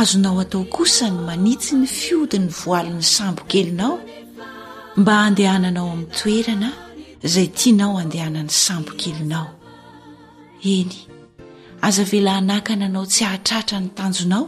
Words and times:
azonao 0.00 0.38
atao 0.40 0.64
kosa 0.70 1.06
ny 1.10 1.20
manitsy 1.26 1.74
ny 1.80 1.86
fiodi 1.98 2.38
'ny 2.40 2.50
voalin'ny 2.62 3.02
sambokelinao 3.14 3.94
mba 5.00 5.12
andehananao 5.26 5.86
amin'ny 5.94 6.12
toerana 6.18 6.70
izay 7.26 7.48
tianao 7.58 7.94
andehanany 8.02 8.50
sambokelinao 8.64 9.48
eny 10.76 10.92
aza 11.86 12.02
vela 12.10 12.32
anakana 12.40 12.84
anao 12.88 13.06
tsy 13.10 13.22
hahatratra 13.26 13.76
ny 13.82 13.88
tanjonao 13.98 14.44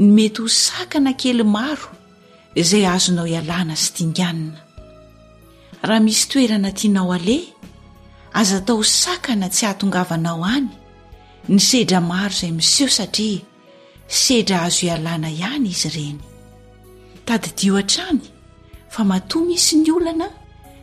ny 0.00 0.06
mety 0.16 0.38
ho 0.44 0.48
sakana 0.66 1.12
kely 1.20 1.42
maro 1.56 1.86
izay 2.60 2.84
azonao 2.96 3.26
hialàna 3.30 3.74
sy 3.82 3.88
tianganina 3.96 4.58
raha 5.88 6.04
misy 6.06 6.24
toerana 6.30 6.70
tianao 6.78 7.10
aleh 7.18 7.44
aza 8.40 8.58
tao 8.66 8.76
ho 8.80 8.84
sakana 9.02 9.46
tsy 9.52 9.62
hahatongavanao 9.66 10.42
any 10.56 10.70
ny 11.52 11.60
sedra 11.68 11.98
maro 12.10 12.32
izay 12.36 12.52
miseho 12.60 12.90
satria 12.98 13.42
sedra 14.20 14.56
azo 14.68 14.84
ialana 14.90 15.28
ihany 15.36 15.66
izy 15.72 15.88
ireny 15.88 16.18
tadydio 17.26 17.74
an-trany 17.80 18.18
fa 18.92 19.00
matoa 19.08 19.44
misy 19.48 19.76
ny 19.80 19.88
olana 19.96 20.28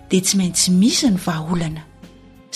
dia 0.09 0.21
tsy 0.25 0.35
maintsy 0.39 0.69
misa 0.79 1.07
ny 1.13 1.17
vahaolana 1.25 1.83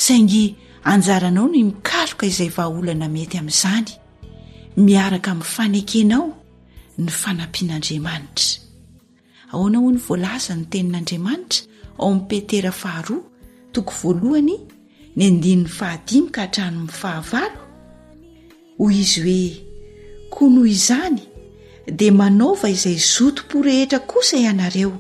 saingy 0.06 0.44
anjaranao 0.92 1.46
ny 1.54 1.60
mikaroka 1.70 2.24
izay 2.32 2.50
vahaolana 2.58 3.08
mety 3.16 3.36
amin'izany 3.42 3.90
miaraka 4.86 5.32
min'ny 5.34 5.48
fanekenao 5.56 6.28
ny 7.04 7.10
fanampian'andriamanitra 7.22 8.50
aoana 9.54 9.78
ho 9.78 9.88
ny 9.94 10.00
voalaza 10.08 10.52
ny 10.60 10.66
tenin'andriamanitra 10.74 11.60
ao 12.00 12.08
amin'ny 12.12 12.28
petera 12.30 12.72
faharoa 12.82 13.22
toko 13.74 13.92
voalohany 14.02 14.56
ny 15.18 15.22
andinin'ny 15.30 15.70
fahadimika 15.78 16.40
hatranomifahavaro 16.46 17.60
hoy 18.80 18.94
izy 19.04 19.22
hoe 19.28 19.42
konoho 20.34 20.66
izany 20.66 21.20
dia 21.88 22.12
manaova 22.16 22.70
izay 22.72 22.98
zotom-po 22.98 23.62
rehetra 23.70 24.00
kosa 24.10 24.38
ianareo 24.42 24.92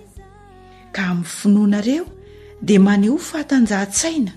ka 0.95 1.01
amin'ny 1.09 1.27
finoanareo 1.37 2.03
dia 2.67 2.79
maneho 2.87 3.15
fahatanjahtsaina 3.29 4.33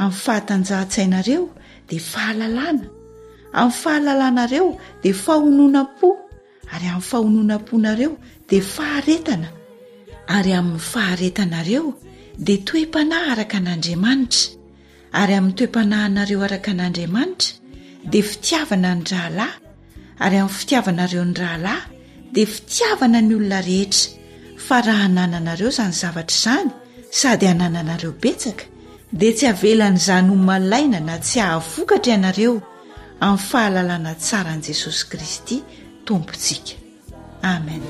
amin'ny 0.00 0.18
fahatanjahatsainareo 0.24 1.42
dia 1.88 2.02
fahalalàna 2.10 2.84
amin'ny 3.62 3.76
fahalalanareo 3.82 4.68
dia 5.02 5.14
fahononam-po 5.24 6.08
ary 6.74 6.86
amin'ny 6.92 7.06
fahononam-ponareo 7.10 8.12
dia 8.50 8.64
faharetana 8.74 9.48
ary 10.36 10.52
amin'ny 10.60 10.82
faharetanareo 10.92 11.84
dia 12.46 12.58
toe-panahy 12.68 13.28
araka 13.34 13.56
an'andriamanitra 13.60 14.52
ary 15.20 15.32
amin'ny 15.40 15.56
toe-panahynareo 15.58 16.38
araka 16.48 16.70
an'andriamanitra 16.74 17.56
dia 18.12 18.22
fitiavana 18.30 18.90
ny 19.00 19.06
rahalahy 19.12 19.52
ary 20.24 20.36
amin'ny 20.40 20.50
fitiavanareo 20.54 21.24
ny 21.28 21.34
rahalahy 21.34 21.86
dia 22.34 22.46
fitiavana 22.54 23.20
ny 23.28 23.34
olona 23.38 23.60
rehetra 23.62 24.10
fa 24.66 24.78
raha 24.86 25.06
nananareo 25.16 25.68
izany 25.72 25.94
zavatra 26.00 26.34
izany 26.34 26.70
sady 27.20 27.46
hanana 27.50 27.78
anareo 27.84 28.12
betsaka 28.22 28.64
dia 29.20 29.32
tsy 29.36 29.44
havelan' 29.50 29.98
izany 30.02 30.28
ho 30.30 30.34
malaina 30.48 31.00
na 31.08 31.16
tsy 31.26 31.38
hahavokatra 31.44 32.10
ianareo 32.14 32.54
amin'ny 33.26 33.44
fahalalana 33.50 34.12
tsaran'i 34.24 34.62
jesosy 34.66 35.04
kristy 35.08 35.56
tompontsika 36.06 36.74
amen 37.54 37.82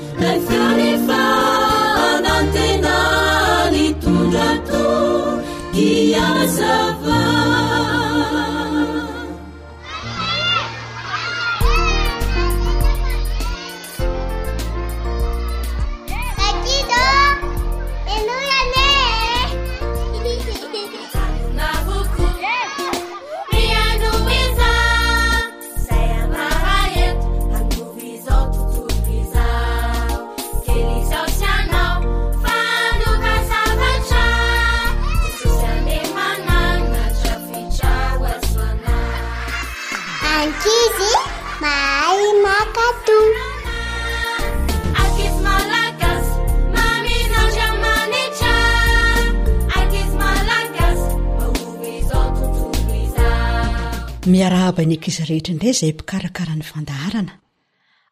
miarahabaneank 54.31 55.07
izy 55.09 55.23
rehetra 55.25 55.51
indray 55.53 55.71
izay 55.73 55.91
mpikarakara 55.93 56.53
ny 56.55 56.61
fandaharana 56.63 57.33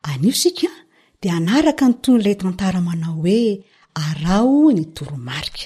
anio 0.09 0.33
sika 0.41 0.71
dia 1.21 1.33
hanaraka 1.37 1.85
ny 1.87 1.93
toyn'ilay 2.03 2.35
tantara 2.41 2.79
manao 2.87 3.15
hoe 3.21 3.39
arao 4.05 4.71
ny 4.75 4.83
toromarika 4.97 5.65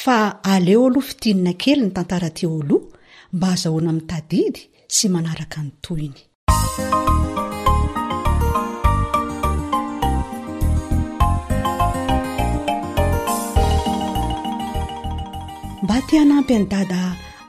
fa 0.00 0.18
aleo 0.52 0.82
aloha 0.88 1.06
fitinina 1.08 1.52
kely 1.62 1.80
ny 1.82 1.90
tantara 1.96 2.28
teo 2.36 2.50
oloha 2.60 2.86
mba 3.34 3.46
hazahoana 3.54 3.88
amin'nytadidy 3.90 4.60
tsy 4.90 5.06
manaraka 5.14 5.58
ny 5.64 5.70
toyny 5.84 6.18
anampy 16.18 16.58
ny 16.58 16.66
dada 16.70 17.02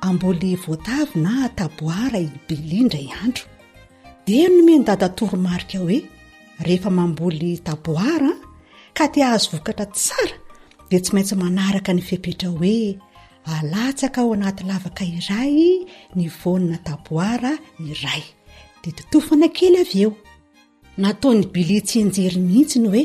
amboly 0.08 0.52
voatavy 0.64 1.16
na 1.24 1.34
taboara 1.60 2.20
i 2.26 2.30
bilia 2.48 2.84
ndray 2.88 3.08
andro 3.24 3.46
de 4.28 4.38
nomendadatormaika 4.56 5.78
oeehfa 5.88 6.90
mamboly 6.98 7.52
taboaa 7.68 8.32
ka 8.98 9.06
ti 9.14 9.20
ahazo 9.26 9.48
vokatra 9.54 9.86
tsara 9.96 10.36
de 10.90 10.96
tsy 11.04 11.10
maintsy 11.14 11.36
manaraka 11.44 11.92
ny 11.98 12.02
fipetra 12.10 12.50
hoe 12.56 12.78
alatsaka 13.54 14.20
ao 14.24 14.32
anaty 14.38 14.64
lavaka 14.72 15.04
iray 15.18 15.56
ny 16.18 16.24
vonina 16.40 16.78
taboara 16.88 17.52
iray 17.92 18.24
de 18.82 18.90
titofana 18.98 19.48
kely 19.58 19.78
av 19.84 19.90
eo 20.02 20.12
nataony 21.02 21.42
bilia 21.54 21.82
tsy 21.88 21.98
anjery 22.04 22.40
mihitsyny 22.48 22.86
hoe 22.94 23.04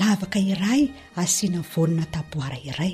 lavaka 0.00 0.38
iray 0.52 0.82
asiana 1.22 1.60
vonina 1.74 2.04
taboara 2.16 2.58
iray 2.70 2.92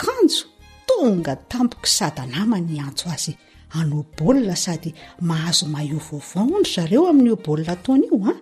kano 0.00 0.55
tonga 0.88 1.34
tampoky 1.50 1.88
sada 1.98 2.24
namany 2.34 2.76
antso 2.86 3.06
azy 3.14 3.32
anao 3.78 4.00
baolina 4.16 4.56
sady 4.64 4.90
mahazo 5.28 5.66
maio 5.74 5.98
vaovaondry 6.08 6.70
zareo 6.74 7.02
amin'n'io 7.10 7.36
baolina 7.44 7.74
tony 7.84 8.06
io 8.10 8.16
an 8.30 8.38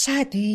sady 0.00 0.46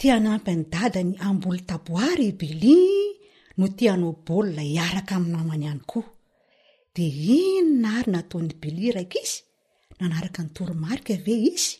tianampy 0.00 0.50
anydadany 0.56 1.12
ambolon 1.28 1.62
taboary 1.70 2.24
i 2.30 2.34
bilia 2.40 3.16
no 3.58 3.64
ti 3.76 3.84
anao 3.94 4.12
baolina 4.26 4.62
hiaraka 4.72 5.12
amin'ny 5.16 5.34
namany 5.38 5.64
ihany 5.66 5.82
koa 5.90 6.08
de 6.94 7.04
iny 7.44 7.68
na 7.82 7.88
ary 7.98 8.10
nataony 8.14 8.50
bilia 8.62 8.90
raika 8.96 9.16
izy 9.24 9.38
nanaraka 9.98 10.40
nytoromarika 10.46 11.12
ave 11.18 11.34
izy 11.54 11.72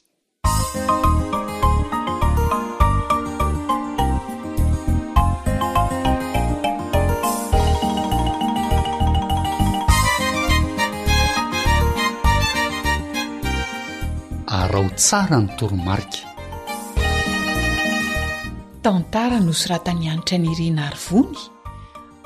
rao 14.73 14.89
tsara 14.97 15.37
nytoromarika 15.45 16.25
tantara 18.83 19.39
nosoratanianitra 19.47 20.37
nyirinaaryvony 20.45 21.41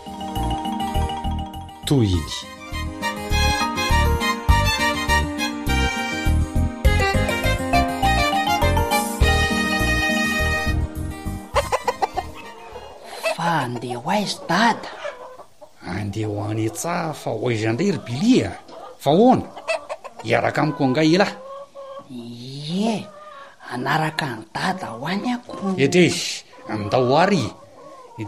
toy 1.87 2.09
iny 2.19 2.35
fa 13.35 13.51
nde 13.75 13.91
hoaiz 14.03 14.33
tada 14.51 14.89
andeha 15.99 16.29
ho 16.29 16.39
anetsaha 16.51 17.13
fa 17.21 17.29
hoaizandray 17.39 17.91
ry 17.95 17.99
bilia 18.07 18.49
fa 19.03 19.11
hony 19.19 19.41
hiaraka 20.25 20.59
amiko 20.63 20.81
angahy 20.87 21.13
e 21.15 21.17
lahy 21.21 21.35
ye 22.67 22.95
anaraka 23.73 24.25
ny 24.37 24.41
dada 24.55 24.87
hoany 24.99 25.27
ako 25.35 25.57
etrezy 25.83 26.23
andaoary 26.73 27.45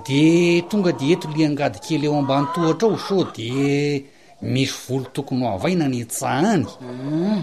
de 0.07 0.21
tonga 0.69 0.91
de 0.99 1.05
eto 1.13 1.27
li 1.33 1.41
angady 1.47 1.77
kely 1.85 2.05
eo 2.07 2.17
ambanotohatrao 2.21 2.95
so 3.05 3.17
de 3.35 3.49
misy 4.51 4.73
volo 4.85 5.05
tokony 5.15 5.43
hoavaina 5.47 5.85
anetsah 5.87 6.39
any 6.53 6.65
mm. 6.81 7.41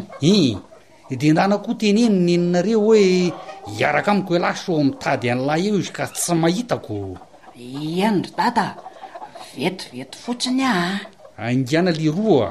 i 1.13 1.15
de 1.21 1.27
ndanao 1.33 1.59
koha 1.65 1.75
tenyeny 1.81 2.17
neninareo 2.27 2.81
hoe 2.85 3.03
iaraka 3.79 4.11
amiko 4.13 4.33
lahy 4.43 4.59
so 4.65 4.71
mitady 4.89 5.27
an'lahy 5.35 5.67
eo 5.69 5.79
izy 5.81 5.93
ka 5.97 6.05
tsy 6.15 6.33
mahitako 6.43 6.97
iany 7.57 8.19
dry 8.25 8.33
dada 8.39 8.67
vetoveto 9.57 10.15
fotsiny 10.17 10.63
ah 10.63 10.95
angiana 11.35 11.91
le 11.91 12.09
roa 12.15 12.51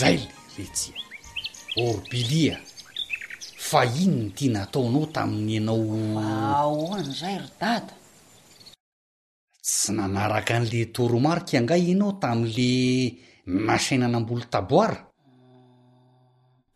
rayly 0.00 0.24
etsia 0.64 0.94
orbilia 1.84 2.56
fa 3.68 3.84
ino 3.84 4.14
ny 4.16 4.32
ti 4.32 4.48
nataonao 4.48 5.04
tamin'ny 5.12 5.56
anao 5.60 5.84
aon 6.20 7.04
zay 7.12 7.36
ro 7.44 7.48
dado 7.60 7.92
tsy 9.60 9.92
nanaraka 9.92 10.54
an'le 10.56 10.80
toromarika 10.94 11.58
angay 11.60 11.92
inao 11.92 12.12
tami'le 12.22 12.80
nasainana 13.68 14.16
amboly 14.20 14.46
taboara 14.48 15.05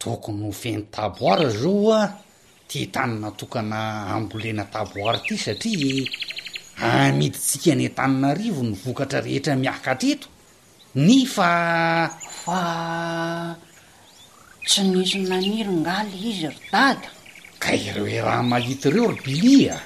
tokony 0.01 0.43
hofeny 0.47 0.83
taboara 0.95 1.49
zao 1.51 1.93
a 1.93 2.03
ti 2.69 2.87
tanina 2.87 3.31
tokana 3.37 4.07
ambolena 4.17 4.65
taboary 4.73 5.19
ty 5.29 5.37
satria 5.37 6.09
amiditsika 6.89 7.75
ny 7.77 7.89
tanina 7.93 8.29
arivo 8.33 8.63
nyvokatra 8.65 9.21
rehetra 9.21 9.55
miaka 9.61 9.93
treto 10.01 10.27
nefa 10.95 11.53
fa 12.43 12.63
tsy 14.65 14.83
nisy 14.93 15.19
nanirongaly 15.29 16.17
izy 16.31 16.47
ry 16.49 16.59
daga 16.73 17.11
ka 17.63 17.77
ireo 17.77 18.05
oe 18.09 18.17
raha 18.25 18.43
mahity 18.53 18.89
reo 18.95 19.09
ry 19.13 19.21
bilia 19.25 19.77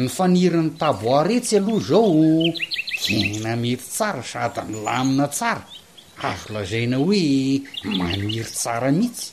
ny 0.00 0.08
faniryn'ny 0.16 0.72
taboar 0.80 1.28
etsy 1.36 1.54
aloha 1.60 1.84
zao 1.88 2.32
tena 3.04 3.52
mety 3.60 3.84
tsara 3.96 4.22
sady 4.32 4.62
ny 4.72 4.76
lamina 4.86 5.28
tsara 5.28 5.62
azo 6.30 6.54
lazaina 6.54 6.96
hoe 6.96 7.62
maniry 7.98 8.44
tsara 8.54 8.90
mihitsy 8.98 9.32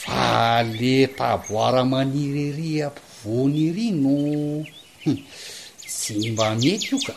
fa 0.00 0.62
le 0.78 0.94
taboara 1.18 1.82
maniry 1.92 2.42
ery 2.50 2.70
ampivonirino 2.86 4.14
hmm, 5.02 5.18
sy 5.96 6.12
mba 6.32 6.46
mety 6.60 6.86
io 6.90 6.98
ka 7.06 7.14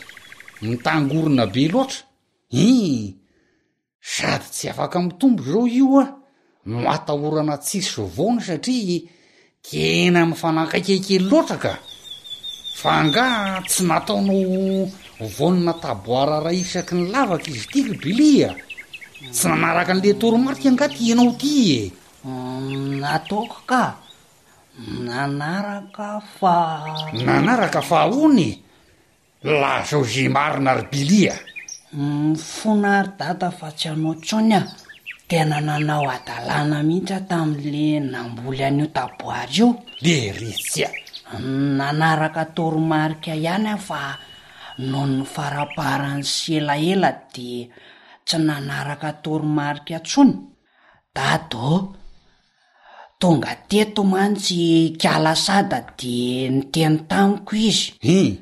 mitangorona 0.68 1.44
be 1.54 1.64
loatra 1.72 2.00
i 2.68 2.68
sady 4.12 4.46
tsy 4.52 4.64
afaka 4.72 4.96
mitombo 5.06 5.40
zao 5.50 5.64
io 5.80 5.88
a 6.02 6.04
moatahorana 6.70 7.56
tsisso 7.64 8.02
voany 8.16 8.38
satria 8.46 8.98
tena 9.66 10.20
mifanakaikaikely 10.30 11.24
loatra 11.30 11.56
ka 11.64 11.72
fa 12.80 12.92
nga 13.06 13.24
tsy 13.68 13.82
nataonao 13.88 14.84
vonina 15.26 15.74
taboara 15.76 16.40
ra 16.40 16.52
isaky 16.52 16.94
ny 16.94 17.06
lavaka 17.12 17.48
izy 17.52 17.66
ty 17.70 17.78
ry 17.84 17.96
bilia 18.00 18.50
tsy 19.32 19.44
nanaraka 19.52 19.92
n'le 19.94 20.12
torimarika 20.16 20.68
angaty 20.72 21.02
ianao 21.12 21.36
ty 21.36 21.54
e 21.76 21.82
nataoko 23.04 23.58
mm, 23.60 23.66
ka 23.68 23.80
nanaakafa 25.04 26.56
nanaraka 27.20 27.80
fa 27.82 28.08
ony 28.08 28.50
lazao 29.44 30.02
ze 30.04 30.28
marina 30.28 30.72
ry 30.80 30.88
bilia 30.92 31.34
mm, 31.92 32.34
fonary 32.36 33.12
data 33.18 33.50
fa 33.52 33.68
tsy 33.76 33.88
anao 33.92 34.14
tsony 34.24 34.56
a 34.56 34.62
tena 35.28 35.60
nanao 35.60 36.08
adalàna 36.08 36.80
mihitsa 36.82 37.20
tami'le 37.28 38.00
namboly 38.08 38.64
an'io 38.64 38.88
taboary 38.88 39.52
io 39.52 39.68
le 40.00 40.32
retsya 40.32 40.88
mm, 41.36 41.76
nanaraka 41.76 42.44
toromarika 42.56 43.34
ihany 43.36 43.68
a 43.76 43.76
fa 43.76 44.18
noho 44.88 45.04
ny 45.14 45.22
faraparany 45.34 46.22
sy 46.34 46.50
elaela 46.60 47.10
di 47.34 47.50
tsy 48.26 48.36
nanarakaa 48.46 49.14
torymarika 49.24 49.96
ntsono 50.02 50.34
dadoo 51.16 51.76
tonga 53.20 53.52
tetomantsy 53.70 54.60
kalasada 55.02 55.78
di 55.98 56.14
nyteny 56.56 56.96
tamiko 57.10 57.52
izyin 57.68 58.32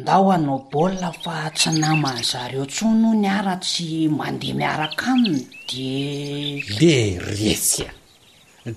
ndao 0.00 0.24
anao 0.36 0.58
baolina 0.70 1.10
fa 1.22 1.34
tsy 1.56 1.70
naman'zareo 1.82 2.64
tsono 2.74 3.08
ny 3.22 3.28
aratsy 3.38 3.86
mandeha 4.18 4.54
miaraka 4.60 5.04
aminy 5.14 5.42
di 5.68 5.88
le 6.76 6.92
retsya 7.28 7.88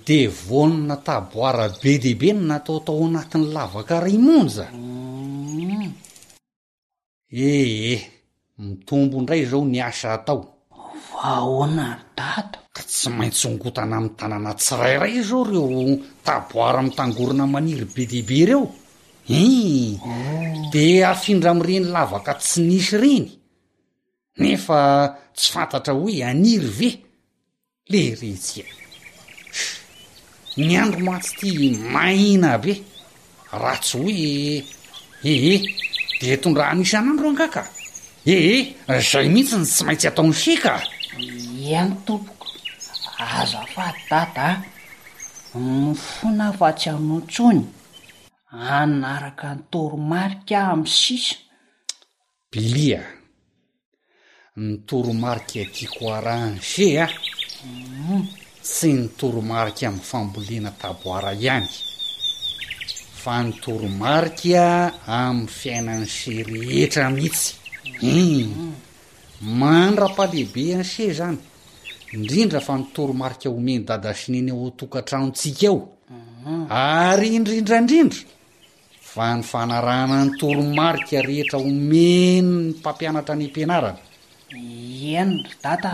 de 0.06 0.18
vono 0.46 0.78
nataboara 0.90 1.66
be 1.82 1.92
debe 2.04 2.30
no 2.36 2.44
nataotao 2.52 3.02
anatiny 3.08 3.46
lavakaraymonja 3.56 4.66
ehe 7.30 7.94
eh, 7.94 8.02
mitombo 8.60 9.18
indray 9.20 9.46
zao 9.46 9.66
nyasa 9.66 10.14
atao 10.14 10.54
vahoana 11.24 12.00
data 12.16 12.60
ka 12.72 12.84
tsy 12.88 13.10
maintsy 13.10 13.48
ongotana 13.48 13.98
am 13.98 14.10
tanana 14.16 14.54
tsirairay 14.54 15.22
zao 15.22 15.44
reo 15.44 15.98
taboara 16.24 16.80
amtangorona 16.80 17.46
maniry 17.48 17.86
be 17.86 18.06
dehbe 18.06 18.46
reo 18.48 18.72
e 19.30 20.00
de 20.72 21.04
afindra 21.04 21.52
amreny 21.52 21.84
lavaka 21.92 22.34
tsy 22.40 22.62
nisy 22.62 22.98
reny 22.98 23.30
nefa 24.40 25.16
tsy 25.36 25.52
fantatra 25.52 25.94
hoe 25.94 26.24
aniry 26.24 26.68
ve 26.80 26.90
le 27.92 28.16
retsia 28.16 28.64
e. 28.64 28.72
ny 30.64 30.78
andro 30.80 31.00
matsy 31.04 31.36
ty 31.36 31.76
maina 31.92 32.56
be 32.58 32.80
raha 33.52 33.78
tsy 33.84 33.98
hoe 34.00 34.16
ehe 35.28 35.54
eh, 35.56 35.62
de 36.22 36.38
tondrah 36.42 36.72
anisana 36.72 37.12
andro 37.12 37.28
angahka 37.32 37.62
ehe 38.36 38.56
eh, 38.90 39.02
zay 39.12 39.28
mihitsyny 39.34 39.66
tsy 39.72 39.82
maintsy 39.86 40.08
ataony 40.10 40.34
feka 40.44 40.74
iany 41.68 41.92
tompoko 42.06 42.48
azafad 43.34 43.96
tata 44.10 44.48
a 45.56 45.58
ny 45.60 45.94
fona 46.08 46.48
fatsyanotsony 46.60 47.62
anaraka 48.78 49.48
ny 49.56 49.62
toromarika 49.72 50.58
a 50.68 50.72
amy 50.74 50.90
sisa 51.02 51.36
bilia 52.52 53.02
ny 54.62 54.70
toromariky 54.88 55.56
adikoara 55.66 56.34
any 56.46 56.60
ze 56.72 56.88
am 57.04 57.10
mm. 57.98 58.26
sy 58.76 58.88
nytoromarika 59.02 59.86
amny 59.90 60.02
fambolena 60.10 60.72
taboira 60.82 61.32
ihany 61.42 61.70
fa 63.22 63.42
nytoromarikya 63.44 64.66
amin'ny 65.08 65.48
fiainany 65.60 66.06
se 66.18 66.34
rehetra 66.52 67.06
mihitsy 67.10 68.48
manrapalehibe 69.60 70.64
anse 70.80 71.06
zany 71.18 71.38
indrindra 72.16 72.60
fa 72.68 72.74
nitoromarik 72.80 73.42
homeny 73.52 73.80
dada 73.90 74.12
sineny 74.22 74.50
ao 74.54 74.62
atokantranotsika 74.72 75.66
eho 75.72 75.80
ary 76.70 77.30
indrindraindrindra 77.38 78.20
fa 79.12 79.28
ny 79.38 79.42
fanarahna 79.52 80.18
ny 80.26 80.32
toromarik 80.40 81.10
rehetra 81.30 81.58
homeny 81.60 82.40
ny 82.50 82.54
mpampianatra 82.72 83.34
any 83.38 83.44
am-pianaranyenry 83.50 85.38
data 85.64 85.92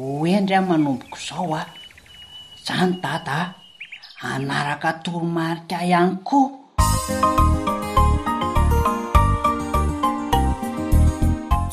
hoendra 0.00 0.56
a 0.60 0.62
manomboko 0.70 1.18
zao 1.28 1.50
a 1.60 1.62
zany 2.66 2.92
dataa 3.04 3.44
anaraka 4.22 4.92
toromarika 5.04 5.78
ihany 5.90 6.14
koa 6.28 6.48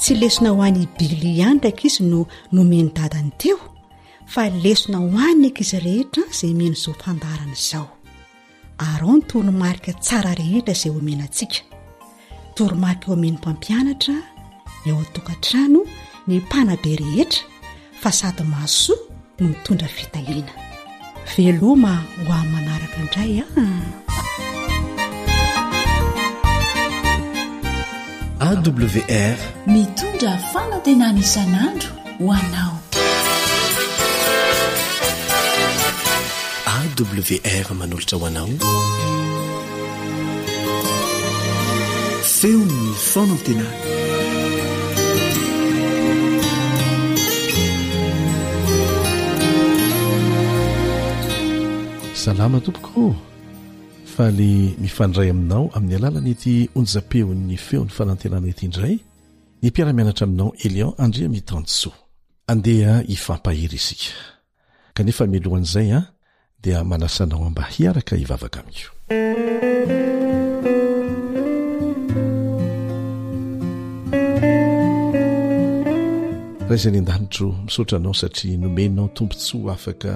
tsy 0.02 0.14
lesona 0.22 0.50
ho 0.56 0.62
any 0.68 0.84
bily 0.98 1.30
ihany 1.40 1.58
nraika 1.60 1.84
izy 1.88 2.04
no 2.12 2.20
nomeny 2.56 2.90
dadany 2.98 3.32
teo 3.42 3.58
fa 4.34 4.42
lesona 4.64 4.98
hohaniny 5.06 5.48
ak 5.52 5.58
izy 5.64 5.78
rehetra 5.86 6.24
izay 6.34 6.54
meno 6.60 6.74
izao 6.80 6.94
fandarana 7.04 7.54
izao 7.62 7.86
ar 8.88 9.02
ao 9.04 9.14
ny 9.18 9.24
tolomarika 9.30 9.92
tsara 10.04 10.32
rehetra 10.42 10.74
izay 10.78 10.92
omenantsika 11.00 11.60
toromarika 12.56 13.06
eo 13.08 13.14
amen'ny 13.18 13.36
mpampianatra 13.40 14.16
eo 14.88 14.98
an-tokantrano 15.04 15.80
ny 16.28 16.34
mpanabe 16.44 16.92
rehetra 17.04 17.44
fa 18.02 18.10
sady 18.20 18.44
masoa 18.54 19.00
no 19.40 19.48
mitondra 19.52 19.88
fitahiana 19.98 20.52
veloma 21.38 21.96
ho 22.28 22.32
ah. 22.32 22.42
a 22.42 22.44
manarako 22.52 22.98
indray 23.04 23.34
a 23.44 23.48
awr 28.48 29.40
mitondra 29.74 30.34
fana 30.52 30.76
ntenano 30.82 31.20
isan'andro 31.26 31.92
hoanao 32.26 32.76
awr 36.76 37.70
manolatra 37.80 38.16
ho 38.22 38.26
anao 38.30 38.48
feony 42.38 42.80
fanantena 43.12 43.68
salama 52.24 52.60
tompokoo 52.62 53.12
faly 54.16 54.72
mifandray 54.82 55.28
aminao 55.32 55.68
amin'ny 55.76 55.96
alalany 56.00 56.30
ety 56.34 56.54
onjapeo'ny 56.80 57.58
feon'ny 57.68 57.92
fanantenana 57.98 58.48
etyindray 58.54 58.96
ny 59.62 59.68
mpiara-mianatra 59.70 60.24
aminao 60.28 60.50
elion 60.66 60.94
andria 61.06 61.28
mi 61.34 61.42
tanso 61.50 61.90
andeha 62.54 62.94
hifampahiry 63.12 63.76
isika 63.82 64.14
kanefa 64.96 65.24
milohan'zay 65.34 65.90
a 65.92 65.92
ah, 66.00 66.06
dia 66.64 66.80
manasanao 66.90 67.44
amba 67.50 67.64
hiaraka 67.74 68.14
hivavaka 68.22 68.58
amiko 68.64 68.88
raha 76.68 76.74
izany 76.80 76.98
andanitro 77.04 77.50
misotranao 77.66 78.14
satria 78.22 78.58
nomenao 78.64 79.08
tompontsoa 79.18 79.74
afaka 79.76 80.14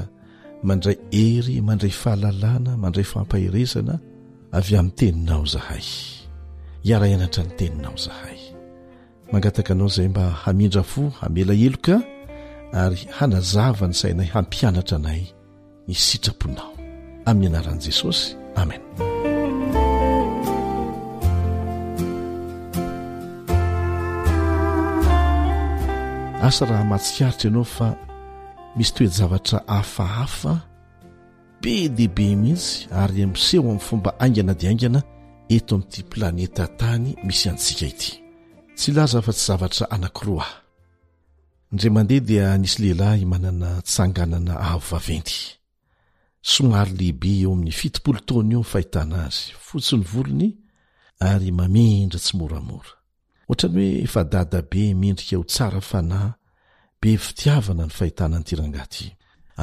mandray 0.64 0.98
hery 1.12 1.62
mandray 1.62 1.92
fahalalàna 2.04 2.74
mandray 2.84 3.06
fampaherezana 3.14 3.96
avy 4.58 4.76
amin'ny 4.80 4.96
teninao 5.00 5.44
zahay 5.54 5.86
hiaraanatra 6.86 7.42
ny 7.48 7.54
teninao 7.60 7.94
zahay 8.06 8.40
mangataka 9.32 9.72
anao 9.74 9.88
izay 9.92 10.08
mba 10.12 10.24
hamindra 10.44 10.84
fo 10.92 11.04
hamela 11.22 11.54
heloka 11.62 11.96
ary 12.82 13.00
hanazava 13.18 13.86
ny 13.90 13.94
sainay 14.02 14.30
hampianatra 14.34 14.96
anay 15.00 15.22
ny 15.88 15.94
sitraponao 16.06 16.72
amin'ny 17.30 17.48
anaran'i 17.54 17.82
jesosy 17.86 18.24
amen 18.62 18.82
asa 26.48 26.64
raha 26.70 26.86
matsyaritra 26.92 27.46
ianao 27.50 27.66
fa 27.76 27.88
misy 28.78 28.94
toe 28.94 29.08
zavatra 29.08 29.64
afahafa 29.68 30.54
be 31.62 31.74
deibe 31.98 32.26
miisy 32.42 32.74
ary 33.02 33.24
miseho 33.34 33.70
am'nyfomba 33.72 34.12
annad 34.24 34.64
na 34.94 35.00
etoamtylanetata 35.56 36.90
misy 37.28 37.48
af 37.50 37.58
tsy 45.38 45.42
z 46.42 46.62
oaylehibe 46.62 47.28
eo 47.42 47.52
amin'ny 47.54 47.72
fitopolo 47.80 48.20
taony 48.28 48.54
eofahitana 48.58 49.16
azy 49.26 49.46
fotsiny 49.68 50.04
volony 50.12 50.48
ary 51.30 51.50
mamendra 51.60 52.20
tsy 52.24 52.34
moramora 52.40 52.92
otrny 53.52 53.88
oe 54.06 54.18
adadabe 54.24 54.84
mendrika 55.02 55.36
otsarafna 55.44 56.20
be 57.02 57.18
fitiavana 57.18 57.86
ny 57.86 57.94
fahitanany 57.98 58.44
tyrangahty 58.46 59.08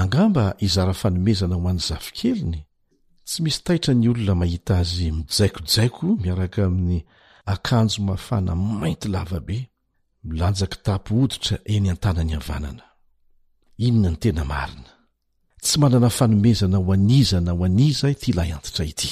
angamba 0.00 0.44
izara 0.66 0.94
fanomezana 1.00 1.54
ho 1.58 1.64
an'ny 1.70 1.82
zafikeliny 1.88 2.60
tsy 3.28 3.38
misy 3.42 3.60
tahitra 3.66 3.92
ny 4.00 4.06
olona 4.12 4.34
mahita 4.42 4.72
azy 4.82 5.08
mijaikojaiko 5.18 6.04
miaraka 6.22 6.58
amin'ny 6.68 7.00
akanjo 7.54 7.98
mafana 8.08 8.52
mainty 8.80 9.08
lavabe 9.14 9.58
milanja 10.28 10.66
kitapo 10.72 11.10
oditra 11.24 11.56
eny 11.74 11.86
an-tanany 11.92 12.32
havanana 12.38 12.86
inona 13.86 14.10
ny 14.12 14.18
tena 14.22 14.42
marina 14.52 14.92
tsy 15.64 15.76
manana 15.82 16.10
fanomezana 16.18 16.76
ho 16.82 16.90
aniza 16.96 17.38
na 17.44 17.52
ho 17.56 17.62
aniza 17.68 18.06
tya 18.20 18.30
ilay 18.30 18.50
antitra 18.56 18.84
ity 18.92 19.10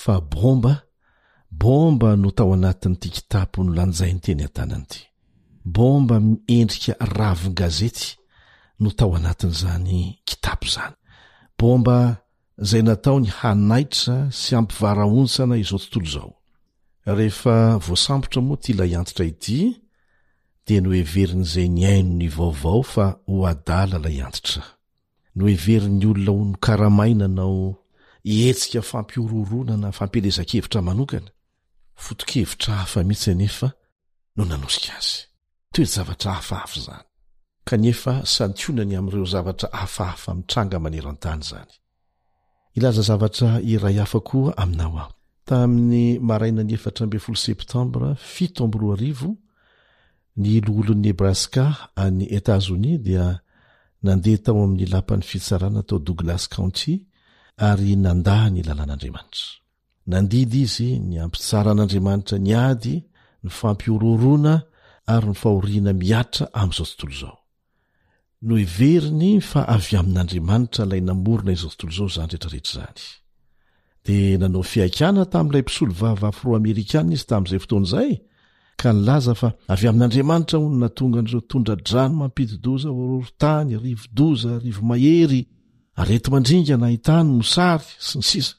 fa 0.00 0.14
bomba 0.32 0.72
baomba 1.60 2.08
no 2.22 2.28
tao 2.36 2.52
anatin'n'ity 2.56 3.08
kitapo 3.16 3.58
nolanjainy 3.66 4.20
teny 4.24 4.42
an-tanany 4.46 4.84
ity 4.86 5.00
bomba 5.64 6.20
miendrika 6.20 6.94
ravon 7.00 7.54
gazety 7.54 8.16
no 8.80 8.90
tao 8.90 9.14
anatin'izany 9.16 10.18
kitabo 10.26 10.66
zany 10.72 10.94
bomba 11.58 11.96
zay 12.58 12.82
natao 12.86 13.20
ny 13.20 13.30
hanaitra 13.38 14.16
sy 14.40 14.52
ampivaraontsana 14.58 15.56
izao 15.56 15.78
tontolo 15.80 16.10
zao 16.14 16.32
rehefa 17.16 17.56
voasambotra 17.86 18.40
moa 18.46 18.58
ty 18.62 18.70
ila 18.72 18.84
antitra 19.00 19.24
ity 19.32 19.58
de 20.66 20.74
no 20.82 20.90
everin'izay 21.02 21.68
ny 21.76 21.82
aino 21.92 22.12
ny 22.20 22.26
vaovao 22.36 22.82
fa 22.92 23.06
ho 23.26 23.46
adala 23.52 23.96
la 24.04 24.10
antitra 24.26 24.64
no 25.38 25.42
everin'ny 25.54 26.04
olona 26.10 26.48
no-karamaina 26.52 27.24
anao 27.30 27.78
etsika 28.48 28.80
fampiororona 28.90 29.74
na 29.82 29.88
fampelezan-kevitra 29.98 30.80
manokana 30.88 31.30
foto-kevitra 32.04 32.72
afa 32.84 32.98
mihitsy 33.08 33.30
anefa 33.34 33.68
no 34.36 34.42
nanosika 34.50 34.92
azy 34.98 35.18
toety 35.72 35.86
zavatra 35.94 36.32
hafahafa 36.32 36.80
zany 36.80 37.02
kanefa 37.70 38.12
santionany 38.34 38.94
ami'ireo 39.00 39.26
zavatra 39.34 39.68
hafahafa 39.80 40.30
mi'tranga 40.38 40.78
manerantany 40.84 41.42
zany 41.50 41.72
ilaza 42.78 43.02
zavatra 43.10 43.48
iray 43.72 43.96
hafa 44.02 44.20
koa 44.28 44.52
aminao 44.62 44.96
aho 45.02 45.12
tamin'ny 45.48 46.06
maraina 46.28 46.62
ny 46.68 46.74
etrl 46.76 47.08
septambra 47.46 48.08
fitr 48.34 48.62
rio 49.02 49.28
ny 50.42 50.50
loolony 50.66 51.02
nebraska 51.06 51.64
any 52.04 52.22
etazonis 52.38 52.98
dia 53.06 53.26
nandeha 54.06 54.38
tao 54.44 54.60
amin'ny 54.64 54.86
lampany 54.92 55.24
fitsarana 55.30 55.80
tao 55.88 55.98
douglas 56.06 56.42
coonty 56.54 56.92
ary 57.68 57.90
nanda 58.04 58.36
ny 58.52 58.60
lalàn'andriamanitra 58.68 59.48
nandidy 60.12 60.60
izy 60.66 60.88
ny 61.08 61.14
ampitsaran'andriamanitra 61.24 62.36
ny 62.46 62.50
ady 62.68 62.94
ny 63.44 63.50
fampiororona 63.58 64.54
arynana 65.06 65.92
mir 65.92 66.26
a'zatntzaonoeveriny 66.54 69.40
fa 69.48 69.62
avy 69.74 69.96
amin'adriamanitra 70.00 70.84
lay 70.90 71.00
namorona 71.08 71.52
izaotntolo 71.56 71.90
zao 71.98 72.08
zany 72.16 72.28
rehetrarehetra 72.32 72.72
zany 72.76 72.88
de 74.06 74.16
nanao 74.42 74.62
fiakanna 74.72 75.24
tami'ilay 75.34 75.62
mpisolovava 75.64 76.26
afro 76.32 76.48
amerikania 76.58 77.14
izy 77.18 77.26
tamin'izay 77.30 77.58
fotoan'zay 77.64 78.10
ka 78.80 78.88
nilaza 78.96 79.32
fa 79.40 79.48
avy 79.72 79.86
amin'andriamanitra 79.90 80.56
onynatonga 80.66 81.16
an'ireo 81.22 81.40
tondradrano 81.50 82.14
mampitdozarortany 82.22 83.70
riodoza 83.84 84.52
riomahery 84.64 85.40
areto 86.02 86.28
mandringanahitany 86.34 87.28
mosary 87.40 87.86
sy 88.06 88.14
ny 88.20 88.24
sisa 88.30 88.54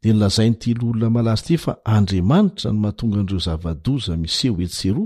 dea 0.00 0.12
nylazai 0.14 0.48
nytyloolona 0.52 1.08
malazy 1.16 1.42
ty 1.46 1.54
fa 1.64 1.72
andriamanitra 1.96 2.68
no 2.72 2.78
mahatonga 2.84 3.16
an'reo 3.22 3.38
zavadoza 3.46 4.12
miseo 4.22 4.54
esero 4.66 5.04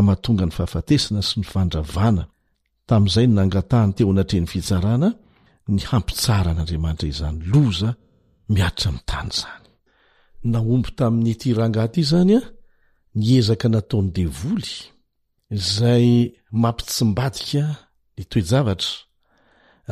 ahatongany 0.00 0.50
fahafatesna 0.52 1.22
sy 1.22 1.40
nyfandravna 1.42 2.24
tam'zaynangatahny 2.88 3.92
teo 3.96 4.10
anatrenyfitarana 4.14 5.08
ny 5.74 5.80
hampitran'aramantraiznyzira 5.90 7.90
tai'ytrangaty 10.98 12.02
zanya 12.12 12.40
niezka 13.24 13.68
nataon'ny 13.74 14.08
dey 14.16 14.28
zay 15.76 16.06
mampitsimbadia 16.62 17.64
ytoej 18.22 18.52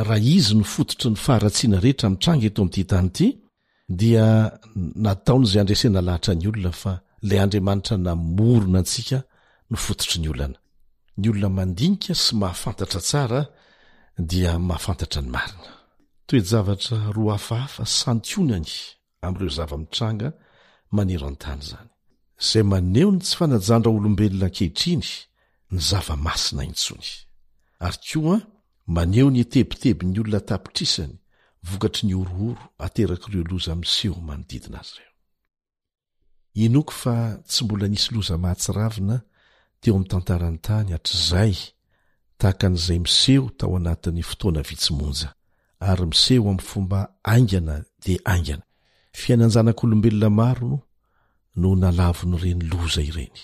raha 0.09 0.19
izy 0.37 0.55
nofototry 0.61 1.09
ny 1.13 1.17
faharatina 1.27 1.77
rehetra 1.85 2.09
itrang 2.17 2.41
eto 2.49 2.61
amty 2.63 2.83
tanyity 2.93 3.27
di 3.99 4.11
ntao'zay 5.07 5.61
adreenalhra 5.65 6.35
nylonfadaanana 6.35 9.25
no 9.71 9.77
fototry 9.77 10.21
ny 10.21 10.29
olana 10.31 10.59
ny 11.19 11.31
olona 11.31 11.49
mandinika 11.49 12.15
sy 12.15 12.35
mahafantatra 12.37 13.01
tsara 13.01 13.41
dia 14.31 14.53
mahafantatra 14.69 15.21
ny 15.23 15.31
marina 15.37 15.71
toe 16.27 16.41
javatra 16.51 16.99
ro 17.15 17.25
hafahafa 17.33 17.85
santionany 18.03 18.73
amireo 19.25 19.49
zava-mitranga 19.57 20.29
manero 20.97 21.27
an-tany 21.31 21.63
zany 21.71 21.89
zay 22.51 22.63
maneo 22.73 23.09
ny 23.15 23.21
tsy 23.23 23.35
fanajandra 23.39 23.91
olombelona 23.97 24.47
ankehitriny 24.51 25.07
ny 25.73 25.79
zava-masina 25.89 26.63
intsony 26.71 27.09
ary 27.87 27.99
ko 28.09 28.19
a 28.35 28.37
maneo 28.97 29.29
ny 29.31 29.39
etebiteby 29.47 30.03
ny 30.13 30.17
olona 30.21 30.41
tapitrisany 30.51 31.15
vokatry 31.69 32.03
ny 32.09 32.15
orohoro 32.23 32.63
ateraky 32.83 33.27
ireo 33.31 33.45
loza 33.51 33.75
miseho 33.81 34.19
manodidina 34.19 34.79
azy 34.83 34.99
ireo 36.59 36.83
teo 39.81 39.95
am'ny 39.97 40.05
tantarany 40.13 40.59
tany 40.67 40.91
atrzay 40.99 41.55
tahakan'zay 42.41 42.99
miseho 43.07 43.47
tao 43.59 43.73
anatin'ny 43.79 44.23
fotoana 44.31 44.63
vitsmonja 44.69 45.29
ary 45.91 46.05
miseho 46.13 46.45
am 46.53 46.59
fomba 46.71 47.01
ainana 47.33 47.77
de 48.05 48.15
anaainjanak'olobelona 48.33 50.29
marno 50.41 50.77
no 51.61 51.69
nalavny 51.83 52.37
reny 52.43 52.63
loza 52.71 53.03
ireny 53.11 53.39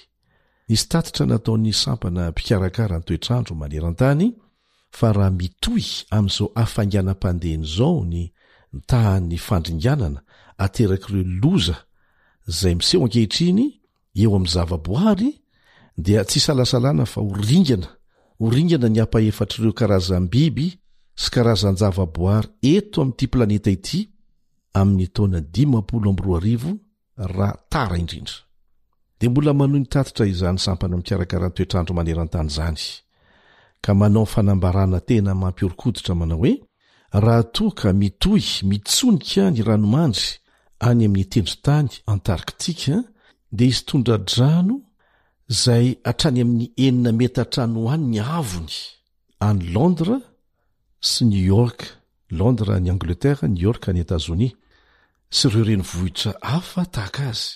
isy 0.74 0.84
tatitra 0.92 1.24
natao'ny 1.30 1.70
sampana 1.82 2.22
mpikarakaranytoetrandro 2.32 3.52
manerantany 3.62 4.26
fa 4.98 5.08
raha 5.16 5.30
mitoy 5.40 5.84
amzao 6.16 6.48
afnanampandenzao 6.62 7.98
ny 8.12 8.22
tanyfandrngannaterkreoz 8.90 11.66
zay 12.58 12.74
miseo 12.78 13.00
akehitrny 13.06 13.66
eoamzavaboary 14.22 15.30
dia 15.96 16.24
tsy 16.24 16.38
hsalasalana 16.40 17.06
fa 17.06 17.20
horingana 17.20 17.88
oringana 18.40 18.88
niapaefatryireo 18.88 19.72
karazan 19.80 20.28
biby 20.28 20.68
sy 21.16 21.30
karazan-javaboary 21.32 22.48
eto 22.60 23.00
amty 23.02 23.26
planeta 23.32 23.70
ity 23.70 24.08
amin'nytaona 24.76 25.38
r 25.40 26.44
raha 27.16 27.50
tara 27.72 27.96
indrindra 27.96 28.36
de 29.20 29.28
mbola 29.28 29.52
manoh 29.54 29.78
nitatitra 29.80 30.26
izany 30.26 30.58
sampana 30.60 30.96
mikarakarahany 31.00 31.52
toetrandro 31.56 31.92
manerantany 31.96 32.50
zany 32.56 32.80
ka 33.80 33.94
manao 33.94 34.26
fanambarana 34.26 35.00
tena 35.08 35.32
mampiorikoditra 35.34 36.12
manao 36.14 36.40
oe 36.44 36.52
raha 37.24 37.42
to 37.54 37.70
ka 37.78 37.92
mitohy 37.92 38.48
mitsonika 38.68 39.48
iranomandry 39.60 40.28
any 40.88 41.04
ami'ny 41.06 41.22
etendry 41.24 41.56
tany 41.66 41.88
antarktika 42.06 43.00
di 43.56 43.66
isy 43.72 43.84
tondra 43.86 44.18
drano 44.18 44.76
zay 45.48 45.98
atrany 46.04 46.40
amin'ny 46.42 46.72
enina 46.76 47.12
mety 47.12 47.40
hatrany 47.40 47.74
hoany 47.78 48.06
ny 48.14 48.18
avony 48.38 48.74
any 49.48 49.66
landra 49.74 50.18
sy 51.10 51.22
new 51.28 51.44
york 51.54 51.78
landre 52.38 52.80
ny 52.82 52.90
angleterra 52.90 53.46
new 53.50 53.62
york 53.68 53.86
ny 53.94 54.02
etazonia 54.02 54.54
sy 55.36 55.46
reoreny 55.54 55.84
vohitra 55.90 56.32
afa 56.42 56.82
tahaka 56.94 57.28
azy 57.30 57.54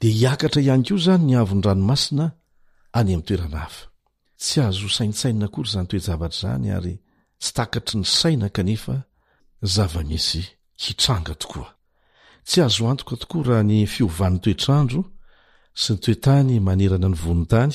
de 0.00 0.08
hiakatra 0.18 0.60
ihany 0.64 0.86
kio 0.88 0.96
zany 1.06 1.26
ny 1.28 1.34
avony 1.42 1.62
ranomasina 1.68 2.26
any 2.98 3.12
am'ny 3.14 3.24
toerana 3.28 3.60
hafa 3.66 3.84
tsy 4.42 4.58
azo 4.68 4.88
sainsainna 4.96 5.48
kory 5.52 5.68
zany 5.74 5.86
toejavatra 5.90 6.38
zany 6.56 6.72
ary 6.78 6.94
tsy 7.40 7.50
takatry 7.58 7.96
ny 8.00 8.06
saina 8.20 8.48
kanefa 8.56 8.94
zava-misy 9.74 10.42
hitranga 10.82 11.34
tokoa 11.40 11.68
tsy 12.48 12.58
azo 12.66 12.82
antoka 12.90 13.14
tokoa 13.22 13.42
raha 13.52 13.64
ny 13.70 13.76
fiovan'ny 13.94 14.38
toetrandro 14.44 15.00
sy 15.82 15.92
nytoe 15.94 16.16
tany 16.18 16.54
manerana 16.68 17.08
nyvonontany 17.08 17.74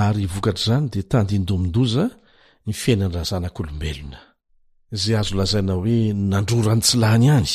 ary 0.00 0.22
vokatr' 0.34 0.64
zany 0.66 0.86
dia 0.92 1.02
tandyndomindoza 1.12 2.04
ny 2.66 2.72
fiainandraha 2.82 3.26
zanak'olombelona 3.30 4.18
zay 5.00 5.14
azo 5.20 5.34
lazaina 5.40 5.72
hoe 5.78 5.98
nandroranytsilany 6.32 7.26
any 7.38 7.50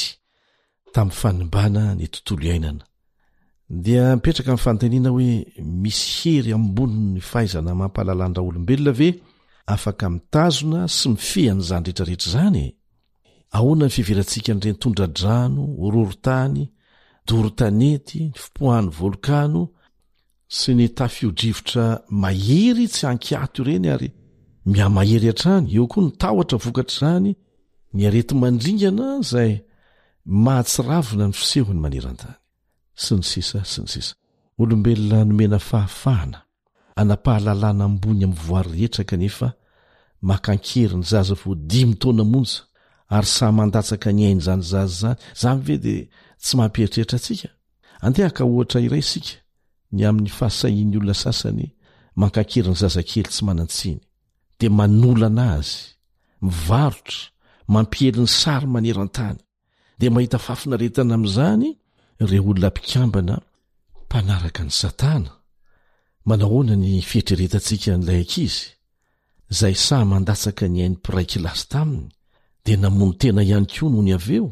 tamiy 0.93 1.15
fanimbana 1.21 1.81
ny 1.99 2.03
tontolo 2.13 2.43
iainana 2.49 2.83
dia 3.85 4.03
mipetraka 4.15 4.51
amy 4.53 4.63
fanteniana 4.67 5.09
hoe 5.15 5.29
misy 5.83 6.09
hery 6.23 6.51
amboni 6.57 6.99
ny 7.13 7.21
fahaizana 7.29 7.71
mampalalandraha 7.81 8.47
olombelona 8.49 8.91
ve 8.99 9.09
afaka 9.73 10.05
mitazona 10.15 10.79
sy 10.97 11.05
mifiany 11.13 11.59
zany 11.69 11.83
rehtrarehetra 11.87 12.29
zany 12.35 12.57
e? 12.67 12.75
ahoanany 13.57 13.89
fiverantsika 13.97 14.51
ndrenytondradrano 14.55 15.63
ororotany 15.85 16.61
dorotanety 17.27 18.19
ny 18.29 18.33
fipohaany 18.37 18.89
volkano 18.89 19.67
sy 20.53 20.75
ny 20.75 20.89
tafio-drivotra 20.97 21.85
mahery 22.23 22.87
tsy 22.91 23.07
ankiato 23.09 23.61
ireny 23.63 23.87
ary 23.95 24.09
miamahery 24.71 25.27
hatrany 25.31 25.67
eo 25.75 25.85
koa 25.91 26.01
ny 26.03 26.11
tahotra 26.21 26.57
vokatr' 26.63 26.97
zany 26.99 27.31
ny 27.95 28.01
areto 28.07 28.33
mandringana 28.41 29.07
zay 29.31 29.51
mahatsiravina 30.45 31.25
ny 31.29 31.33
fisehony 31.39 31.79
manerantany 31.83 32.35
sy 33.03 33.11
ny 33.19 33.23
sisa 33.31 33.59
sy 33.71 33.79
ny 33.83 33.89
sisa 33.93 34.13
olombelona 34.61 35.23
nomena 35.27 35.59
fahafahana 35.69 36.39
anapahalalana 36.95 37.83
ambony 37.89 38.23
amyvoary 38.27 38.71
rhetra 38.79 39.03
kanefa 39.09 39.47
makankery 40.21 40.95
ny 40.99 41.05
zaza 41.11 41.35
vo 41.41 41.55
dimitona 41.55 42.23
monja 42.33 42.59
ary 43.15 43.27
sa 43.35 43.45
mandatsaka 43.57 44.07
ny 44.15 44.21
hain'zanyzaza 44.27 44.95
zany 44.95 45.19
zany 45.41 45.59
ve 45.65 45.75
de 45.85 45.95
tsy 46.45 46.53
mampieritreritra 46.59 47.17
antsika 47.17 47.49
andehaka 48.05 48.41
ohatra 48.53 48.79
iray 48.87 49.01
sika 49.11 49.35
ny 49.95 50.01
amin'ny 50.07 50.29
fahasahian'ny 50.37 50.97
olona 50.99 51.15
sasany 51.23 51.67
mankakeryny 52.19 52.75
zazakely 52.81 53.23
tsy 53.29 53.41
manan-tsiny 53.47 54.01
dia 54.59 54.69
manolana 54.79 55.45
azy 55.57 55.81
mivarotra 56.43 57.19
mampielin'ny 57.73 58.27
sary 58.41 58.67
maneran-tany 58.75 59.39
dia 59.99 60.09
mahita 60.15 60.37
fafinaretana 60.45 61.13
amin'izany 61.17 61.67
ireo 62.21 62.41
olona 62.51 62.69
mpikambana 62.71 63.35
mpanaraka 64.05 64.61
ny 64.67 64.71
satana 64.81 65.31
manaohoana 66.29 66.75
ny 66.83 66.89
fihetreretantsika 67.09 67.91
nylay 67.97 68.21
ak 68.25 68.33
izy 68.45 68.65
zay 69.59 69.75
sa 69.85 69.97
mandatsaka 70.11 70.63
ny 70.71 70.77
hain'nimpirai 70.81 71.25
kilasy 71.31 71.63
taminy 71.71 72.09
dia 72.65 72.75
namony 72.81 73.15
tena 73.21 73.41
ihany 73.49 73.67
koa 73.73 73.89
noho 73.91 74.03
ny 74.07 74.11
av 74.19 74.27
eo 74.37 74.47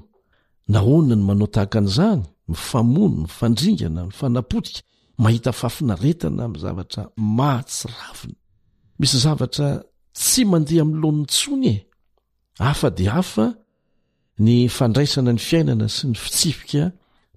nahona 0.74 1.14
ny 1.18 1.24
manao 1.28 1.48
tahaka 1.56 1.78
an'izany 1.82 2.22
mifamono 2.52 3.18
mifandringana 3.26 4.00
mifanapotika 4.10 4.82
mahita 5.24 5.52
fafinaretana 5.62 6.44
mizavatra 6.54 7.04
mahtsy 7.40 7.86
raviny 8.00 8.36
misy 9.00 9.18
zavatra 9.26 9.68
tsy 10.20 10.42
mandeha 10.52 10.84
mloaniny 10.90 11.26
tsony 11.36 11.72
e 11.76 11.78
afa 12.72 12.88
de 12.98 13.06
hafa 13.16 13.46
ny 14.46 14.54
fandraisana 14.78 15.32
ny 15.36 15.42
fiainana 15.48 15.86
sy 15.96 16.04
ny 16.10 16.16
fitsifika 16.24 16.84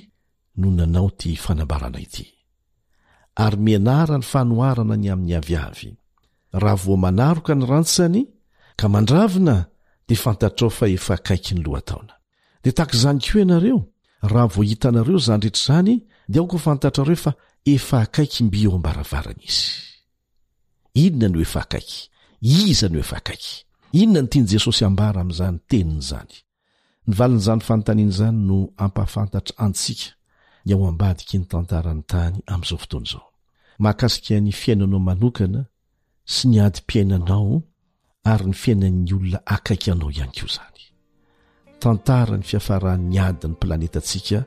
no 0.60 0.68
nanao 0.78 1.10
ty 1.20 1.30
fanambarana 1.44 2.00
ity 2.06 2.26
ary 3.44 3.58
mianarany 3.66 4.24
fanoharana 4.32 4.96
ny 5.02 5.08
amin'ny 5.14 5.36
aviavy 5.40 5.90
raha 6.62 6.76
vo 6.84 6.94
manaroka 7.04 7.54
ny 7.58 7.64
rantsany 7.72 8.22
ka 8.80 8.86
mandravina 8.94 9.56
dia 10.08 10.18
fantatrao 10.26 10.70
fa 10.78 10.86
efa 10.98 11.16
kaiky 11.28 11.52
ny 11.56 11.62
lohataona 11.66 12.14
dia 12.64 12.74
taky 12.78 12.96
izany 13.00 13.20
koa 13.28 13.40
ianareo 13.44 13.80
raha 14.34 14.48
voa 14.54 14.66
hitanareo 14.72 15.18
zanydretra 15.28 15.66
zany 15.76 15.94
dia 16.32 16.42
aokoa 16.42 16.60
fantatrareo 16.68 17.16
fa 17.26 17.32
efa 17.76 17.98
akaiky 18.06 18.42
mby 18.48 18.60
eo 18.66 18.72
ambaravarany 18.80 19.44
izy 19.54 19.72
inona 21.04 21.28
ny 21.32 21.38
oefa 21.42 21.60
akaiky 21.66 22.00
iza 22.56 22.88
ny 22.92 22.98
hoefa 23.00 23.16
akaiky 23.22 23.56
inona 24.02 24.22
ny 24.22 24.28
tiany 24.28 24.48
jesosy 24.52 24.86
ambara 24.86 25.22
amin'izany 25.22 25.60
teninyizany 25.72 26.32
ny 27.08 27.14
valin'izany 27.20 27.60
fanontanian' 27.64 28.10
izany 28.14 28.38
no 28.50 28.58
ampahafantatra 28.84 29.56
antsika 29.66 30.10
ny 30.66 30.72
ao 30.74 30.84
ambadiky 30.90 31.36
ny 31.40 31.46
tantarany 31.54 32.02
tany 32.12 32.36
amin'izao 32.54 32.80
fotoana 32.84 33.08
izao 33.10 33.28
mahakasika 33.82 34.34
ny 34.46 34.52
fiainanao 34.62 35.00
manokana 35.10 35.62
sy 36.34 36.44
ny 36.50 36.58
adym-piainanao 36.68 37.62
ary 38.32 38.46
ny 38.50 38.56
fiainan'ny 38.64 39.10
olona 39.18 39.40
akaikanao 39.56 40.10
ihany 40.16 40.34
koa 40.38 40.50
izany 40.54 40.80
tantara 41.84 42.36
ny 42.38 42.44
fihafarahn'ny 42.50 43.18
adiny 43.28 43.56
planetantsika 43.62 44.40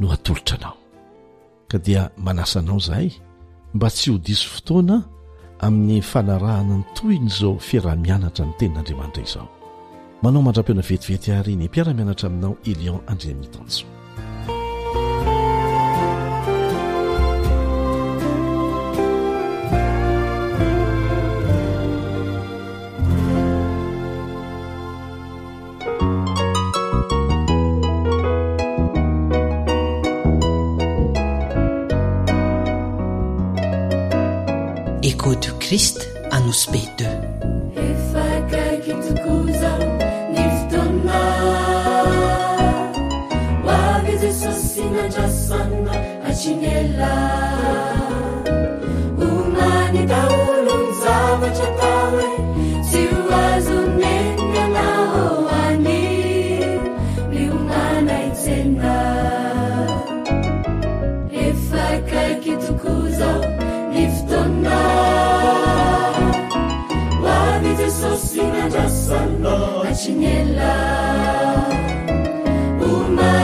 no 0.00 0.06
hatolotra 0.12 0.56
anao 0.58 0.76
ka 1.70 1.76
dia 1.86 2.02
manasa 2.26 2.56
anao 2.60 2.78
izahay 2.84 3.08
mba 3.74 3.88
tsy 3.94 4.10
hodisy 4.12 4.46
fotoana 4.54 4.96
amin'ny 5.60 6.00
fanarahana 6.02 6.76
ny 6.80 6.84
toyny 6.96 7.28
izao 7.28 7.56
fiara-mianatra 7.60 8.44
ny 8.48 8.54
tenin'andriamani 8.60 9.14
ray 9.16 9.26
izao 9.28 9.48
manao 10.24 10.42
mandra-peoana 10.46 10.84
vetivety 10.90 11.32
ary 11.38 11.56
ny 11.60 11.68
mpiara-mianatra 11.68 12.28
aminao 12.30 12.54
elion 12.72 13.02
andriamitan 13.08 13.68
zao 13.68 13.88
يست 35.72 35.98
انسب 36.32 36.74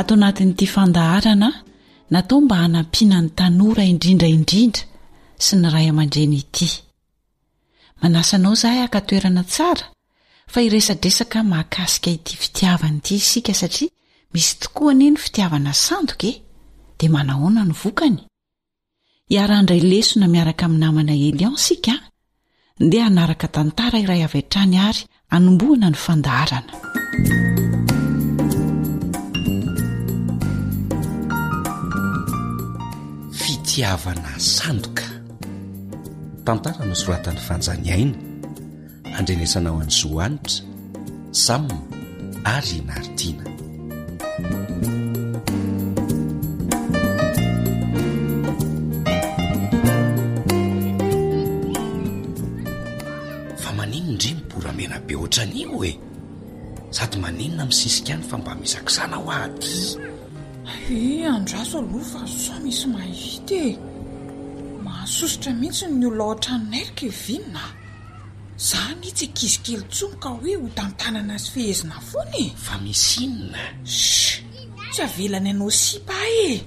atao 0.00 0.14
anatiny 0.18 0.52
ty 0.58 0.66
fandaharana 0.74 1.48
natao 2.12 2.40
mba 2.44 2.56
hanampianany 2.62 3.28
tanora 3.38 3.82
indrindraindrindra 3.92 4.82
sy 5.44 5.54
ny 5.56 5.66
ray 5.74 5.86
aman-dreny 5.92 6.36
ity 6.42 6.68
manasa 8.00 8.34
anao 8.36 8.54
zahay 8.60 8.82
akatoerana 8.84 9.42
tsara 9.52 9.84
fa 10.52 10.58
iresadresaka 10.66 11.38
mahakasika 11.50 12.08
ity 12.16 12.32
fitiavany 12.42 12.96
ity 12.98 13.14
isika 13.20 13.52
satria 13.60 13.90
misy 14.34 14.58
tokoa 14.58 14.92
nie 14.98 15.10
ny 15.10 15.16
fitiavana 15.18 15.72
sandokae 15.72 16.32
dia 17.00 17.10
manahona 17.14 17.62
ny 17.64 17.74
vokany 17.84 18.18
iarandray 19.30 19.80
lesona 19.80 20.26
miaraka 20.28 20.66
ami 20.66 20.78
namana 20.82 21.12
eli 21.26 21.44
ansika 21.50 21.94
ndia 22.84 23.02
hanaraka 23.06 23.46
tantara 23.56 23.98
iray 24.04 24.22
avatrany 24.26 24.74
ary 24.86 25.02
hanomboana 25.32 25.88
ny 25.92 25.98
fandahrana 26.04 26.72
fitiavana 33.40 34.32
sandoka 34.56 35.06
tantara 36.46 36.82
nosoratany 36.90 37.40
fanjaniaina 37.48 38.16
andrelesanao 39.18 39.76
any 39.84 39.90
soanitra 40.02 40.58
sam 41.44 41.62
ary 42.58 42.78
naritina 42.90 43.44
maninona 57.16 57.62
amisisikany 57.62 58.22
fa 58.22 58.38
mba 58.38 58.54
misakisana 58.54 59.16
hoaty 59.16 59.74
e 60.90 61.26
andraso 61.26 61.78
alohfa 61.78 62.18
zozao 62.32 62.60
misy 62.64 62.86
mahvita 62.94 63.54
e 63.66 63.70
mahasosotra 64.84 65.50
mihitsy 65.60 65.86
ny 65.98 66.04
olonaoatra 66.06 66.54
nonairaka 66.58 67.04
e, 67.06 67.12
vinona 67.26 67.64
za 68.68 68.78
ny 69.00 69.08
tsy 69.16 69.24
hakizikely 69.30 69.82
tsomyka 69.92 70.28
hoe 70.34 70.54
ho 70.60 70.66
tantanana 70.78 71.36
zy 71.42 71.48
fehezina 71.54 71.96
fonye 72.10 72.44
fa 72.66 72.74
misy 72.84 73.16
inonas 73.24 73.98
tsy 74.92 75.00
avelany 75.06 75.50
anao 75.54 75.70
sipa 75.70 76.14
e 76.46 76.62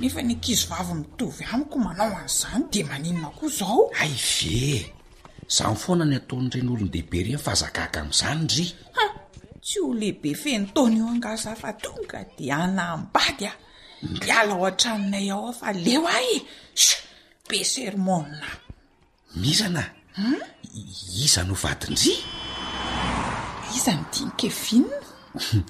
nefa 0.00 0.22
ny 0.22 0.32
akizy 0.38 0.66
vavy 0.70 0.94
mitovy 0.94 1.44
amiko 1.52 1.76
manao 1.78 2.10
an'izany 2.18 2.64
de 2.72 2.80
maninona 2.88 3.28
koa 3.38 3.48
izao 3.48 3.82
ay 4.02 4.12
ve 4.14 4.94
za 5.56 5.64
ny 5.70 5.76
foana 5.82 6.04
ny 6.04 6.16
ataon'n'iren'olony 6.20 6.90
dehibe 6.92 7.16
ireny 7.20 7.38
fa 7.44 7.50
hazakaka 7.54 7.98
amin'izany 8.02 8.40
ria 8.56 8.74
tsy 9.70 9.80
o 9.86 9.92
lehibe 10.00 10.32
fentaona 10.42 10.96
io 10.98 11.06
angazafatonga 11.14 12.20
di 12.36 12.46
anambady 12.60 13.44
a 13.50 13.52
miala 14.20 14.54
o 14.60 14.62
atranonay 14.70 15.26
ao 15.34 15.44
ao 15.46 15.52
fa 15.60 15.68
leo 15.84 16.02
a 16.16 16.16
e 16.34 16.36
s 16.82 16.84
be 17.48 17.58
sermona 17.72 18.40
mirana 19.40 19.84
hmm? 20.16 20.40
izano 21.24 21.54
vadindria 21.62 22.22
izano 23.76 24.04
dinike 24.12 24.48
vinona 24.62 25.08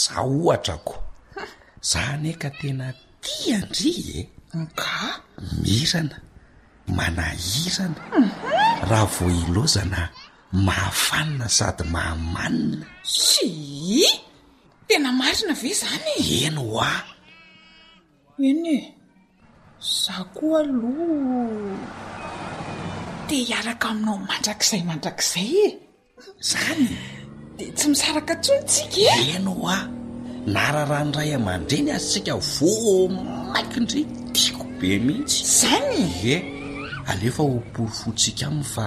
za 0.00 0.16
ohatrako 0.30 0.94
hmm. 1.34 1.46
za 1.90 2.00
anaka 2.14 2.50
tena 2.60 2.86
ti 3.24 3.54
andria 3.58 4.22
eka 4.62 4.94
mirana 5.62 6.16
manahirana 6.96 8.02
mhm. 8.18 8.28
raha 8.88 9.04
vo 9.14 9.26
ilozana 9.40 10.02
mahafanina 10.64 11.48
sady 11.48 11.84
mahamanina 11.94 12.86
syi 13.16 14.06
tena 14.88 15.10
marina 15.18 15.52
ave 15.56 15.70
zany 15.80 16.16
eno 16.46 16.62
o 16.76 16.80
a 16.80 16.92
eny 18.48 18.66
e 18.76 18.80
zah 20.02 20.22
koa 20.36 20.58
aloha 20.64 21.40
de 23.28 23.36
hiaraka 23.48 23.86
aminao 23.92 24.18
mandrak'izay 24.30 24.82
mandrak'izay 24.90 25.50
e 25.66 25.70
zany 26.50 26.84
de 27.56 27.64
tsy 27.76 27.86
misaraka 27.92 28.34
tso 28.44 28.54
tsika 28.70 29.00
e 29.20 29.24
ena 29.36 29.52
o 29.52 29.68
a 29.76 29.78
nararandray 30.54 31.30
amandreny 31.38 31.88
atsika 31.98 32.34
vo 32.52 32.70
maiki 33.52 33.78
ndrey 33.84 34.06
tiako 34.34 34.64
be 34.78 34.88
mihitsy 35.06 35.40
zany 35.60 36.02
e 36.34 36.36
alefa 37.10 37.42
ho 37.48 37.54
porifotsika 37.74 38.44
aminy 38.50 38.66
fa 38.74 38.84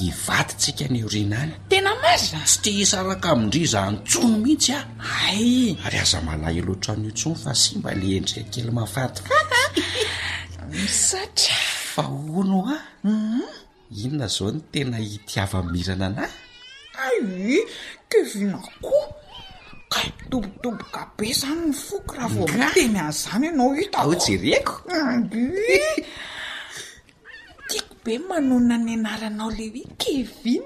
ivatytsika 0.00 0.88
nyorinany 0.88 1.52
tena 1.68 1.92
maza 2.02 2.40
sy 2.48 2.56
tia 2.64 2.80
isaraka 2.82 3.28
amindri 3.32 3.60
zanytsono 3.72 4.38
mihitsy 4.40 4.72
a 4.76 4.80
ay 5.28 5.76
ary 5.84 5.96
aza 6.04 6.18
malay 6.24 6.56
loatraniontsony 6.64 7.36
fa 7.42 7.52
si 7.60 7.72
mba 7.78 7.90
le 8.00 8.08
endrika 8.18 8.42
kely 8.52 8.70
mafaty 8.78 9.20
satra 11.08 11.60
fa 11.94 12.04
onoa 12.38 12.76
inona 14.02 14.26
zao 14.34 14.48
ny 14.54 14.60
tena 14.72 14.96
hitiavamirana 15.10 16.06
na 16.16 16.24
ai 17.04 17.60
kevina 18.10 18.58
koho 18.84 19.02
ka 19.92 20.00
iitombotomboka 20.08 21.00
be 21.16 21.26
zany 21.40 21.64
ny 21.68 21.72
foky 21.86 22.12
raha 22.16 22.28
vo 22.34 22.44
teny 22.74 22.96
an'izany 23.00 23.44
ianao 23.46 23.70
itoh 23.82 24.08
je 24.24 24.34
rako 24.40 24.74
b 25.28 25.36
be 28.04 28.18
manona 28.18 28.76
ny 28.84 28.92
anaranao 28.96 29.50
le 29.58 29.66
hoekevin 29.74 30.64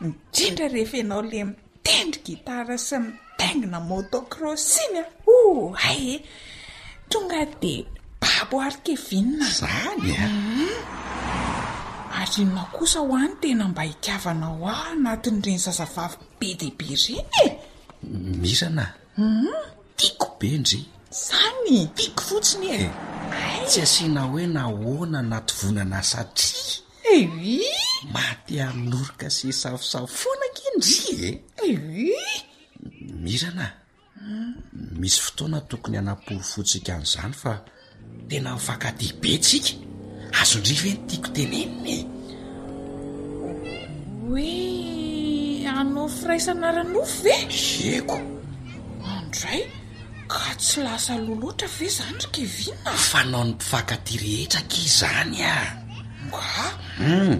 midindra 0.00 0.66
mm. 0.68 0.74
rehefaenao 0.74 1.22
le 1.30 1.40
mitendry 1.50 2.20
gitara 2.26 2.76
sa 2.86 2.96
mitangina 3.06 3.78
motokrosin 3.88 4.94
aye 5.88 6.16
tonga 7.10 7.40
de 7.62 7.74
babo 8.22 8.56
arykevinnzany 8.66 9.74
ary 12.20 12.42
e. 12.42 12.44
mm. 12.44 12.54
nao 12.54 12.68
kosa 12.78 13.00
hoany 13.10 13.34
tena 13.40 13.64
mba 13.70 13.82
hiiavanao 13.88 14.64
ao 14.72 14.82
anatin'reny 14.94 15.58
zazavav 15.64 16.12
be 16.38 16.48
deibe 16.60 16.88
reny 17.02 17.24
e 17.42 17.44
mirana 18.42 18.86
mm. 19.18 19.50
tiako 19.98 20.26
bendr 20.40 20.78
zany 21.26 21.76
tiko 21.96 22.22
fotsiny 22.28 22.66
e 22.76 22.78
eh. 22.86 22.92
aitsy 23.32 23.80
asina 23.82 24.22
hoe 24.30 24.46
nahoana 24.46 25.20
natovonana 25.32 26.00
satri 26.02 26.52
eui 27.14 27.56
eh 27.62 28.10
matya 28.14 28.72
norika 28.72 29.28
sysavisavo 29.36 30.06
foana 30.20 30.46
kendri 30.56 31.14
e 31.24 31.28
eh? 31.28 31.36
ei 31.62 31.76
eh 32.24 32.40
mirana 33.22 33.66
misy 35.00 35.18
fotoana 35.24 35.60
tokony 35.70 35.96
hanaporyfotsika 35.98 36.92
n'izany 36.98 37.34
fa 37.42 37.52
tena 38.28 38.50
mifakatyh 38.56 39.12
betsika 39.22 39.70
azondrivye 40.40 40.92
ny 40.92 41.00
tiako 41.08 41.28
teneninae 41.36 41.98
hoe 44.26 44.50
anao 45.78 46.08
firaisana 46.18 46.68
ranofo 46.76 47.28
e 47.36 47.40
zeko 47.62 48.18
andray 49.16 49.60
ka 50.30 50.46
tsy 50.62 50.78
lasa 50.86 51.18
loh 51.18 51.34
loatra 51.42 51.66
ve 51.76 51.86
zany 51.98 52.14
ry 52.22 52.28
kevina 52.34 52.92
fanao 53.10 53.42
ny 53.44 53.52
mpifakaty 53.58 54.14
rehetraka 54.22 54.80
zany 55.00 55.38
ah 55.54 55.68
gaum 56.34 57.34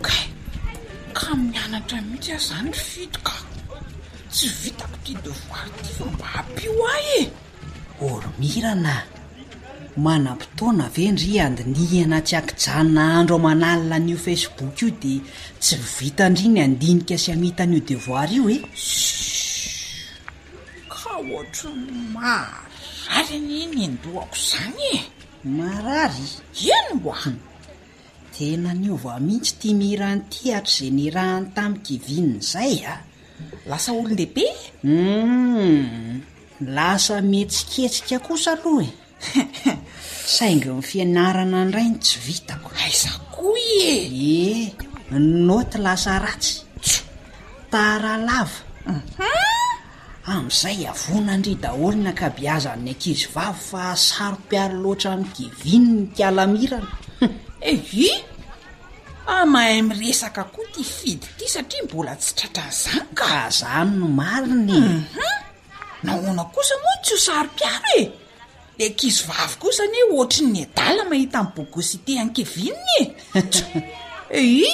ka 0.06 0.18
ka 1.18 1.28
mianatra 1.46 1.98
mihitsy 2.06 2.30
ao 2.36 2.42
zany 2.50 2.70
ry 2.74 2.82
fitoka 2.90 3.34
tsy 4.34 4.48
vitakoti 4.64 5.12
devoir 5.24 5.66
ty 5.78 5.84
fa 5.96 6.04
mba 6.12 6.26
ampyo 6.40 6.72
a 6.94 6.96
e 7.18 7.20
or 8.08 8.22
mirana 8.40 8.94
manam-potoana 10.04 10.82
avendry 10.90 11.32
andinihana 11.46 12.18
tsy 12.26 12.34
akijanona 12.40 13.02
andro 13.18 13.34
amanalina 13.40 13.94
an'io 14.00 14.18
facebook 14.26 14.74
io 14.82 14.88
dia 15.02 15.18
tsy 15.62 15.74
ivita 15.86 16.24
ndri 16.30 16.46
ny 16.54 16.60
andinika 16.66 17.16
sy 17.24 17.30
amitan'io 17.36 17.80
devoir 17.90 18.28
io 18.36 18.44
e 18.56 18.58
ka 20.94 21.10
ohatra 21.22 21.70
ny 21.84 21.92
marary 22.16 23.38
ny 23.48 23.52
nyndohako 23.76 24.36
zany 24.48 24.82
e 24.98 25.00
marary 25.58 26.26
ihany 26.64 26.92
hoan 27.04 27.36
hm. 27.38 27.46
tena 28.34 28.70
nyova 28.82 29.12
mihitsy 29.26 29.54
tia 29.60 29.72
miirany 29.80 30.20
ty 30.30 30.38
hatr' 30.54 30.74
zay 30.78 30.90
nirahany 30.98 31.46
tami 31.54 31.76
kivinna 31.86 32.40
zay 32.52 32.74
a 32.92 33.13
lasa 33.70 33.90
olonlehibeu 33.98 34.54
hmm. 34.80 36.20
lasa 36.76 37.16
metsiketsika 37.30 38.18
kosa 38.26 38.50
aloh 38.56 38.78
e 38.86 38.88
saingo 40.34 40.68
ny 40.78 40.82
fianarana 40.90 41.58
ndrainy 41.66 41.98
tsy 42.04 42.16
vitako 42.26 42.68
aizako 42.84 43.46
ah, 43.56 43.86
e 43.92 43.94
eh 44.26 44.68
noty 45.48 45.76
lasa 45.86 46.12
ratsy 46.24 46.54
tsy 46.84 46.98
taralava 47.72 48.58
amn'izay 50.34 50.80
avonandrydaolo 50.92 51.96
n 52.04 52.08
ankabiazanny 52.10 52.88
ankizy 52.92 53.26
vavy 53.34 53.58
fahsaro-pialo 53.70 54.76
loatra 54.84 55.10
amny 55.14 55.28
givinny 55.38 56.00
kalamirana 56.18 56.90
ei 57.70 57.78
eh, 57.78 58.20
mahay 59.28 59.80
miresaka 59.88 60.42
koa 60.52 60.66
ty 60.74 60.82
fidy 60.96 61.26
ty 61.38 61.44
satria 61.54 61.82
mbola 61.86 62.12
tsytratranzanyko 62.22 63.28
zany 63.58 63.92
no 64.00 64.06
marinye 64.20 64.78
mhm. 64.80 65.38
nahona 66.04 66.42
kosa 66.54 66.74
moa 66.84 66.96
tsy 67.04 67.12
ho 67.16 67.18
saro-piaro 67.26 67.92
e 68.00 68.02
le 68.78 68.86
kizovavy 68.98 69.54
kosane 69.62 69.98
oatra 70.14 70.42
ny 70.52 70.58
adala 70.70 71.02
mahita 71.10 71.36
an'ny 71.40 71.52
bogosité 71.56 72.12
hankevininy 72.20 73.00
e 74.38 74.40
i 74.64 74.70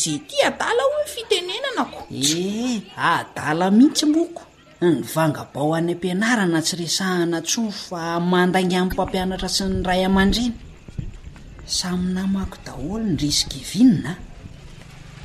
zay 0.00 0.18
ty 0.28 0.36
adala 0.48 0.82
ho 0.90 0.96
n 1.04 1.06
fitenenanako 1.14 2.00
ee 2.10 2.38
eh, 2.46 2.78
adala 3.14 3.64
mihitsy 3.78 4.06
moko 4.14 4.42
ny 4.84 4.92
vangabao 5.14 5.70
any 5.78 5.92
ampianarana 5.94 6.58
tsy 6.66 6.74
resahana 6.80 7.38
tso 7.48 7.62
fa 7.84 8.00
mandagny 8.32 8.74
ami'ny 8.78 8.92
mpampianatra 8.94 9.48
sy 9.56 9.62
ny 9.70 9.76
ray 9.88 10.02
aman-dreny 10.08 10.54
samy 11.66 12.12
namako 12.18 12.58
daholo 12.66 13.04
ny 13.14 13.16
risiquy 13.18 13.60
vinona 13.62 14.16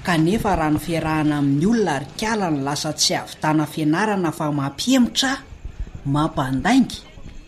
kanefa 0.06 0.54
raha 0.56 0.70
no 0.72 0.80
fiarahana 0.80 1.36
amin'ny 1.42 1.66
olona 1.66 1.92
ari 1.98 2.10
kala 2.20 2.48
ny 2.54 2.60
lasa 2.64 2.92
tsy 2.94 3.14
avy 3.18 3.36
tana 3.42 3.66
fianarana 3.66 4.30
fa 4.32 4.48
mampiemotra 4.54 5.34
mampandaingy 6.06 6.98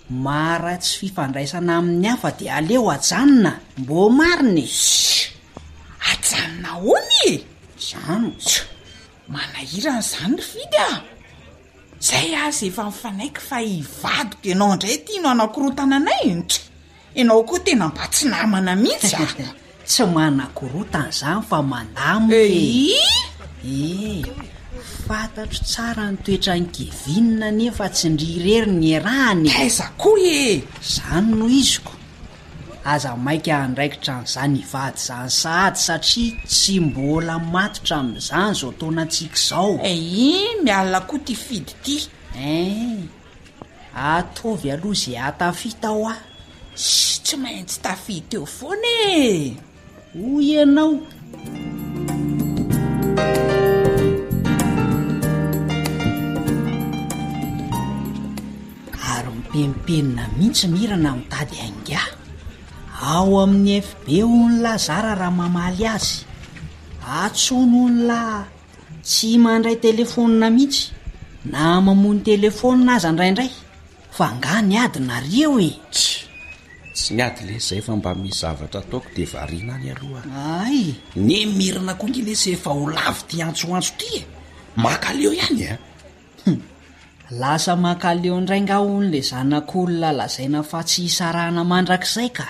mara 0.10 0.75
tsy 0.82 0.93
fifandraisana 0.99 1.78
amin'ny 1.80 2.08
afa 2.10 2.30
dia 2.38 2.56
aleo 2.58 2.89
ajanona 2.91 3.52
mbo 3.80 4.10
marinys 4.10 4.78
e! 4.89 5.30
ajanona 6.12 6.69
hony 6.84 7.21
zanys 7.78 8.47
manahirany 9.30 10.02
izany 10.02 10.36
ry 10.36 10.45
vidy 10.54 10.78
a 10.89 10.91
zay 12.02 12.30
azy 12.36 12.67
efa 12.73 12.88
nifanaiky 12.89 13.38
fa 13.47 13.58
hivadiko 13.62 14.43
ianao 14.49 14.73
indray 14.73 14.97
tia 15.06 15.21
no 15.21 15.28
anakorotana 15.30 15.97
nayntra 16.02 16.60
ianao 17.15 17.43
koa 17.43 17.60
tena 17.65 17.88
mba 17.89 18.06
tsy 18.12 18.26
namana 18.30 18.74
mihitsya 18.82 19.19
tsy 19.88 20.04
manakorotan'izany 20.15 21.41
fa 21.50 21.60
mandamo 21.72 22.34
ei 22.34 22.93
eh. 23.10 23.22
e 23.65 23.69
eh, 23.69 24.26
fantatro 25.08 25.60
tsara 25.69 26.04
no 26.12 26.17
toetra 26.26 26.54
ny 26.62 26.65
kivinina 26.76 27.48
nefa 27.60 27.86
tsy 27.95 28.08
ndria 28.13 28.38
reri 28.45 28.72
ny 28.82 28.91
rahany 29.06 29.48
izako 29.67 30.12
e 30.22 30.62
zany 30.93 31.28
noho 31.38 31.50
izyko 31.62 31.91
aza 32.91 33.12
mainka 33.26 33.54
andraikitra 33.65 34.13
n'izany 34.22 34.58
ivady 34.63 34.98
zany 35.08 35.30
sady 35.41 35.80
satria 35.86 36.34
tsy 36.52 36.74
mbola 36.86 37.34
matotra 37.54 37.95
ami'izany 38.02 38.52
zao 38.58 38.72
tonaantsika 38.80 39.38
zao 39.48 39.69
ei 39.91 40.13
eh, 40.43 40.62
mialna 40.63 41.00
koa 41.10 41.19
ty 41.26 41.34
fidy 41.43 41.74
ty 41.84 41.95
e 42.38 42.54
ataovy 44.12 44.67
aloha 44.74 45.00
zay 45.04 45.17
atafita 45.28 45.89
ho 45.95 46.04
a 46.13 46.28
tsy 46.79 47.35
maintsy 47.35 47.77
tafyteo 47.83 48.43
foana 48.57 48.87
e 49.11 49.15
hoy 50.15 50.45
ianao 50.53 50.91
ary 59.11 59.29
mipemipenina 59.35 60.23
mihitsy 60.37 60.65
mirana 60.73 61.09
mitady 61.19 61.57
anga 61.67 62.01
ao 63.11 63.31
amin'ny 63.43 63.81
fbe 63.89 64.15
honolay 64.29 64.79
zara 64.85 65.11
raha 65.19 65.31
mamaly 65.39 65.83
azy 65.95 66.17
atsony 67.23 67.71
ho 67.75 67.83
nolahy 67.91 68.47
tsy 69.07 69.29
mandray 69.43 69.77
telefôna 69.87 70.45
mihitsy 70.55 70.83
na 71.51 71.61
mamony 71.85 72.21
telefôna 72.31 72.89
azy 72.97 73.07
andraindray 73.11 73.51
fa 74.15 74.25
ngany 74.37 74.71
adinareo 74.85 75.53
e 75.71 75.71
sy 76.99 77.13
ny 77.15 77.23
ady 77.23 77.45
le 77.47 77.59
zay 77.63 77.79
fa 77.83 77.95
mba 77.95 78.12
mizavatra 78.17 78.79
ataoko 78.83 79.07
de 79.15 79.23
varinany 79.25 79.88
alohan 79.93 80.27
ay 80.35 80.99
ny 81.15 81.39
mirina 81.57 81.93
koangi 81.99 82.21
lesy 82.27 82.51
efa 82.55 82.71
ho 82.75 82.85
lavi 82.95 83.23
ty 83.29 83.39
antsoantso 83.45 83.93
tri 83.99 84.12
e 84.19 84.23
makaaleo 84.75 85.31
ihany 85.38 85.63
a 85.63 85.71
eh? 86.49 86.57
lasa 87.39 87.75
makaleo 87.75 88.41
ndraynga 88.41 88.77
hon'le 88.83 89.19
zanak'olona 89.29 90.09
lazaina 90.17 90.62
fa 90.65 90.79
tsy 90.83 91.01
hisarahana 91.07 91.63
mandrak'izay 91.63 92.29
ka 92.38 92.45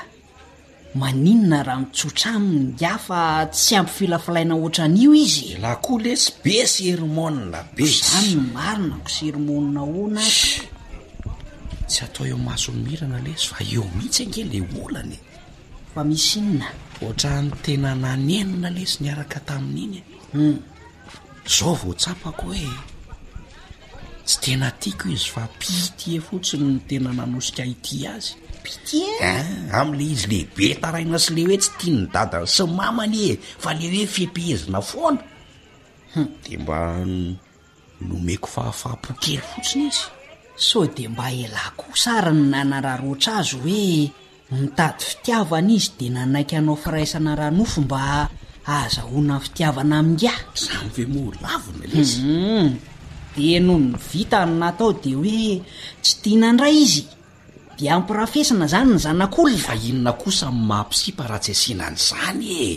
maninona 0.99 1.62
raha 1.63 1.81
mitsotra 1.83 2.33
aminy 2.39 2.73
ia 2.81 2.95
fa 2.97 3.45
tsy 3.53 3.75
ampifilafilaina 3.79 4.55
oatra 4.57 4.85
an'io 4.89 5.13
izy 5.13 5.57
laha 5.62 5.75
koa 5.85 6.01
lesy 6.05 6.25
be 6.43 6.57
sermonina 6.75 7.59
be 7.75 7.85
zany 7.85 8.33
marinako 8.55 9.09
sirmonina 9.15 9.81
hona 9.89 10.21
azy 10.25 10.68
tsy 11.89 12.04
atao 12.06 12.25
eo 12.30 12.38
maso 12.38 12.71
mirana 12.71 13.17
le 13.25 13.32
zy 13.41 13.45
fa 13.52 13.58
eo 13.73 13.84
mihitsy 13.97 14.21
ange 14.23 14.41
le 14.52 14.60
olany 14.84 15.15
fa 15.93 16.02
misy 16.10 16.38
inna 16.39 16.67
ohatran'ny 17.02 17.49
tena 17.63 17.89
nanenina 18.04 18.69
le 18.78 18.84
sy 18.91 18.97
niaraka 19.02 19.39
tamin'iny 19.47 19.99
hmm. 20.34 20.58
zao 21.56 21.73
voatsapako 21.82 22.45
hoe 22.54 22.71
tsy 24.28 24.38
tena 24.43 24.67
tiako 24.82 25.06
izy 25.15 25.30
fa 25.36 25.43
pitie 25.60 26.17
fotsiny 26.28 26.65
no 26.73 26.80
tena 26.89 27.10
nanosika 27.19 27.63
ity 27.73 27.95
azypit 28.13 28.88
e? 29.21 29.32
am'le 29.80 30.04
izy 30.13 30.25
lehibe 30.32 30.65
taraina 30.82 31.17
sy 31.25 31.32
le 31.36 31.41
hoe 31.47 31.58
tsy 31.62 31.71
tia 31.80 31.91
nydadana 31.99 32.47
sy 32.56 32.63
mamany 32.78 33.17
e 33.32 33.34
fa 33.63 33.69
le 33.80 33.86
hoe 33.93 34.06
fihpihezina 34.13 34.80
foana 34.89 35.21
hmm. 36.13 36.28
de 36.43 36.54
mba 36.62 36.78
nomeko 38.10 38.47
fahafahapokey 38.54 39.38
fotsiny 39.49 39.88
izy 39.91 40.04
so 40.60 40.84
de 40.84 41.08
mba 41.08 41.32
hela 41.32 41.72
koh 41.80 41.95
sarany 41.95 42.43
nanarah 42.52 43.00
roatra 43.00 43.39
azy 43.39 43.56
hoe 43.56 43.88
nitady 44.52 45.04
fitiavana 45.10 45.72
izy 45.72 45.89
de 46.00 46.08
nanaiky 46.12 46.56
anao 46.60 46.76
firaisana 46.76 47.34
rahanofo 47.36 47.82
mba 47.88 48.28
aza 48.67 49.02
hona 49.10 49.36
any 49.39 49.43
fitiavana 49.43 49.95
amindgay 50.00 50.36
zany 50.54 50.89
ve 50.95 51.04
moolavina 51.13 51.86
lesyum 51.91 52.28
mhm. 52.28 52.74
de 53.36 53.60
noho 53.65 53.80
ny 53.80 53.89
vita 54.10 54.39
ny 54.45 54.54
natao 54.60 54.91
de 55.02 55.12
hoe 55.19 55.48
tsy 56.04 56.13
dianandray 56.24 56.76
izy 56.84 57.04
de 57.80 57.86
ampirafesina 57.95 58.65
zany 58.74 58.88
ny 58.93 59.00
zanak'olona 59.06 59.58
fa 59.65 59.74
inona 59.89 60.12
kosa 60.22 60.52
my 60.52 60.62
mahmpisimparatsy 60.69 61.52
asinany 61.56 61.98
zany 62.10 62.45
e 62.63 62.69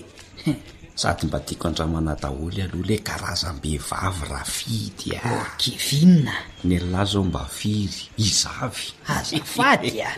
sady 0.94 1.26
mba 1.26 1.40
tiako 1.40 1.68
andramana 1.68 2.14
daholy 2.22 2.62
aloha 2.62 2.86
le 2.88 2.96
karazam-beivavy 2.98 4.24
raha 4.30 4.44
fidy 4.44 5.16
a 5.16 5.20
ah. 5.24 5.32
oh, 5.32 5.46
kivinna 5.56 6.32
nyllahy 6.64 7.04
zao 7.12 7.24
mba 7.24 7.44
firy 7.46 8.08
izavy 8.18 8.92
azafady 9.08 10.02
a 10.02 10.08
ah. 10.08 10.16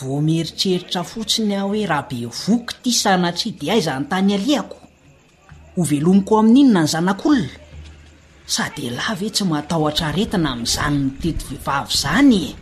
voameritreritra 0.00 1.04
fotsiny 1.04 1.54
ah 1.56 1.62
hoe 1.62 1.86
raha 1.86 2.08
be 2.08 2.26
voky 2.26 2.74
ty 2.82 2.92
sanatrydi 2.92 3.70
a 3.70 3.76
izany 3.76 4.08
tany 4.08 4.34
aliako 4.34 4.76
ho 5.76 5.82
velomiko 5.90 6.38
amin'inyna 6.38 6.80
ny 6.82 6.88
zanak'olona 6.92 7.56
sady 8.46 8.90
lah 8.90 9.12
ve 9.20 9.28
tsy 9.30 9.44
mataho 9.44 9.88
atraretina 9.88 10.50
amin''izanynytety 10.52 11.44
vihivavy 11.48 11.92
zany 12.02 12.40
e? 12.50 12.52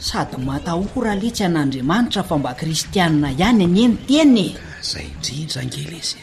sady 0.00 0.36
matahora 0.44 1.14
letsy 1.16 1.44
an'andriamanitra 1.44 2.22
fa 2.22 2.38
mba 2.38 2.52
kristiana 2.54 3.32
ihany 3.32 3.64
anieny 3.64 3.96
tenye 4.06 4.56
zay 4.82 5.04
indrindra 5.06 5.62
angelesy 5.62 6.16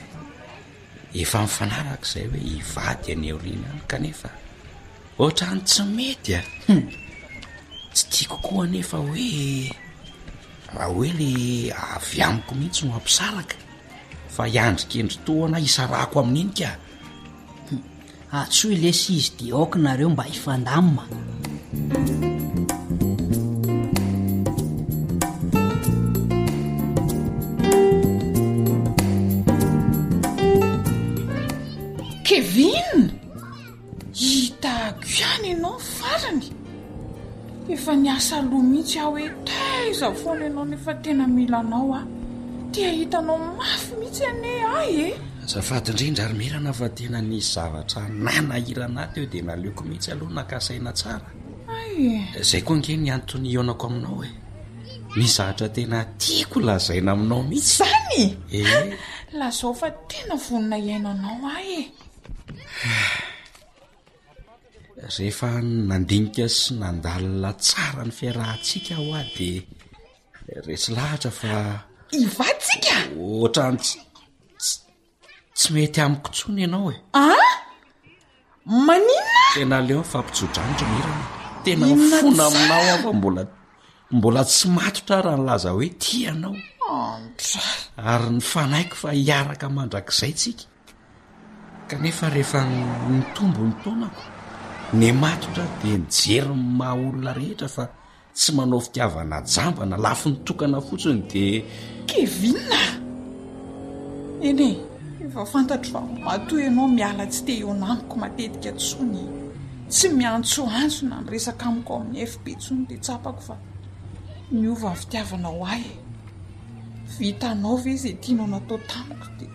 efa 1.13 1.41
mifanaraka 1.41 2.05
izay 2.05 2.27
hoe 2.29 2.39
hivady 2.41 3.11
an 3.13 3.23
eoriny 3.23 3.65
any 3.71 3.81
kanefa 3.87 4.29
ohatra 5.19 5.51
ny 5.55 5.61
tsy 5.63 5.83
mety 5.83 6.33
a 6.35 6.41
hmm. 6.67 6.81
tsy 7.93 8.05
tiakokoa 8.11 8.67
nefa 8.67 8.97
hoe 8.97 9.71
raha 10.73 10.89
hoe 10.93 11.07
le 11.19 11.71
avy 11.95 12.21
amiko 12.21 12.55
mihitsy 12.55 12.85
no 12.85 12.93
ampisaraka 12.95 13.55
fa 14.29 14.45
hiandrikendri 14.45 15.17
tohana 15.25 15.59
isa 15.59 15.87
rako 15.87 16.19
amin'inika 16.19 16.77
hmm. 17.69 17.79
atsoy 18.31 18.75
lesy 18.75 19.13
izy 19.17 19.31
di 19.37 19.53
okanareo 19.53 20.09
mba 20.09 20.23
hifandamima 20.23 21.05
evinna 32.37 33.13
hita 34.17 34.71
ako 34.93 35.03
iany 35.19 35.47
ianao 35.53 35.75
farany 35.97 36.47
efa 37.73 37.93
ni 37.99 38.09
asa 38.09 38.41
loha 38.49 38.61
mihitsy 38.69 38.97
ah 39.03 39.07
hoe 39.09 39.25
ta 39.47 39.61
izafoana 39.91 40.45
ianao 40.49 40.65
nefa 40.71 40.91
tena 41.03 41.25
milaanao 41.35 41.89
a 41.95 42.01
dia 42.73 42.91
hitanao 42.97 43.37
mafy 43.59 43.93
mihitsy 43.99 44.23
ane 44.31 44.51
ah 44.73 44.85
e 44.85 45.13
zafati 45.51 45.89
indriy 45.91 46.11
ndraromerana 46.13 46.71
fa 46.79 46.87
tena 46.97 47.21
ny 47.21 47.37
zavatra 47.53 48.01
nanahiranay 48.23 49.07
ty 49.13 49.19
eo 49.21 49.25
dea 49.31 49.41
naleoko 49.49 49.83
mihitsy 49.87 50.09
aloha 50.11 50.33
nakasaina 50.37 50.91
tsara 50.97 51.27
ay 51.75 51.91
zay 52.49 52.61
koa 52.65 52.77
nge 52.81 52.93
e. 52.93 52.97
ny 52.97 53.09
antony 53.13 53.47
ionako 53.53 53.85
aminao 53.87 54.15
hoe 54.17 54.29
nizavatra 55.15 55.69
tena 55.75 55.97
tiako 56.21 56.57
lazaina 56.67 57.11
aminao 57.13 57.43
mihitsy 57.49 57.73
zany 57.79 58.19
ehe 58.57 58.79
lazao 59.39 59.73
fa 59.73 59.87
tena 60.09 60.35
vonina 60.45 60.77
iaina 60.87 61.09
anao 61.11 61.41
ahy 61.57 61.73
e 61.81 61.91
rehefa 65.17 65.49
nandinika 65.89 66.45
sy 66.57 66.69
nandalina 66.81 67.51
tsara 67.65 68.01
ny 68.07 68.13
fiarahtsika 68.17 68.93
ho 68.99 69.05
ah 69.19 69.25
de 69.37 69.47
resy 70.67 70.87
lahatra 70.97 71.31
fa 71.39 71.53
ivatsikaohatrants 72.23 73.87
tsy 75.57 75.67
mety 75.73 75.99
amikotsony 76.05 76.59
ianao 76.63 76.89
e 76.93 76.95
maninna 78.85 79.43
tena 79.53 79.77
leon 79.87 80.05
fampisodranitra 80.11 80.85
mirana 80.93 81.21
tena 81.63 81.85
fona 82.11 82.43
aminao 82.49 82.83
afa 82.95 83.09
mbola 83.17 83.41
mbola 84.17 84.41
tsy 84.51 84.65
matotra 84.75 85.17
raha 85.25 85.37
no 85.39 85.43
laza 85.49 85.69
hoe 85.75 85.87
tianaor 86.03 86.59
ary 88.11 88.29
ny 88.35 88.41
fanaiko 88.51 88.95
fa 89.01 89.09
hiaraka 89.19 89.65
mandrak'zaytsika 89.75 90.63
kanefa 91.93 92.29
rehefa 92.33 92.59
ny 93.11 93.19
tombo 93.37 93.61
ny 93.67 93.73
taonako 93.83 94.23
ny 94.99 95.07
matotra 95.21 95.65
dea 95.81 95.97
nijeryn 95.97 96.63
maha 96.79 96.93
olona 97.07 97.33
rehetra 97.37 97.67
fa 97.67 97.85
tsy 98.35 98.51
manao 98.57 98.79
fitiavana 98.81 99.37
jambana 99.53 99.97
lafi 99.97 100.29
nytokana 100.29 100.81
fotsiny 100.87 101.21
de 101.33 101.43
kevina 102.09 102.81
en 104.47 104.59
e 104.59 104.71
efafantatr 105.25 105.87
fa 105.91 106.01
matoy 106.25 106.61
ianao 106.63 106.87
mialatsy 106.97 107.41
teon 107.45 107.83
amiko 107.83 108.15
matetika 108.23 108.71
tsony 108.79 109.21
tsy 109.89 110.07
miantso 110.17 110.61
anso 110.81 111.05
na 111.05 111.21
ny 111.21 111.29
resaka 111.31 111.65
amiko 111.69 111.93
amin'ny 112.01 112.19
hefa 112.19 112.39
be 112.45 112.51
tsony 112.55 112.85
dia 112.87 112.97
tsapako 112.97 113.41
fa 113.47 113.55
miova 114.51 114.89
nyy 114.91 114.99
fitiavana 115.01 115.47
ho 115.49 115.65
ay 115.65 115.83
vita 117.17 117.53
nao 117.55 117.77
ve 117.77 117.89
izy 117.93 118.09
e? 118.09 118.13
tianao 118.13 118.47
natao 118.47 118.77
tamiko 118.87 119.29
di 119.39 119.52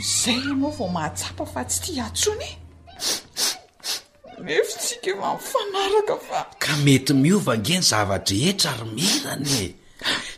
zay 0.00 0.36
anao 0.52 0.70
vao 0.70 0.88
mahatsapa 0.88 1.46
fa 1.46 1.64
tsy 1.64 1.80
tiatsonye 1.82 2.50
neftsika 4.44 5.10
fa 5.16 5.30
mifanaraka 5.36 6.16
fa 6.28 6.40
ka 6.58 6.76
mety 6.84 7.12
miovange 7.14 7.76
ny 7.78 7.84
zava-de 7.90 8.34
hetra 8.44 8.70
ary 8.72 8.90
mirana 8.96 9.50
e 9.64 9.68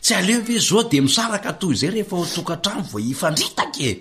tsy 0.01 0.13
aleo 0.15 0.41
ve 0.47 0.59
zao 0.59 0.83
de 0.83 1.01
misaraka 1.01 1.51
toy 1.59 1.73
zay 1.75 1.89
rehefa 1.91 2.15
o 2.15 2.25
tokantrano 2.35 2.81
vo 2.91 2.99
ifandritaka 2.99 3.79
e 3.79 3.91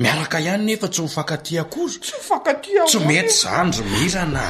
miaraka 0.00 0.38
ihany 0.40 0.64
nefa 0.66 0.88
tsy 0.88 1.00
mifankatiakorytsyiat 1.06 2.86
tsy 2.86 2.98
mety 3.06 3.32
zanyry 3.40 3.82
mirana 4.00 4.44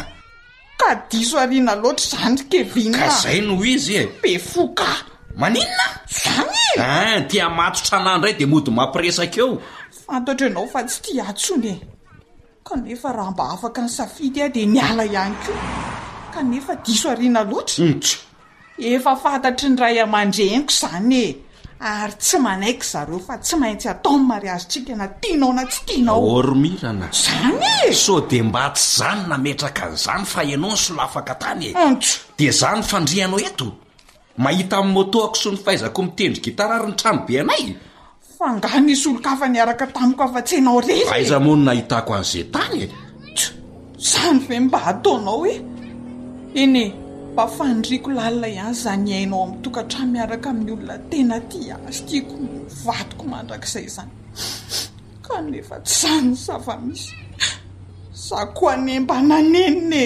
ka 0.80 0.90
diso 1.10 1.36
arina 1.38 1.74
loatra 1.82 2.06
zanyry 2.16 2.44
kevin 2.50 2.92
kaa 2.92 3.20
zay 3.22 3.40
noho 3.40 3.64
izy 3.64 3.94
e 4.02 4.04
befoka 4.22 4.88
maninna 5.36 5.86
zanya 6.08 6.72
e? 6.76 6.80
ah, 6.80 7.20
tia 7.28 7.48
matsotra 7.50 7.98
anandray 8.00 8.32
de 8.32 8.46
mody 8.46 8.70
mampiresak 8.70 9.36
eo 9.36 9.60
atota 10.12 10.46
anao 10.46 10.66
fa 10.72 10.82
tsy 10.84 11.00
tiatonye 11.02 11.74
kaefa 12.66 13.08
aha 13.10 13.30
mba 13.32 13.44
afaka 13.54 13.80
n 13.82 13.88
safi 13.96 14.28
de 14.34 14.40
iokefaisonaatsoeffantatr 18.78 19.68
ny 19.70 19.74
rah 19.80 20.00
amandre 20.06 20.46
nko 20.58 20.72
zanye 20.80 21.24
ary 21.80 22.14
tsy 22.22 22.36
manaiky 22.44 22.84
zareo 22.92 23.18
fa 23.26 23.34
tsy 23.42 23.56
maintsy 23.56 23.88
atao 23.92 24.16
aaztika 24.30 24.94
na 24.96 25.06
tianao 25.20 25.52
na 25.52 25.64
tsy 25.66 25.80
ianaorana 25.96 27.08
zany 27.22 27.62
e! 27.86 27.92
so 27.94 28.20
de 28.20 28.42
mba 28.42 28.70
tsy 28.70 28.98
zany 28.98 29.22
nametraka 29.28 29.84
nzany 29.94 30.24
fahianao 30.32 30.70
nsolafakatanyetso 30.70 32.20
de 32.38 32.50
zany 32.60 32.82
fandrihanao 32.82 33.40
eto 33.40 33.66
mahita 34.36 34.82
mimotoako 34.82 35.34
so 35.34 35.50
ny 35.52 35.56
fahaizako 35.56 36.02
mitendry 36.02 36.42
gitarary 36.44 36.86
ny 36.86 36.92
tranobe 36.94 37.40
anay 37.40 37.74
fangano 38.42 38.88
isy 38.90 39.08
olo 39.08 39.20
ka 39.22 39.36
fa 39.38 39.46
niaraka 39.48 39.86
tamiko 39.86 40.22
afa-tsyanao 40.24 40.80
rea 40.82 41.12
aiza 41.14 41.38
mono 41.40 41.62
nahitako 41.66 42.10
an'izay 42.18 42.44
tany 42.54 42.82
ets 43.30 43.44
zany 44.10 44.38
ve 44.48 44.56
mba 44.66 44.78
hataonao 44.86 45.38
oe 45.46 45.54
ene 46.60 46.84
mba 47.32 47.44
fandriko 47.56 48.10
lalina 48.10 48.48
ihay 48.50 48.74
zany 48.82 49.06
ihainao 49.10 49.42
amin'ny 49.46 49.62
tokatrao 49.62 50.06
miaraka 50.12 50.48
amin'ny 50.50 50.72
olona 50.74 50.96
tena 51.10 51.38
ty 51.50 51.58
azy 51.86 52.00
tiako 52.08 52.34
novatoko 52.42 53.24
mandrak'izay 53.32 53.86
zany 53.96 54.12
ka 55.26 55.34
nefa 55.50 55.76
tsy 55.86 55.94
zany 56.02 56.30
zafa 56.44 56.74
misy 56.84 57.14
zako 58.26 58.62
ane 58.74 58.92
mba 59.06 59.16
nanenine 59.30 60.04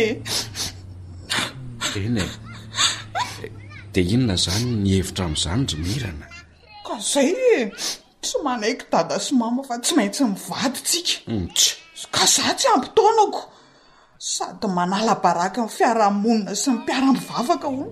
ene 2.05 2.25
de 3.93 4.01
inona 4.15 4.37
zany 4.45 4.67
nihevitra 4.85 5.25
amin'izany 5.25 5.65
zy 5.71 5.79
mirana 5.87 6.27
ka 6.87 6.95
zay 7.13 7.33
e 7.59 7.61
smanaiky 8.31 8.85
tadasmama 8.93 9.63
fa 9.69 9.75
tsy 9.83 9.93
maintsy 9.99 10.23
mivadytsikatsy 10.33 11.21
mm, 11.31 11.51
ka 12.15 12.23
zah 12.35 12.51
tsy 12.59 12.67
ampitonako 12.77 13.41
sady 14.35 14.67
manalabaraka 14.77 15.61
n 15.67 15.71
fiarahamonina 15.77 16.53
sy 16.61 16.69
ny 16.75 16.79
mpiaramivavaka 16.81 17.69
ho 17.77 17.85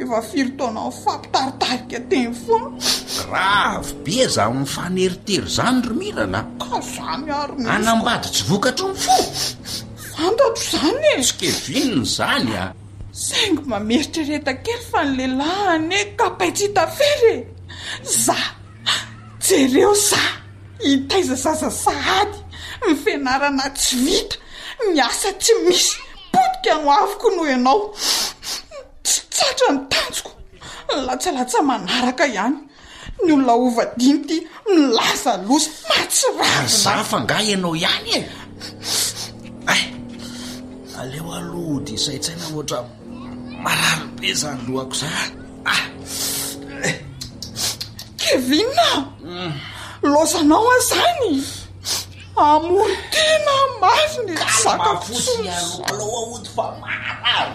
efa 0.00 0.18
firotoanao 0.30 0.90
fampitaritarika 1.02 1.98
teny 2.10 2.30
fona 2.42 2.70
raha 3.32 3.76
v 3.86 3.90
beza 4.04 4.44
mifaneritery 4.58 5.48
zany 5.56 5.78
romirana 5.88 6.40
ka 6.62 6.76
za 6.92 7.10
ny 7.22 7.28
ar 7.42 7.50
anambadi 7.74 8.28
tsy 8.34 8.42
vokatro 8.50 8.86
nfo 8.94 9.16
fantato 10.14 10.60
zany 10.70 11.06
eskevinona 11.20 12.10
zany 12.16 12.52
a 12.64 12.64
za 13.26 13.40
ng 13.52 13.58
mameritraretakery 13.72 14.82
fa 14.90 15.00
ny 15.06 15.10
leilahy 15.18 15.62
anye 15.74 16.00
kapaitsitafery 16.18 17.36
e 17.38 17.46
za 18.06 18.38
zereo 19.52 19.94
za 19.94 20.16
hitaiza 20.78 21.34
zaza 21.34 21.70
sahady 21.70 22.38
mi 22.88 22.94
fianarana 22.94 23.70
tsy 23.70 23.96
vita 24.04 24.36
ny 24.90 25.00
asa 25.08 25.32
tsy 25.32 25.52
misy 25.68 25.98
potika 26.32 26.74
no 26.82 26.88
aviko 27.00 27.26
noho 27.30 27.46
ianao 27.48 27.80
tsy 29.02 29.20
tsatra 29.30 29.68
ny 29.74 29.80
tajiko 29.92 30.30
latsalatsa 31.06 31.60
manaraka 31.68 32.26
ihany 32.34 32.58
ny 33.24 33.30
olona 33.34 33.52
ovadiny 33.64 34.18
ty 34.28 34.36
mylaza 34.72 35.32
losa 35.48 35.70
mahatsira 35.88 36.44
za 36.82 36.92
fa 37.10 37.18
ngah 37.24 37.40
ianao 37.48 37.76
ihany 37.76 38.10
e 38.18 38.24
a 39.72 39.74
aleo 41.00 41.28
alodi 41.38 41.94
saitsaina 42.04 42.44
ohatra 42.52 42.78
malalobe 43.64 44.30
zany 44.40 44.60
loako 44.72 44.94
za 45.00 45.08
ah 45.72 45.82
eh. 46.88 46.98
vinna 48.38 49.04
losanao 50.02 50.58
ao 50.72 50.80
zany 50.90 51.42
amoro 52.36 52.94
tena 53.10 53.54
mary 53.80 54.26
nety 54.26 54.52
zakaoaoaot 54.62 56.48
fa 56.56 56.76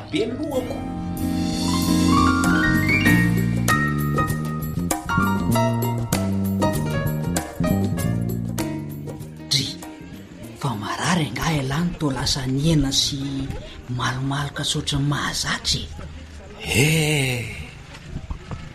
marary 0.02 0.12
be 0.12 0.26
loako 0.26 0.78
ry 9.56 9.66
fa 10.60 10.70
marary 10.82 11.26
angah 11.30 11.54
ilah 11.60 11.82
ny 11.86 11.92
to 12.00 12.06
lasaniana 12.16 12.92
sy 13.02 13.20
malomaloka 13.98 14.64
sotra 14.72 14.98
mahazatrye 15.10 15.88
eh 16.86 17.42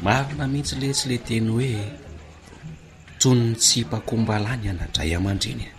marina 0.03 0.45
mihitsy 0.51 0.75
letsy 0.83 1.05
le 1.11 1.17
teny 1.27 1.49
hoe 1.55 1.73
tonyny 3.21 3.55
tsyhpakombalany 3.63 4.67
anadray 4.73 5.11
aman-dreny 5.19 5.63
a 5.67 5.73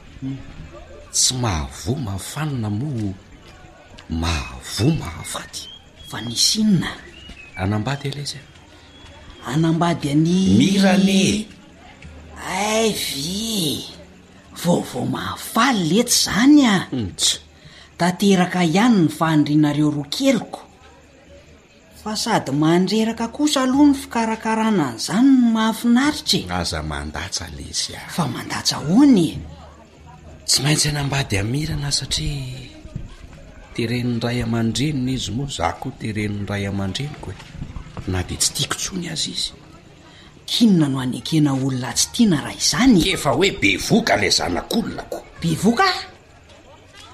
tsy 1.14 1.34
mahavo 1.44 1.94
mahafanina 2.06 2.70
mo 2.80 2.90
mahavo 4.24 4.88
mahafady 5.00 5.62
fa 6.10 6.18
nisinona 6.26 6.90
anambady 7.62 8.06
aletsy 8.12 8.40
a 8.40 8.46
anambady 9.54 10.06
any 10.16 10.34
mirany 10.60 11.48
aivy 12.72 13.86
vaovao 14.64 15.06
mahafaly 15.14 15.84
letsy 15.92 16.20
zany 16.26 16.66
atso 16.76 16.90
hmm, 16.92 17.12
tateraka 18.00 18.64
ihany 18.64 18.96
ny 19.04 19.08
fahandrinareo 19.20 19.90
ro 19.96 20.04
keloko 20.16 20.62
fa 22.04 22.16
sady 22.20 22.51
mandreraka 22.51 23.28
kosa 23.38 23.64
aloha 23.64 23.86
ny 23.88 23.93
fikarakarana 24.01 24.86
n'izany 24.91 25.24
no 25.39 25.47
mahafinaritry 25.56 26.39
e. 26.45 26.51
aza 26.60 26.82
mandatsa 26.91 27.45
le 27.56 27.68
zy 27.80 27.95
a 27.95 28.04
fa 28.16 28.24
mandatsa 28.28 28.76
hoany 28.88 29.20
e. 29.24 29.34
tsy 30.47 30.60
maintsy 30.64 30.88
hanambady 30.91 31.36
amirana 31.43 31.89
satria 31.91 32.68
tereniny 33.76 34.20
ray 34.24 34.38
aman-drenina 34.43 35.12
izy 35.18 35.32
moa 35.38 35.47
zako 35.58 35.88
tereniny 36.01 36.45
ray 36.51 36.64
aman-dreniko 36.72 37.30
e 37.32 37.36
na 38.12 38.20
de 38.28 38.36
tsy 38.41 38.49
tiako 38.56 38.76
tsony 38.82 39.06
azy 39.14 39.32
izy 39.38 39.56
kinona 40.49 40.88
no 40.91 40.97
hanekena 40.99 41.49
olona 41.66 41.89
tsy 41.97 42.08
tia 42.14 42.28
na 42.32 42.38
ray 42.47 42.60
zany 42.72 42.99
efa 43.16 43.30
hoe 43.38 43.49
bevoka 43.62 44.14
la 44.22 44.30
zanak'olonako 44.38 45.18
bevoka 45.41 45.88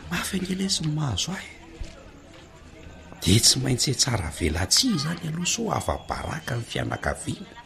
mafy 0.10 0.36
ingelesiny 0.40 0.90
mahazo 0.98 1.30
ah 1.38 1.46
de 3.22 3.36
tsy 3.40 3.58
maintsy 3.64 3.92
tsara 3.96 4.30
velatsi 4.40 4.88
zany 5.04 5.20
aloha 5.28 5.46
sao 5.54 5.72
avabaraka 5.78 6.54
ny 6.56 6.64
fianakaviana 6.70 7.60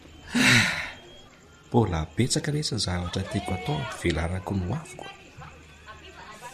mbola 1.68 2.00
apetsaka 2.00 2.50
lesa 2.52 2.78
za 2.78 2.92
htra 3.08 3.22
tiako 3.22 3.54
atao 3.54 3.80
amvelarako 3.92 4.54
ny 4.54 4.64
oaviko 4.72 5.06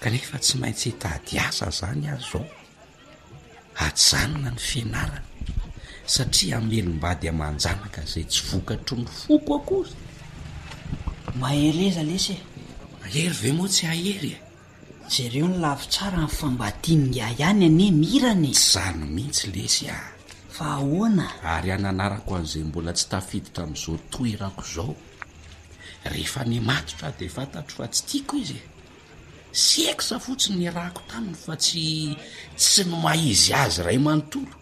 kanefa 0.01 0.39
tsy 0.39 0.55
maintsy 0.59 0.91
tadiasa 0.99 1.70
zany 1.70 2.09
azao 2.12 2.45
atjanona 3.87 4.51
ny 4.51 4.59
fianarana 4.68 5.23
satria 6.07 6.57
amelom-bady 6.59 7.27
amanjanaka 7.33 8.03
zay 8.03 8.25
tsy 8.27 8.43
vokatro 8.51 8.97
ny 8.99 9.07
fokoakoza 9.07 9.95
mahereza 11.41 12.03
lesa 12.03 12.35
mahery 13.01 13.35
ve 13.43 13.51
moa 13.53 13.68
tsy 13.68 13.87
ahery 13.87 14.31
e? 14.37 14.41
jereo 15.13 15.47
ny 15.49 15.59
lafi 15.61 15.89
tsara 15.93 16.17
nyfambatiniyah 16.25 17.37
ihany 17.37 17.67
any 17.69 17.91
mirany 17.93 18.49
zano 18.55 19.05
mihitsy 19.07 19.47
lesya 19.53 19.93
fa 20.57 20.81
ahoana 20.81 21.27
ary 21.55 21.69
ananarako 21.77 22.37
an'izay 22.41 22.65
mbola 22.65 22.93
tsy 22.97 23.07
tafiditra 23.13 23.63
ami'izao 23.65 24.01
toerako 24.11 24.63
zao 24.75 24.93
rehefa 26.09 26.43
nymatotra 26.49 27.09
de 27.19 27.29
fantatro 27.29 27.75
fa 27.77 27.87
tsy 27.93 28.03
tiako 28.09 28.35
izy 28.41 28.61
sy 29.63 29.79
haikosa 29.87 30.17
fotsiny 30.25 30.57
ny 30.65 30.69
rako 30.73 31.01
taminy 31.11 31.37
fa 31.45 31.55
tsy 31.61 32.17
tsy 32.57 32.81
nomaizy 32.89 33.53
azy 33.53 33.83
ray 33.85 33.99
manontolo 34.01 34.57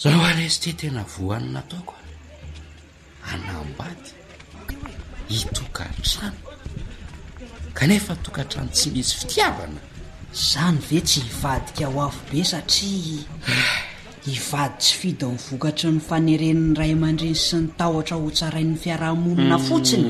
zaho 0.00 0.24
arasy 0.24 0.58
ty 0.60 0.70
tena 0.72 1.02
vohaninataoko 1.04 1.94
anambady 3.32 4.08
hitokatrano 5.28 6.47
kanefa 7.78 8.14
tokatrany 8.16 8.68
tsiny 8.68 8.98
izy 8.98 9.14
fitiavana 9.22 9.80
zany 10.34 10.78
ve 10.90 11.00
tsy 11.00 11.20
hivadika 11.20 11.86
ho 11.86 12.00
avo 12.10 12.20
be 12.30 12.42
satria 12.44 13.22
hivady 14.26 14.76
tsy 14.78 14.94
fidy 14.98 15.26
mivokatry 15.26 15.90
ny 15.94 16.00
faneren'ny 16.02 16.74
ray 16.78 16.92
aman-dreny 16.98 17.34
sy 17.38 17.56
ny 17.62 17.68
taotra 17.78 18.16
ho 18.18 18.30
tsarain'ny 18.34 18.74
fiarahamonina 18.76 19.54
hmm. 19.56 19.66
fotsiny 19.70 20.08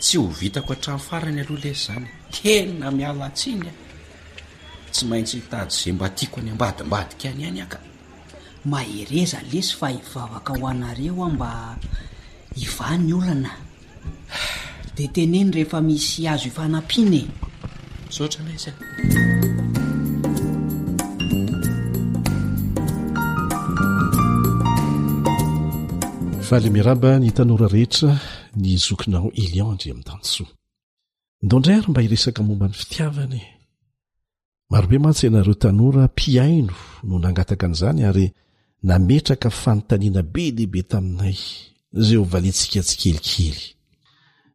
tsy 0.00 0.16
ho 0.16 0.26
vitako 0.40 0.72
atranny 0.72 1.04
farany 1.08 1.40
aloha 1.44 1.60
lesy 1.62 1.84
zany 1.84 2.06
tena 2.42 2.88
mialatsiny 2.90 3.70
tsy 4.92 5.02
maintsy 5.04 5.36
hitady 5.36 5.70
zay 5.76 5.92
mba 5.92 6.08
tiako 6.16 6.40
any 6.40 6.50
ambadimbadika 6.56 7.28
any 7.28 7.44
any 7.44 7.60
aka 7.62 7.78
mahereza 8.64 9.38
lesy 9.52 9.74
fa 9.76 9.88
hivavaka 9.92 10.56
ho 10.58 10.64
anareo 10.72 11.24
a 11.28 11.28
mba 11.28 11.50
ivany 12.56 13.12
olana 13.12 13.50
de 14.98 15.06
tene 15.06 15.44
mis 15.82 16.20
azamiraba 26.50 27.18
ny 27.18 27.30
taora 27.32 27.66
rehetra 27.74 28.12
ny 28.56 28.76
zokinao 28.86 29.30
elianndry 29.42 29.90
ami' 29.90 30.02
tansoa 30.10 30.48
ndo 31.42 31.54
ndray 31.58 31.76
ary 31.78 31.88
mba 31.88 32.00
hiresaka 32.02 32.42
momba 32.42 32.66
ny 32.68 32.74
fitiavany 32.80 33.42
marobe 34.70 34.98
matsy 34.98 35.26
ianareo 35.26 35.54
tanora 35.54 36.02
mpiaino 36.06 36.74
no 37.04 37.18
nangataka 37.18 37.66
an'izany 37.66 38.02
ary 38.08 38.26
nametraka 38.82 39.50
fanontaniana 39.50 40.22
be 40.22 40.50
dehibe 40.52 40.82
taminay 40.82 41.38
za 41.92 42.16
hovaletsika 42.18 42.80
tsy 42.82 42.96
kelikely 43.02 43.77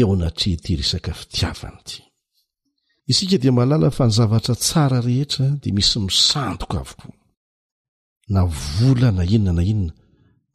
eo 0.00 0.12
anatria 0.16 0.56
ty 0.64 0.72
resaka 0.80 1.12
fitiavany 1.20 1.76
ity 1.84 1.98
isika 3.12 3.36
dia 3.42 3.52
malala 3.58 3.88
fa 3.96 4.04
ny 4.08 4.12
zavatra 4.18 4.54
tsara 4.64 4.98
rehetra 5.06 5.46
di 5.62 5.68
misy 5.76 5.96
misandoka 6.08 6.76
avokoa 6.84 7.14
na 8.34 8.40
vola 8.78 9.08
na 9.16 9.24
inona 9.36 9.52
na 9.56 9.62
inona 9.72 9.94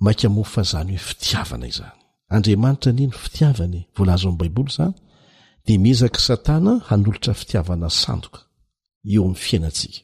mainka 0.03 0.27
mofa 0.37 0.61
zany 0.71 0.91
hoe 0.95 1.05
fitiavana 1.09 1.65
izany 1.71 1.99
andriamanitra 2.35 2.91
ni 2.97 3.03
ny 3.07 3.13
fitiavana 3.23 3.79
volazo 3.95 4.25
amin'ny 4.27 4.39
baiboly 4.41 4.71
zany 4.77 4.95
di 5.65 5.73
mezaka 5.85 6.19
satana 6.27 6.71
hanolotra 6.87 7.33
fitiavana 7.41 7.87
sandoka 8.03 8.39
eo 9.13 9.21
amin'ny 9.23 9.41
fiainatsika 9.45 9.99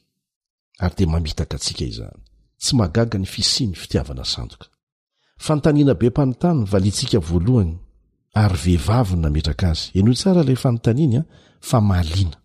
ary 0.84 0.94
de 0.98 1.06
mamitaka 1.14 1.56
atsika 1.60 1.84
izany 1.92 2.20
tsy 2.62 2.72
magaga 2.82 3.18
ny 3.22 3.28
fisi'ny 3.34 3.74
fitiavana 3.82 4.26
sandoka 4.34 4.68
fantaniana 5.46 5.94
be 6.00 6.08
mpanntanny 6.14 6.62
valiantsika 6.72 7.20
voalohany 7.30 7.72
ary 8.34 8.56
vehivavi 8.58 9.16
na 9.16 9.30
metraka 9.30 9.70
azy 9.72 9.86
eno 10.00 10.14
tsara 10.14 10.42
la 10.44 10.56
fanontaninya 10.56 11.20
ah, 11.26 11.28
fa 11.62 11.78
maalina 11.82 12.38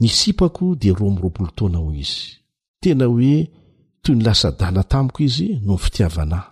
ny 0.00 0.08
sipako 0.18 0.74
de 0.80 0.90
ro 0.92 1.10
miroapolo 1.10 1.50
taona 1.56 1.78
ho 1.78 1.90
izy 2.02 2.20
tena 2.80 3.04
hoe 3.12 3.34
toy 4.02 4.14
ny 4.16 4.22
lasadala 4.26 4.82
tamiko 4.92 5.20
izy 5.28 5.48
no 5.66 5.74
ny 5.74 5.80
fitiavanahy 5.84 6.48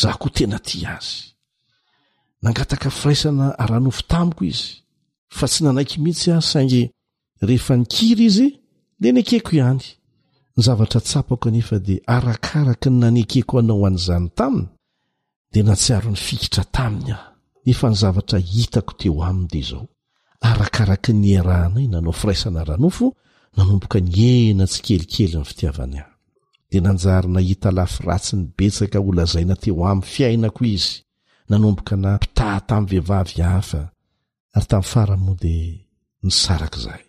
za 0.00 0.10
ko 0.20 0.28
tena 0.36 0.58
ti 0.66 0.86
azy 0.86 1.12
nangataka 2.42 2.88
firaisana 2.90 3.46
ara-nofo 3.62 4.02
tamiko 4.12 4.44
izy 4.52 4.68
fa 5.36 5.46
tsy 5.48 5.60
nanaiky 5.64 5.96
mihitsy 6.00 6.28
a 6.32 6.36
ah, 6.36 6.44
saingy 6.50 6.82
rehefa 7.46 7.74
nikiry 7.76 8.24
izy 8.30 8.48
de 9.00 9.08
n 9.12 9.20
akeko 9.20 9.50
ihany 9.58 9.82
nyzavatra 10.56 11.00
tsapako 11.00 11.46
anefa 11.48 11.76
de 11.86 11.94
arakaraky 12.14 12.88
n 12.90 12.96
nanekeko 13.00 13.54
anao 13.58 13.84
an'izany 13.86 14.28
taminy 14.38 14.66
de 15.52 15.60
natsiaro 15.62 16.08
ny 16.12 16.20
fikitra 16.26 16.64
taminy 16.64 17.12
ah 17.16 17.31
efa 17.70 17.88
ny 17.90 17.94
zavatra 17.96 18.38
hitako 18.38 18.92
teo 19.00 19.22
aminy 19.28 19.46
dea 19.52 19.60
izao 19.62 19.86
arakaraky 20.48 21.12
ny 21.12 21.30
arahna 21.40 21.80
nanao 21.92 22.12
firaisana 22.20 22.64
ranofo 22.68 23.06
nanomboka 23.56 23.98
ny 24.06 24.12
ena 24.50 24.64
tsy 24.70 24.80
kelikely 24.86 25.36
ny 25.38 25.44
fitiavany 25.50 25.98
ahy 26.02 26.10
dea 26.70 26.80
nanjary 26.84 27.28
nahita 27.34 27.68
lafiratsy 27.78 28.34
nybetsaka 28.38 28.98
olazaina 29.08 29.54
teo 29.62 29.82
ami'ny 29.90 30.08
fiainako 30.12 30.62
izy 30.76 30.94
nanomboka 31.50 31.94
na 32.02 32.10
mpitaha 32.18 32.58
tamin'ny 32.68 32.88
vehivavy 32.90 33.34
hahfa 33.52 33.82
ary 34.54 34.66
tamin'ny 34.70 34.90
faramoa 34.92 35.36
dea 35.42 35.72
nisarak' 36.24 36.78
zahay 36.84 37.04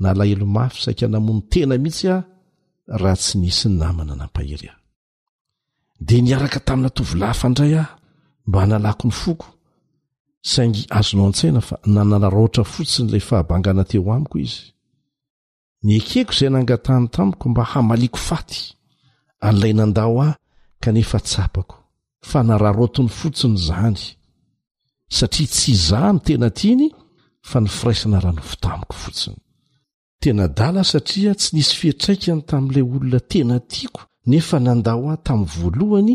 na 0.00 0.08
lahelomafy 0.18 0.78
saka 0.84 1.06
namon'ny 1.14 1.42
tena 1.52 1.74
mihitsy 1.82 2.06
aho 2.16 2.20
raha 3.00 3.16
tsy 3.22 3.34
nisy 3.42 3.66
ny 3.70 3.76
namana 3.82 4.14
nampahery 4.20 4.66
ahy 4.72 4.80
dea 6.06 6.20
niaraka 6.26 6.58
tamin'natovilafandray 6.66 7.72
ah 7.82 7.88
mba 8.48 8.58
hnalako 8.64 9.04
ny 9.10 9.14
foko 9.22 9.46
saingy 10.52 10.84
azonao 10.98 11.26
an-tsaina 11.30 11.60
fa 11.68 11.76
nanararaotra 11.94 12.62
fotsiny 12.74 13.06
lay 13.12 13.22
fahabangana 13.28 13.82
teo 13.90 14.10
amiko 14.16 14.36
izy 14.46 14.62
ny 15.84 15.90
ekeko 15.98 16.32
izay 16.38 16.50
nangatahny 16.54 17.06
tamiko 17.14 17.44
mba 17.52 17.62
hamaliko 17.72 18.18
faty 18.28 18.60
aryilay 19.46 19.74
nandao 19.80 20.14
aho 20.26 20.34
kanefa 20.82 21.18
tsapako 21.28 21.76
fa 22.30 22.38
nararotony 22.48 23.10
fotsiny 23.18 23.56
zany 23.66 24.02
satria 25.16 25.48
tsy 25.54 25.68
iza 25.74 26.00
ny 26.14 26.18
tena 26.26 26.48
tiny 26.60 26.86
fa 27.48 27.58
ny 27.62 27.68
firaisana 27.76 28.18
ranofo 28.24 28.54
tamiko 28.64 28.94
fotsiny 29.02 29.40
tena 30.22 30.44
dala 30.58 30.82
satria 30.92 31.32
tsy 31.40 31.48
nisy 31.54 31.72
fietraikany 31.80 32.40
tami'ilay 32.48 32.84
olona 32.92 33.18
tena 33.32 33.56
tiako 33.72 34.00
nefa 34.30 34.56
nandao 34.66 35.04
ah 35.12 35.18
tamin'ny 35.26 35.52
voalohany 35.68 36.14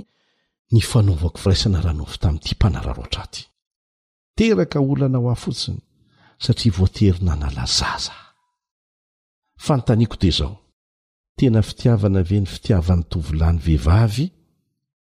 ny 0.74 0.82
fanaovako 0.90 1.38
firaisana 1.44 1.78
ranofo 1.88 2.16
tami'ity 2.24 2.52
mpanararotra 2.58 3.24
aty 3.28 3.42
notnsefantaniko 4.48 6.88
dezao 10.20 10.56
tena 11.40 11.62
fitiavana 11.62 12.22
ve 12.24 12.40
ny 12.40 12.46
fitiavan'ny 12.48 13.04
tovilany 13.10 13.60
vehivavy 13.60 14.30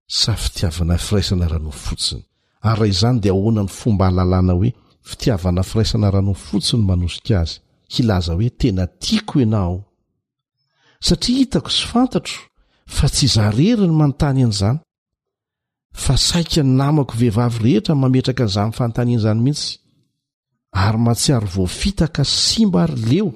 sa 0.06 0.34
fitiavana 0.34 0.96
firaisana 0.98 1.48
rano 1.48 1.70
fotsiny 1.70 2.22
ay 2.62 2.74
rah 2.78 2.88
izany 2.88 3.18
de 3.20 3.30
ahoanany 3.30 3.68
fomba 3.68 4.06
alalàna 4.08 4.52
hoe 4.52 4.70
fitiavana 5.08 5.62
firaisana 5.62 6.10
rano 6.14 6.34
fotsiny 6.34 6.82
manosika 6.86 7.40
azy 7.40 7.58
hilaza 7.94 8.32
hoe 8.38 8.50
tena 8.58 8.86
tiako 8.86 9.40
enaao 9.40 9.76
satria 11.06 11.38
hitako 11.38 11.70
sy 11.70 11.86
fantatro 11.92 12.38
fa 12.96 13.06
tsy 13.08 13.26
zareri 13.34 13.86
ny 13.86 13.92
manontany 13.98 14.42
an'izany 14.44 14.78
fa 15.94 16.16
saika 16.18 16.62
ny 16.66 16.74
namako 16.76 17.14
vehivavy 17.20 17.58
rehetra 17.64 17.94
mametraka 18.02 18.44
n'zanyfantaniana 18.48 19.22
zany 19.24 19.40
mihitsy 19.46 19.70
ary 20.84 20.98
matsiary 20.98 21.46
voafitaka 21.46 22.22
simba 22.26 22.82
ary 22.84 22.96
leo 23.10 23.28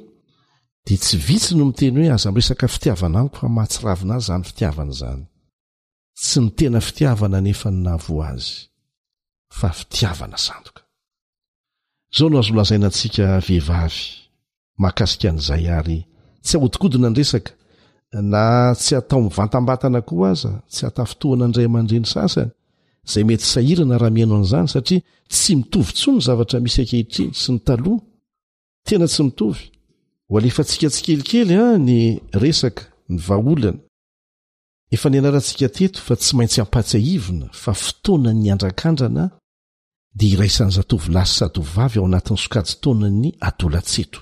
di 0.87 0.97
tsy 0.99 1.17
vitsy 1.27 1.53
no 1.55 1.63
miteny 1.71 1.95
hoe 2.01 2.11
azy 2.17 2.27
ami'resaka 2.29 2.67
fitiavana 2.75 3.17
amiko 3.23 3.39
fa 3.43 3.49
mahatsiravina 3.57 4.13
azy 4.19 4.27
zany 4.31 4.43
fitiavana 4.51 4.93
zany 5.01 5.23
tsy 6.23 6.39
ny 6.43 6.49
tena 6.59 6.81
fitiavana 6.89 7.39
nefa 7.47 7.69
ny 7.71 7.79
navoa 7.87 8.27
azy 8.35 8.49
fa 9.59 9.69
fitiavana 9.81 10.37
sandoka 10.47 10.83
zao 12.17 12.29
no 12.33 12.39
azo 12.43 12.53
lazaina 12.59 12.87
antsika 12.91 13.25
vehivavy 13.47 14.01
mahakasika 14.83 15.27
an'izay 15.31 15.65
ary 15.79 15.99
tsy 16.45 16.55
ahodikodina 16.59 17.09
ny 17.11 17.17
resaka 17.21 17.51
na 18.13 18.75
tsy 18.75 18.95
atao 18.97 19.21
mivantambatana 19.21 20.01
ko 20.07 20.15
aza 20.31 20.51
tsy 20.73 20.83
atafitoana 20.89 21.45
andray 21.45 21.67
aman-dreny 21.69 22.07
sasany 22.15 22.51
zay 23.11 23.25
mety 23.29 23.45
sahirana 23.53 23.99
rahamiaino 23.99 24.35
an'izany 24.41 24.69
satria 24.75 25.01
tsy 25.33 25.53
mitovy 25.59 25.93
tso 25.97 26.11
ny 26.15 26.21
zavatra 26.27 26.57
misy 26.65 26.81
akehhitriny 26.85 27.33
sy 27.43 27.51
ny 27.53 27.59
taloh 27.67 27.99
tena 28.87 29.07
tsy 29.11 29.23
mitovy 29.29 29.63
o 30.29 30.39
alefa 30.39 30.63
tsika 30.69 30.89
tsikelikely 30.93 31.55
a 31.65 31.77
ny 31.87 31.99
resaka 32.43 32.83
ny 33.11 33.17
vaolnaef 33.27 35.03
ny 35.11 35.17
anratsika 35.21 35.69
teto 35.77 35.99
fa 36.07 36.15
tsy 36.23 36.33
maintsy 36.37 36.59
ampatsy 36.65 36.95
ahivona 37.01 37.47
fa 37.63 37.73
fitoananny 37.85 38.49
andrakandrana 38.55 39.25
dia 40.19 40.33
iraisan'ny 40.35 40.73
zatovilasy 40.79 41.33
sadovavy 41.41 41.97
ao 42.01 42.07
anatin'ny 42.09 42.41
sokajo 42.43 42.75
taona'ny 42.83 43.29
adolatseto 43.49 44.19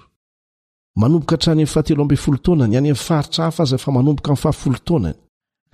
manomboka 1.01 1.37
htrany 1.37 1.63
am 1.63 1.67
fahatelo 1.67 2.03
amby 2.03 2.17
folotonany 2.17 2.77
any 2.77 2.89
am'y 2.91 2.97
faritra 3.07 3.45
hafa 3.45 3.63
azyfa 3.63 3.93
manomboka 3.93 4.37
fafolotonany 4.43 5.15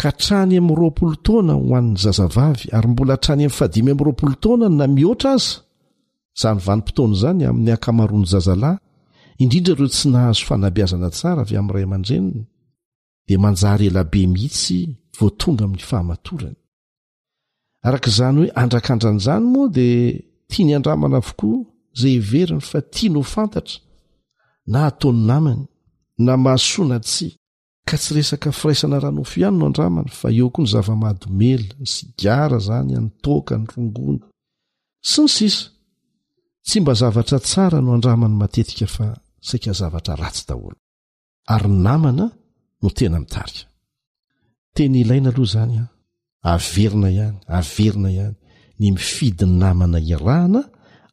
ka 0.00 0.10
trany 0.22 0.54
am'rpolo 0.58 1.14
taonay 1.26 1.58
hoann'ny 1.68 1.96
zazavavy 2.04 2.66
arymbola 2.76 3.14
trany 3.24 3.42
am'fadiy 3.48 3.82
amrpolotonay 3.94 4.70
na 4.78 4.84
mihora 4.96 5.30
aza 5.38 5.52
zanyvanimpoton 6.40 7.10
zany 7.22 7.42
amn'ny 7.50 7.70
akamarony 7.76 8.26
zazalay 8.32 8.76
indrindrareo 9.42 9.88
tsy 9.94 10.06
nahazo 10.12 10.42
fnabiazanasara 10.46 11.42
ay 11.50 11.56
am'ray 11.62 11.84
amandrenna 11.88 12.40
de 13.26 13.34
manjarelabe 13.44 14.22
mihisy 14.32 14.78
votonga 15.18 15.62
amin'ny 15.66 15.84
fahoryzny 15.90 18.36
hoe 18.38 18.48
andrakadran'zany 18.62 19.44
mo 19.52 19.62
di 19.76 19.88
tiany 20.50 20.72
andramana 20.78 21.16
okoa 21.30 21.58
zay 22.00 22.12
iveriny 22.20 22.62
fa 22.70 22.78
tiano 22.94 23.20
fantatra 23.34 23.76
na 24.66 24.86
ataony 24.86 25.26
namany 25.26 25.66
na 26.18 26.36
mahasoana 26.36 26.98
tsy 27.00 27.28
ka 27.88 27.96
tsy 27.98 28.10
resaka 28.14 28.48
firaisana 28.52 29.00
ranofo 29.04 29.34
ihany 29.40 29.56
no 29.58 29.64
andramana 29.66 30.10
fa 30.20 30.28
eo 30.38 30.46
koa 30.54 30.62
ny 30.64 30.68
zavamadomela 30.74 31.72
ny 31.80 31.86
sigara 31.94 32.58
zany 32.68 32.92
anytoka 32.98 33.54
ny 33.60 33.66
rongona 33.74 34.24
sy 35.10 35.18
ny 35.24 35.28
sisa 35.36 35.66
tsy 36.66 36.76
mba 36.80 36.92
zavatra 37.00 37.38
tsara 37.48 37.78
no 37.84 37.90
andramany 37.96 38.34
matetika 38.42 38.86
fa 38.96 39.06
saika 39.48 39.72
zavatra 39.80 40.14
ratsy 40.22 40.42
daholo 40.48 40.78
ary 41.54 41.68
namana 41.86 42.24
no 42.80 42.88
tena 42.96 43.18
mitarika 43.22 43.66
teny 44.74 44.94
ilaina 45.02 45.30
aloha 45.30 45.52
zany 45.54 45.74
a 45.82 45.88
averina 46.54 47.08
ihany 47.16 47.38
averina 47.58 48.08
ihany 48.16 48.36
ny 48.80 48.86
mifidyn 48.96 49.52
namana 49.62 49.98
irahana 50.12 50.60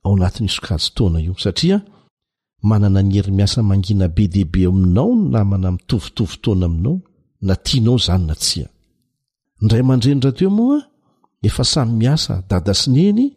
ao 0.06 0.14
anatiny 0.18 0.47
isokajo 0.52 0.89
taona 0.95 1.18
io 1.28 1.34
satria 1.45 1.78
manana 2.64 3.01
ny 3.03 3.14
hery 3.16 3.32
miasa 3.32 3.64
mangina 3.64 4.07
be 4.07 4.28
deibe 4.28 4.66
aminao 4.68 5.12
n 5.16 5.32
namana 5.32 5.72
mitovitovy 5.72 6.38
toana 6.41 6.66
aminao 6.66 7.01
na 7.41 7.55
tianao 7.55 7.97
zany 7.97 8.26
na 8.28 8.36
tsia 8.36 8.68
indray 9.62 9.82
mandrendra 9.84 10.32
teo 10.32 10.49
moaa 10.49 10.82
efa 11.41 11.64
samy 11.64 11.91
miasa 11.91 12.43
dada 12.49 12.74
sineny 12.74 13.34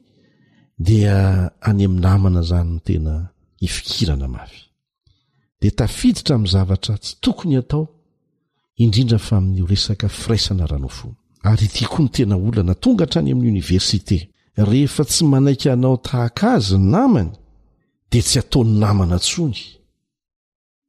dia 0.79 1.51
any 1.61 1.85
am'nnamana 1.85 2.43
zany 2.43 2.71
notena 2.73 3.29
ifikirana 3.61 4.29
mafy 4.29 4.61
de 5.61 5.71
tafiditra 5.71 6.39
m' 6.39 6.47
zavatra 6.47 6.99
tsy 6.99 7.15
tokony 7.21 7.57
atao 7.57 7.87
indrindra 8.77 9.19
fa 9.19 9.41
min'yo 9.41 9.67
resaka 9.67 10.09
firaisana 10.09 10.67
ranofo 10.67 11.15
ary 11.43 11.69
tikoa 11.75 12.01
ny 12.03 12.09
tena 12.09 12.35
olana 12.37 12.75
tonga 12.75 13.05
hatrany 13.05 13.31
amin'ny 13.33 13.51
oniversité 13.55 14.19
rehefa 14.57 15.05
tsy 15.05 15.23
manaika 15.25 15.73
anao 15.73 15.97
tahak 16.07 16.39
azy 16.55 16.77
namny 16.95 17.31
de 18.13 18.21
tsy 18.23 18.39
ataony 18.43 18.71
namana 18.83 19.17
ntsony 19.21 19.59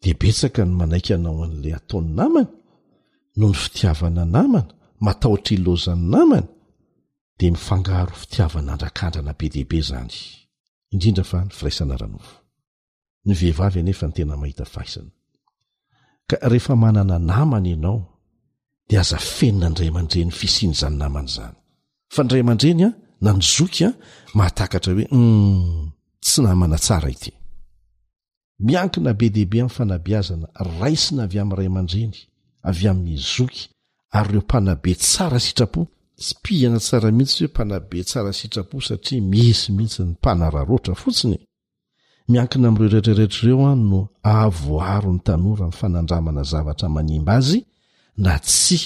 de 0.03 0.11
betsaka 0.21 0.61
ny 0.65 0.73
manaika 0.79 1.13
anao 1.15 1.43
an'ilay 1.45 1.73
ataony 1.79 2.09
namana 2.19 2.49
noho 3.37 3.51
ny 3.53 3.57
fitiavana 3.63 4.23
namana 4.35 4.71
matahotra 5.05 5.53
ilozany 5.55 6.03
namana 6.13 6.49
dia 7.37 7.51
mifangaro 7.55 8.13
fitiavana 8.21 8.71
andrakandrana 8.73 9.33
be 9.39 9.45
dehaibe 9.53 9.79
zany 9.89 10.15
indrindra 10.93 11.23
fa 11.31 11.37
ny 11.45 11.51
firaisana 11.57 11.95
ranofo 12.01 12.35
ny 13.25 13.31
vehivavy 13.39 13.79
anefa 13.81 14.05
ny 14.07 14.13
tena 14.15 14.37
mahita 14.41 14.65
fahaisana 14.73 15.09
ka 16.29 16.35
rehefa 16.51 16.73
manana 16.81 17.17
namany 17.31 17.67
ianao 17.71 17.99
dea 18.89 19.01
aza 19.03 19.17
fenina 19.35 19.65
andray 19.69 19.87
aman-dreny 19.91 20.31
fisiany 20.39 20.75
zany 20.81 20.95
namana 21.01 21.27
zany 21.35 21.55
fa 22.15 22.21
nray 22.23 22.41
amandreny 22.43 22.81
a 22.87 22.89
nanyzoky 23.23 23.81
a 23.89 23.91
mahatakatra 24.37 24.89
hoe 24.93 25.05
u 25.05 25.09
hmm, 25.15 25.92
tsy 26.23 26.41
namana 26.41 26.77
tsara 26.77 27.09
ity 27.11 27.31
miankina 28.65 29.13
be 29.13 29.29
deibe 29.29 29.57
ami'ny 29.61 29.69
fanabiazana 29.77 30.47
raisina 30.79 31.21
avy 31.27 31.37
ami'nray 31.43 31.67
aman-dreny 31.71 32.15
avy 32.69 32.85
amin'ny 32.91 33.17
zoky 33.35 33.63
ary 34.17 34.29
ireo 34.29 34.41
mpanabe 34.45 34.91
tsara 35.03 35.39
sitrapo 35.45 35.81
sy 36.25 36.33
pihana 36.43 36.79
tsara 36.85 37.07
mihitsy 37.17 37.39
reo 37.43 37.49
mpanabe 37.53 37.99
tsara 38.09 38.31
sitrapo 38.39 38.75
satria 38.87 39.21
miisy 39.31 39.67
mihitsy 39.77 40.01
ny 40.05 40.09
mpanararotra 40.15 40.93
fotsiny 41.03 41.37
miankina 42.31 42.65
am'ireo 42.69 42.89
retreretrareo 42.95 43.67
any 43.73 43.83
no 43.91 43.99
avoaro 44.43 45.11
ny 45.15 45.19
tanora 45.27 45.63
ami'yfanandramana 45.67 46.43
zavatra 46.51 46.87
manimba 46.95 47.31
azy 47.39 47.59
na 48.25 48.33
tsy 48.47 48.77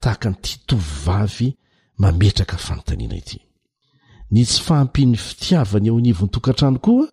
tahaka 0.00 0.30
ny 0.30 0.36
ti 0.42 0.56
tovyvavy 0.66 1.54
mametraka 2.02 2.56
fanontaniana 2.56 3.16
ity 3.18 3.38
ny 4.32 4.44
tsy 4.46 4.60
fahampin'ny 4.62 5.18
fitiavany 5.28 5.88
eo 5.88 5.96
anivony 6.00 6.30
tokantrano 6.34 6.78
koa 6.84 7.06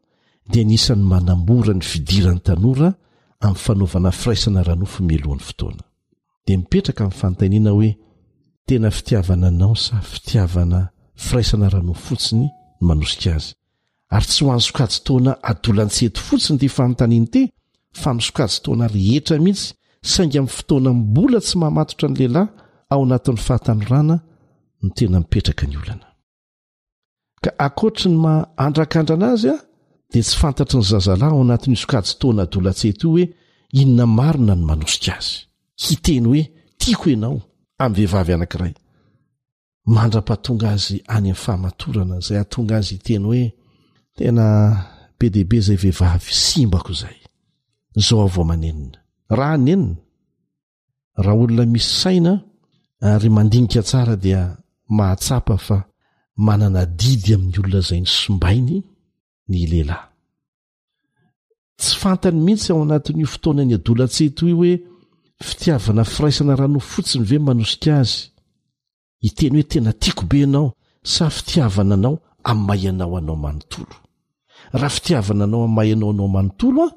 dia 0.51 0.63
nisany 0.63 1.03
manambora 1.13 1.73
ny 1.73 1.83
fidirany 1.91 2.39
tanora 2.39 2.89
amin'ny 3.43 3.61
fanaovana 3.65 4.09
firaisana 4.11 4.59
ranofo 4.67 4.99
mialohan'ny 5.09 5.43
fotoana 5.47 5.83
dia 6.47 6.57
mipetraka 6.57 7.01
amin'ny 7.03 7.19
fanontaniana 7.19 7.69
hoe 7.75 7.89
tena 8.67 8.89
fitiavana 8.91 9.49
nao 9.59 9.75
sa 9.85 9.95
fitiavana 10.11 10.79
firaisana 11.23 11.67
ranof 11.73 11.99
fotsiny 12.07 12.45
ny 12.81 12.87
manosika 12.87 13.31
azy 13.35 13.53
ary 14.15 14.25
tsy 14.29 14.41
ho 14.43 14.49
an'ny 14.53 14.65
sokajo 14.67 14.97
taoana 15.05 15.31
adolan-tseto 15.49 16.19
fotsiny 16.27 16.57
tya 16.59 16.69
fanontaniany 16.77 17.27
te 17.33 17.41
fa 18.01 18.09
min' 18.13 18.25
sokajo 18.27 18.55
toana 18.63 18.85
rehetra 18.95 19.37
mihitsy 19.45 19.69
sainga 20.11 20.39
amin'ny 20.39 20.53
fotoana 20.55 20.89
mbola 20.93 21.39
tsy 21.45 21.55
mahamatotra 21.61 22.07
ny 22.09 22.15
lehilahy 22.17 22.49
ao 22.91 23.01
anatin'ny 23.05 23.39
fahatanorana 23.47 24.15
no 24.81 24.87
tena 24.95 25.17
mipetraka 25.21 25.65
ny 25.71 25.75
olana 25.81 26.07
ka 27.43 27.51
akoatry 27.65 28.07
ny 28.13 28.17
ma 28.25 28.33
handrakandrana 28.63 29.27
azy 29.33 29.47
a 29.55 29.57
de 30.11 30.19
tsy 30.27 30.33
fantatry 30.41 30.77
ny 30.79 30.85
zazalahy 30.91 31.31
ao 31.33 31.39
anatin'izo 31.45 31.85
kajo 31.91 32.13
taoana 32.19 32.43
dolatseto 32.53 33.05
i 33.07 33.09
hoe 33.11 33.23
inona 33.79 34.05
maro 34.17 34.39
na 34.47 34.53
ny 34.59 34.63
manosika 34.69 35.13
azy 35.19 35.33
hiteny 35.85 36.25
hoe 36.29 36.41
tiako 36.81 37.05
ianao 37.13 37.37
amn'ny 37.83 37.97
vehivavy 38.01 38.33
anakiray 38.37 38.73
mandra-pahatonga 39.95 40.67
azy 40.75 40.95
any 40.95 41.03
ami'ny 41.27 41.35
fahamatorana 41.43 42.15
zay 42.25 42.37
atonga 42.43 42.73
azy 42.79 42.93
iteny 42.97 43.23
hoe 43.29 43.43
tena 44.17 44.45
be 45.19 45.25
deaibe 45.33 45.57
zay 45.65 45.77
vehivavy 45.83 46.31
simbako 46.45 46.93
zay 47.01 47.17
zao 48.05 48.19
avaomanenina 48.27 48.99
raha 49.29 49.57
ny 49.57 49.71
enina 49.73 49.95
raha 51.23 51.37
olona 51.43 51.63
misy 51.73 51.89
saina 52.01 52.31
ary 53.07 53.29
mandinika 53.35 53.81
tsara 53.89 54.15
dia 54.23 54.41
mahatsapa 54.97 55.55
fa 55.67 55.77
manana 56.45 56.81
didy 56.99 57.29
amin'ny 57.35 57.57
olona 57.61 57.79
zay 57.87 57.99
ny 58.03 58.09
sombainy 58.19 58.77
ny 59.49 59.59
lehilahy 59.71 60.05
tsy 61.79 61.93
fantany 62.01 62.39
mihitsy 62.45 62.69
ao 62.71 62.81
anatinyio 62.85 63.27
fotoana 63.33 63.63
ny 63.67 63.73
adolatsehto 63.77 64.43
i 64.51 64.55
hoe 64.59 64.71
fitiavana 65.47 66.03
firaisana 66.13 66.53
rano 66.61 66.79
fotsiny 66.91 67.23
ve 67.29 67.37
manosika 67.47 67.91
azy 68.01 68.15
hiteny 69.23 69.53
hoe 69.55 69.65
tena 69.71 69.91
tiakobe 70.01 70.37
ianao 70.41 70.67
sa 71.13 71.23
fitiavana 71.37 71.95
anao 71.97 72.15
am'ny 72.49 72.61
may 72.67 72.83
anao 72.89 73.13
anao 73.19 73.37
manontolo 73.43 73.95
raha 74.79 74.93
fitiavana 74.97 75.43
anao 75.47 75.61
ai'ny 75.63 75.73
mayanao 75.77 76.09
anao 76.13 76.29
manontolo 76.35 76.83
a 76.91 76.93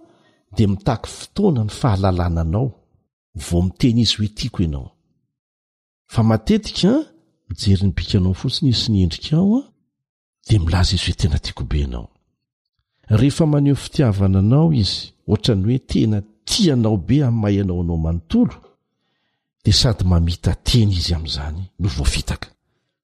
dea 0.57 0.68
mitahky 0.68 1.09
fotoana 1.11 1.64
ny 1.64 1.70
fahalalana 1.70 2.40
anao 2.40 2.70
vo 3.49 3.62
miteny 3.62 3.99
izy 4.01 4.16
hoe 4.16 4.28
tiako 4.36 4.62
ianao 4.62 4.86
fa 6.12 6.20
matetikaa 6.30 6.99
mijery 7.49 7.82
ny 7.86 7.92
bika 7.96 8.14
anao 8.18 8.34
fotsiny 8.40 8.68
izy 8.70 8.80
sy 8.82 8.88
niendrika 8.92 9.36
ao 9.40 9.57
a 9.59 9.62
dia 10.46 10.59
milaza 10.64 10.92
izy 10.96 11.05
hoe 11.07 11.14
tena 11.20 11.38
tiakobe 11.44 11.76
ianao 11.84 12.07
rehefa 13.18 13.44
maneho 13.53 13.76
fitiavana 13.76 14.38
anao 14.44 14.68
izy 14.82 14.99
oatrany 15.30 15.62
hoe 15.66 15.78
tena 15.90 16.18
tianao 16.51 16.96
be 17.07 17.16
amin'ny 17.24 17.40
may 17.42 17.57
anao 17.62 17.80
anao 17.82 17.96
manontolo 18.07 18.57
de 19.64 19.72
sady 19.80 20.05
mamita 20.11 20.53
teny 20.68 20.92
izy 21.01 21.12
amn'izany 21.16 21.61
no 21.80 21.88
voafitaka 21.96 22.49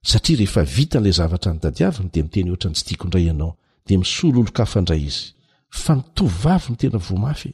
satria 0.09 0.39
rehefa 0.41 0.63
vita 0.77 0.97
n'ilay 0.99 1.17
zavatra 1.21 1.51
nydadiavany 1.55 2.09
de 2.13 2.19
miteny 2.25 2.49
ohatrany 2.51 2.75
tsy 2.77 2.85
tiako 2.89 3.07
ndray 3.09 3.25
ianao 3.31 3.53
dea 3.87 3.99
misolo 4.03 4.39
olokafaindray 4.41 5.03
izy 5.11 5.27
fa 5.83 5.95
ny 5.99 6.03
tovivavy 6.17 6.71
no 6.71 6.77
tena 6.81 6.99
vomafy 7.07 7.51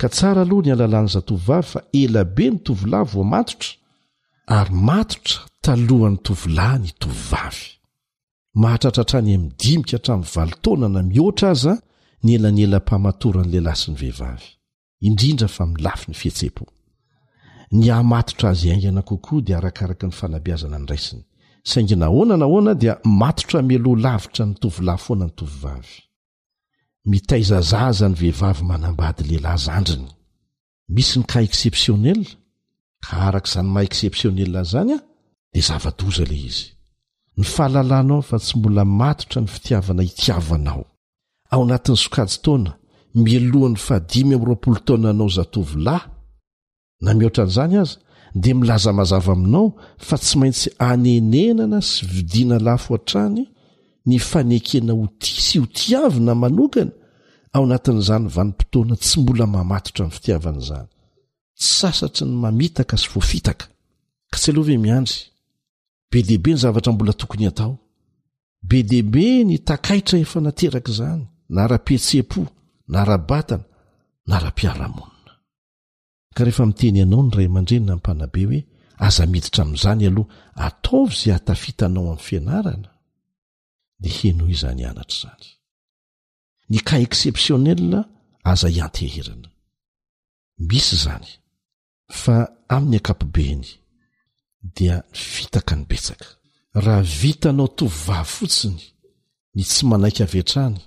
ka 0.00 0.08
tsara 0.14 0.42
aloha 0.44 0.62
ny 0.66 0.72
alalany 0.72 1.08
zatovivavy 1.16 1.68
fa 1.72 1.80
elabe 2.02 2.46
ny 2.50 2.58
tovilahy 2.66 3.06
voamatotra 3.14 3.72
ary 4.56 4.72
matotra 4.88 5.40
talohan'ny 5.64 6.18
tovilahy 6.26 6.78
ny 6.84 6.90
tovivavy 7.02 7.64
mahatratratrany 8.62 9.30
amidimika 9.38 9.96
hatramin'ny 9.96 10.30
valotaonana 10.34 11.00
mihoatra 11.12 11.48
aza 11.54 11.74
ny 12.24 12.30
elany 12.38 12.60
elampamatoran' 12.66 13.48
lehilahy 13.52 13.78
sy 13.82 13.88
ny 13.90 13.96
vehivavy 14.02 14.46
indrindra 15.08 15.48
fa 15.56 15.64
milafy 15.72 16.04
ny 16.10 16.14
fihetse-po 16.20 16.64
ny 17.78 17.84
ahmatotra 17.98 18.46
azy 18.52 18.68
aingana 18.74 19.02
kokoa 19.10 19.40
dia 19.46 19.56
arakaraka 19.60 20.04
ny 20.08 20.14
fanabiazana 20.20 20.76
ny 20.80 20.86
raisiny 20.92 21.22
saingy 21.70 21.96
nahoana 22.02 22.34
nahoana 22.42 22.72
dia 22.82 22.94
matotra 23.22 23.58
mielo 23.68 23.92
lavitra 24.04 24.44
ny 24.48 24.54
tovilahy 24.62 25.00
foanany 25.06 25.32
tovivavy 25.40 25.94
mitaizazaza 27.04 28.08
ny 28.08 28.14
vehivavy 28.14 28.64
manambady 28.64 29.22
lehilahy 29.28 29.58
zandriny 29.66 30.08
misy 30.94 31.18
ny 31.18 31.24
ka 31.30 31.38
ekceptionel 31.48 32.22
ka 33.04 33.14
arak' 33.28 33.50
zanymaha 33.54 33.86
ekceptionela 33.88 34.60
y 34.64 34.68
zany 34.72 34.90
a 34.96 34.98
de 35.52 35.60
zava-doza 35.68 36.24
le 36.30 36.36
izy 36.48 36.66
ny 37.38 37.44
fahalalànao 37.54 38.22
fa 38.28 38.38
tsy 38.42 38.52
mbola 38.58 38.84
matotra 39.00 39.40
ny 39.42 39.48
fitiavana 39.54 40.02
hitiavaanao 40.08 40.84
ao 41.52 41.62
natin'ny 41.70 41.98
sokajo 42.02 42.36
taona 42.44 42.70
milohan'ny 43.24 43.76
fadimy 43.86 44.34
am'y 44.34 44.46
roapolo 44.48 44.78
taonanao 44.86 45.28
zatovy 45.38 45.74
lahy 45.86 46.06
na 47.04 47.10
mihoatran'izany 47.18 47.74
aza 47.82 47.96
de 48.42 48.50
milaza 48.58 48.90
mazava 48.98 49.32
aminao 49.36 49.66
fa 50.06 50.16
tsy 50.22 50.34
maintsy 50.40 50.68
anenenana 50.90 51.78
sy 51.90 52.00
vidiana 52.14 52.56
lay 52.66 52.78
foantrany 52.84 53.42
ny 54.08 54.18
fanekena 54.18 54.92
ho 54.96 55.06
ti 55.20 55.34
sy 55.40 55.60
ho 55.60 55.66
tiavina 55.66 56.34
manokana 56.34 56.90
ao 57.54 57.62
anatin'izany 57.66 58.26
vanimpotoana 58.34 58.94
tsy 59.02 59.16
mbola 59.22 59.46
mamatotra 59.54 60.00
amin'ny 60.04 60.14
fitiavan'izany 60.16 60.88
tsy 61.58 61.68
sasatry 61.78 62.24
ny 62.28 62.34
mamitaka 62.42 62.94
sy 63.02 63.08
voafitaka 63.12 63.66
ka 64.30 64.36
tsy 64.40 64.50
aloha 64.50 64.68
ve 64.68 64.76
miandry 64.84 65.18
be 66.10 66.18
deibe 66.28 66.50
ny 66.54 66.60
zavatra 66.62 66.90
mbola 66.94 67.12
tokony 67.20 67.46
atao 67.50 67.72
be 68.68 68.78
deibe 68.90 69.24
ny 69.48 69.56
takaitra 69.68 70.16
efa 70.24 70.38
nateraka 70.44 70.90
izany 70.92 71.22
na 71.54 71.62
ra-pietsea-po 71.70 72.40
na 72.92 73.00
rabatana 73.08 73.64
na 74.28 74.36
ra-piaramonina 74.42 75.32
ka 76.34 76.40
rehefa 76.46 76.64
miteny 76.70 76.98
anao 77.04 77.22
ny 77.24 77.30
ray 77.36 77.48
amandrenyna 77.50 77.92
ampanabe 77.96 78.42
hoe 78.48 78.60
aza 79.06 79.24
miditra 79.32 79.60
amn'izany 79.64 80.02
aloha 80.08 80.30
ataovy 80.66 81.14
zay 81.22 81.32
atafitanao 81.38 82.02
amin'ny 82.06 82.26
fianarana 82.26 82.91
de 84.02 84.08
heno 84.20 84.44
hoy 84.44 84.54
zany 84.62 84.82
anatr' 84.90 85.18
zany 85.22 85.48
ny 86.72 86.78
ka 86.88 86.94
ekceptionela 87.06 88.00
aza 88.52 88.68
hiant 88.74 88.96
eherana 89.06 89.48
misy 90.68 90.96
zany 91.04 91.28
fa 92.22 92.36
amin'ny 92.74 92.96
akapobeny 93.00 93.62
dia 94.76 94.96
fitaka 95.34 95.72
ny 95.76 95.84
betsaka 95.90 96.28
raha 96.84 97.04
vita 97.20 97.50
nao 97.56 97.68
tovi 97.78 97.98
vava 98.06 98.26
fotsiny 98.34 98.82
ny 99.54 99.62
tsy 99.70 99.82
manaiky 99.90 100.20
avetrany 100.26 100.80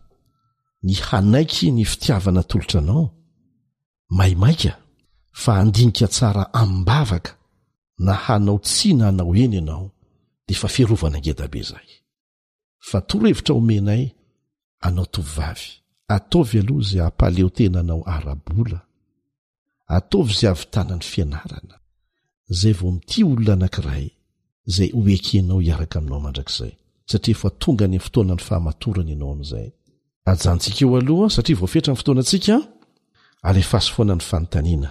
ny 0.85 0.93
hanaiky 1.07 1.65
ny 1.75 1.83
fitiavana 1.91 2.41
tolotra 2.49 2.79
anao 2.83 3.05
maimaika 4.17 4.73
fa 5.43 5.51
andinika 5.61 6.07
tsara 6.15 6.43
amibavaka 6.61 7.31
na 8.05 8.13
hanao 8.23 8.57
tsina 8.67 9.05
hnao 9.11 9.31
eny 9.43 9.55
ianao 9.59 9.85
de 10.47 10.53
fa 10.61 10.67
firovana 10.75 11.17
angedabe 11.19 11.61
zay 11.71 11.89
fa 12.89 12.99
torohevitra 13.01 13.53
omenay 13.55 14.09
anao 14.85 15.05
tovavy 15.05 15.69
ataovy 16.15 16.59
aloha 16.59 16.83
zay 16.89 17.01
apaleotenanao 17.01 18.01
arabola 18.15 18.79
ataovy 19.97 20.33
za 20.39 20.49
avitanany 20.51 21.01
fianarana 21.11 21.75
zay 22.59 22.73
vao 22.73 22.91
mity 22.91 23.23
olona 23.23 23.53
anankiray 23.53 24.09
zay 24.65 24.91
oekenao 24.99 25.59
hiaraka 25.59 25.99
aminao 25.99 26.19
mandrakzay 26.19 26.71
satria 27.05 27.35
fa 27.35 27.49
tonga 27.49 27.85
any 27.85 27.99
fotoana 27.99 28.33
ny 28.33 28.39
fahamatorany 28.41 29.11
ianao 29.11 29.31
am'zay 29.35 29.69
ajantsika 30.31 30.85
eo 30.85 30.97
aloha 30.97 31.29
satria 31.29 31.55
voafetra 31.57 31.93
ny 31.93 31.97
fotoanantsika 31.97 32.61
alefasy 33.47 33.91
foanany 33.93 34.21
fanotanina 34.29 34.89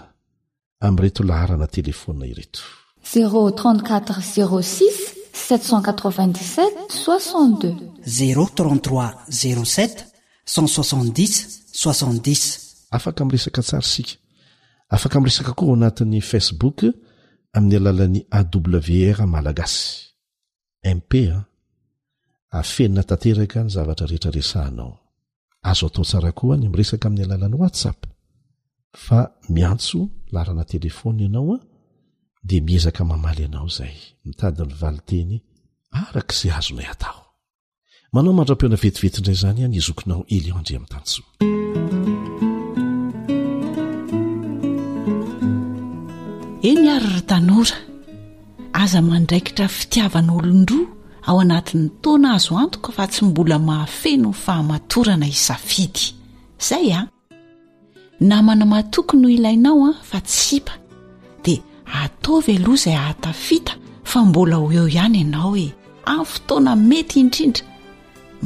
am'reto 0.86 1.22
laharana 1.24 1.66
telefona 1.66 2.26
iretozz 2.26 2.68
87 5.34 6.94
6 6.94 7.60
zer 8.06 8.38
33 8.38 9.12
07 9.26 10.14
c60 10.44 11.14
60 11.74 12.94
afaka 12.94 13.22
m'resaka 13.26 13.60
tsara 13.66 13.82
sika 13.92 14.14
afaka 14.94 15.16
m'resaka 15.20 15.50
koa 15.58 15.70
o 15.74 15.74
anatin'ny 15.76 16.20
facebook 16.30 16.78
amin'ny 17.56 17.76
alalan'ny 17.80 18.20
awr 18.38 19.18
malagasy 19.34 19.86
mpa 21.02 21.22
ah. 21.36 21.44
afenina 22.60 23.02
tanteraka 23.10 23.58
ny 23.66 23.70
zavatra 23.74 24.06
rehetra 24.10 24.30
resahanao 24.38 24.92
azo 25.70 25.86
atao 25.90 26.04
tsara 26.10 26.30
koa 26.38 26.54
ny 26.60 26.66
miresaka 26.72 27.06
amin'ny 27.10 27.24
alalan'ny 27.26 27.56
whatsapp 27.62 28.00
fa 29.04 29.18
miantso 29.54 29.98
larana 30.34 30.62
telefony 30.72 31.22
ianaoa 31.26 31.58
ah, 31.60 31.64
dea 32.44 32.60
mihezaka 32.62 33.04
mamaly 33.04 33.42
ianao 33.42 33.68
zay 33.68 33.94
mitadinyry 34.24 34.74
vali 34.80 35.00
teny 35.06 35.40
arak' 35.92 36.32
izay 36.34 36.52
azonay 36.58 36.88
atao 36.92 37.20
manao 38.12 38.32
mandram-piona 38.38 38.76
vetivetindray 38.82 39.34
zany 39.42 39.60
a 39.64 39.68
ny 39.68 39.78
zokinao 39.86 40.22
ely 40.34 40.46
eo 40.50 40.56
andre 40.60 40.74
ami'n 40.76 40.92
tansoa 40.94 41.26
eny 46.68 46.84
ary 46.94 47.08
rytanora 47.16 47.76
aza 48.82 49.00
mandraikitra 49.10 49.66
fitiavan'olondroa 49.78 50.88
ao 51.28 51.36
anatin'ny 51.44 51.88
taona 52.02 52.28
azo 52.36 52.52
antoka 52.62 52.90
fa 52.96 53.04
tsy 53.10 53.22
mbola 53.28 53.56
mahafe 53.68 54.10
no 54.22 54.30
fahamatorana 54.44 55.26
isafidy 55.36 56.02
izay 56.62 56.88
a 56.92 56.98
ah. 57.00 57.04
namanamatoky 58.30 59.16
noho 59.20 59.30
ilainao 59.36 59.78
a 59.86 59.90
ah, 59.90 59.96
fa 60.10 60.18
tsipa 60.30 60.72
ataov 61.92 62.44
aloha 62.48 62.76
zay 62.76 62.96
ahatafita 62.96 63.72
fa 64.04 64.24
mbola 64.24 64.56
ho 64.56 64.68
eo 64.72 64.88
ihany 64.88 65.18
ianao 65.22 65.56
e 65.56 65.66
aftoana 66.04 66.72
mety 66.76 67.20
indrindra 67.20 67.64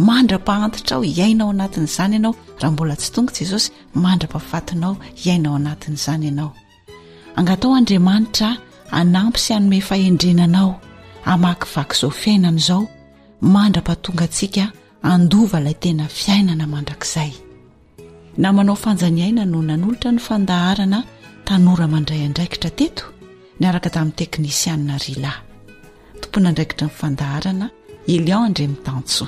mandra-pa 0.09 0.55
antitra 0.67 0.97
ao 0.97 1.05
iainao 1.05 1.51
anatin'zany 1.51 2.17
anao 2.19 2.35
raha 2.61 2.73
mbola 2.75 2.95
tsy 3.01 3.11
tonga 3.15 3.33
jesosmandraaatinaoiainaoaati'zany 3.39 6.27
anaoaaoadriaanitra 7.39 8.51
anampy 9.01 9.39
sy 9.45 9.53
anome 9.59 9.79
fahendrenanao 9.91 10.71
amakyvak 11.33 11.91
zao 12.01 12.11
fiaina 12.21 12.51
izao 12.59 12.83
manraatonga 13.55 14.27
tsika 14.35 14.65
anvay 15.13 15.75
tena 15.83 16.05
fiainana 16.19 16.65
andrakzayaoanaaia 16.81 19.45
no 19.53 19.59
nan'olotra 19.69 20.11
ny 20.15 20.19
fandahaana 20.29 20.99
tanoramandray 21.47 22.21
andraikitrateo 22.29 23.07
niaraka 23.61 23.91
tamin'ny 23.95 24.17
teknisianna 24.21 24.95
rila 25.05 25.33
tompona 26.21 26.49
andraikitra 26.51 26.87
mifandaharana 26.91 27.67
elion 28.15 28.45
andremitantso 28.49 29.27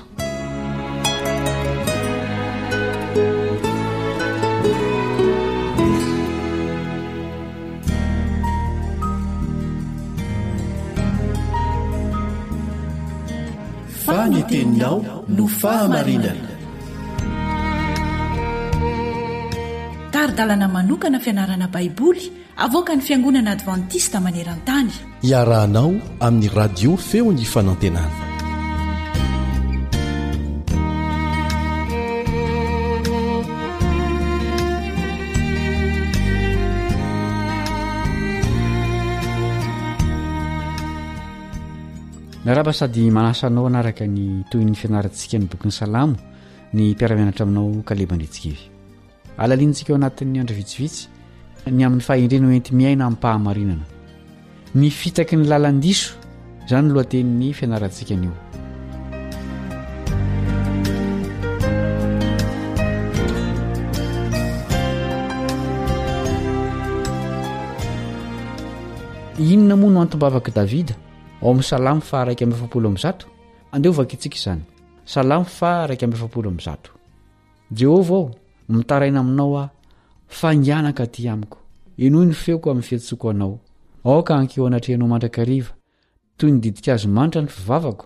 fanyteninao 14.04 14.96
no 15.36 15.44
fahamarinana 15.60 16.48
tardalana 20.14 20.66
manokana 20.76 21.18
fianarana 21.24 21.66
baiboly 21.74 22.24
avoka 22.60 22.92
ny 22.92 23.00
fiangonana 23.00 23.52
advantista 23.56 24.20
maneran-tany 24.20 24.90
iarahanao 25.24 25.92
amin'ny 26.26 26.48
radio 26.54 26.92
feo 26.96 27.32
ny 27.32 27.40
fanantenana 27.52 28.10
miaraba 42.44 42.72
sady 42.78 43.08
manasanao 43.16 43.64
hanaraka 43.68 44.04
ny 44.14 44.44
toyn'ny 44.52 44.74
fianaratsika 44.76 45.38
ny 45.40 45.46
bokyn'ny 45.48 45.72
salamo 45.80 46.12
ny 46.76 46.92
mpiaramianatra 46.92 47.42
aminao 47.48 47.72
kale 47.88 48.04
bandritsika 48.06 48.48
ivy 48.52 48.62
alalianntsika 49.40 49.88
eo 49.92 49.96
anatin'ny 49.98 50.36
andry 50.40 50.56
vitsivitsy 50.60 51.08
ny 51.72 51.84
amin'ny 51.86 52.02
fahidrenaty 52.02 52.74
miaina 52.74 53.06
amimpahamarinana 53.06 53.84
ny 54.74 54.90
fitaky 54.90 55.36
ny 55.36 55.44
lalan-diso 55.50 56.12
zany 56.68 56.88
loha 56.94 57.04
teniny 57.12 57.52
fianaratsika 57.58 58.14
anio 58.14 58.34
inona 69.52 69.76
moa 69.80 69.90
no 69.94 70.00
antom-bavaky 70.04 70.50
davida 70.58 70.94
ao 71.42 71.54
min'y 71.54 71.64
salamo 71.72 72.00
fa 72.00 72.24
raiky 72.24 72.44
ampolzato 72.44 73.26
andeho 73.72 73.92
vakiitsika 74.00 74.38
zany 74.44 74.62
salamo 75.04 75.44
fa 75.58 75.72
raiky 75.88 76.04
amozato 76.04 76.90
jehovah 77.72 78.18
aho 78.18 78.36
mitaraina 78.68 79.20
aminao 79.20 79.56
a 79.62 79.70
fanganaka 80.40 81.06
ty 81.06 81.28
amiko 81.28 81.59
inohy 82.04 82.26
ny 82.30 82.34
feoko 82.34 82.66
amin'n 82.72 82.86
fiatsoko 82.90 83.26
anao 83.30 83.54
aoka 84.08 84.32
ankeo 84.40 84.64
anatrehanao 84.66 85.08
mandraka 85.12 85.42
riva 85.50 85.72
toy 86.38 86.50
nydidik 86.54 86.86
azomanitra 86.94 87.40
ny 87.44 87.50
fivavako 87.56 88.04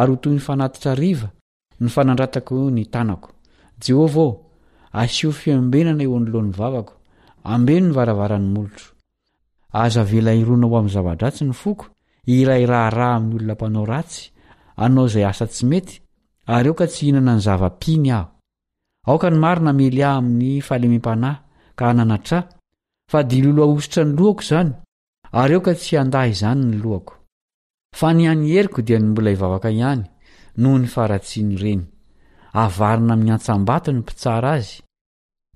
ary 0.00 0.10
ho 0.12 0.16
toy 0.22 0.32
ny 0.34 0.42
fanatitra 0.46 0.92
riva 1.02 1.28
ny 1.80 1.88
fanandratako 1.94 2.54
ny 2.76 2.82
tanako 2.94 3.28
jehovao 3.84 4.32
asio 5.02 5.30
fiambenana 5.40 6.02
eoanoloan'ny 6.06 6.52
vavako 6.60 6.92
ambeno 7.54 7.86
ny 7.88 7.92
varavarany 7.98 8.48
molotro 8.54 8.88
aza 9.82 10.02
vela 10.12 10.32
ironao 10.40 10.74
amin'ny 10.78 10.94
zavadratsy 10.96 11.42
ny 11.48 11.54
foko 11.62 11.84
irairahraha 12.34 13.14
amin'ny 13.18 13.34
olonampanao 13.44 13.84
ratsy 13.92 14.22
anao 14.84 15.06
zay 15.12 15.24
asa 15.30 15.46
tsy 15.52 15.62
mety 15.72 15.94
oka 16.72 16.84
tsy 16.90 17.00
hinana 17.06 17.32
ny 17.36 17.42
zaainyinaeyah 17.46 20.14
amin'ny 20.18 20.50
ahleme-pnahy 20.70 21.36
ka 21.78 21.84
nanaa 21.98 22.44
fa 23.10 23.18
dilolo 23.30 23.60
aosotra 23.64 24.02
ny 24.04 24.12
loako 24.20 24.42
zany 24.50 24.70
ary 25.40 25.52
eo 25.54 25.60
ka 25.66 25.72
tsy 25.80 25.92
handahy 26.00 26.30
izany 26.34 26.62
nylohako 26.70 27.12
fa 27.98 28.08
nianyheriko 28.16 28.78
dia 28.86 28.98
nymbola 29.00 29.30
hivavaka 29.32 29.68
ihany 29.76 30.02
noho 30.60 30.76
ny 30.78 30.86
faharatsiny 30.94 31.54
reny 31.62 31.84
avarina 32.62 33.12
ami'ny 33.14 33.30
antsambaty 33.36 33.88
ny 33.92 33.98
mpitsara 34.00 34.50
azy 34.58 34.72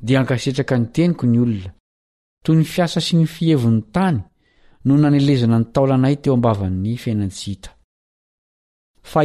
dia 0.04 0.16
hankasetraka 0.18 0.74
nyteniko 0.80 1.24
ny 1.26 1.38
olona 1.44 1.70
toy 2.44 2.54
ny 2.56 2.64
fiasa 2.72 3.00
sy 3.06 3.14
ny 3.16 3.26
fihevony 3.34 3.80
tany 3.94 4.18
no 4.84 4.92
nanelezana 4.96 5.58
nytaola 5.60 5.94
anay 5.96 6.16
teo 6.22 6.34
ambava'ny 6.36 6.92
fiainatsita 7.02 7.70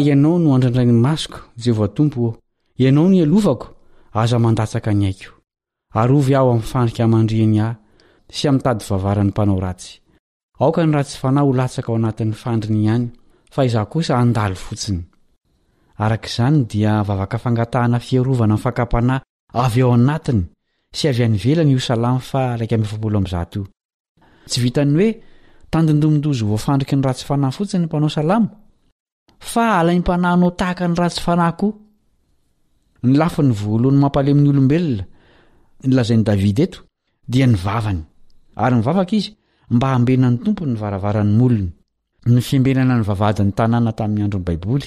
ianao 0.05 0.37
noandriandranymasokjetmpianao 0.43 3.07
nalovako 3.15 3.67
aza 4.21 4.37
mandaaka 4.43 4.91
nyaikoarho 5.01 6.53
mfandrik 6.61 6.99
mandrianya 7.15 7.67
sy 8.29 8.51
mtadyvavarany 8.51 9.29
mpanao 9.31 9.59
ratsy 9.59 9.91
aoka 10.59 10.83
ny 10.85 10.91
ratsy 10.93 11.17
fanahy 11.21 11.47
holatsaka 11.47 11.89
ao 11.91 11.95
anatin'ny 11.97 12.33
fandriny 12.41 12.81
ihany 12.83 13.05
fa 13.53 13.65
izah 13.67 13.87
kosa 13.91 14.17
andalo 14.19 14.55
fotsiny 14.55 15.01
arak'izany 16.03 16.57
dia 16.71 17.03
vavaka 17.07 17.37
fangatahana 17.37 17.99
fiarovana 17.99 18.55
nfakapanahy 18.57 19.23
av 19.63 19.73
ao 19.83 19.91
anatiny 19.93 20.41
sy 20.97 21.07
avy 21.07 21.23
any 21.23 21.37
velany 21.43 21.71
io 21.71 21.79
salam 21.79 22.19
fa 22.19 22.57
rakio 22.59 23.63
tsy 24.49 24.57
vitany 24.63 24.91
hoe 24.99 25.11
tandindomindozvoafandriky 25.71 26.95
ny 26.95 27.03
ratsy 27.07 27.25
fanahy 27.25 27.55
fotsiny 27.57 27.85
mpanao 27.85 28.09
salamo 28.09 28.47
fa 29.39 29.79
alaimpanayanao 29.79 30.51
tahaka 30.59 30.87
ny 30.87 30.95
ratsy 30.99 31.21
fanahy 31.25 31.55
koa 31.59 31.73
ny 33.03 33.15
lafny 33.17 33.51
voalohany 33.61 33.99
mampalemin'ny 34.03 34.49
olobelona 34.49 35.03
ny 35.87 35.93
lazainy 35.95 36.23
david 36.23 36.59
eto 36.59 36.79
dia 37.31 37.47
nvavny 37.47 38.03
ary 38.57 38.75
nivavaka 38.75 39.15
izy 39.15 39.33
mba 39.69 39.87
hambenany 39.93 40.37
tompo 40.43 40.65
nyvaravarany 40.65 41.31
molony 41.37 41.69
ny 42.25 42.41
fimbenana 42.41 42.95
ny 42.97 43.03
vavadyny 43.03 43.51
tanàna 43.53 43.91
tamin'nyandrony 43.97 44.43
baiboly 44.47 44.85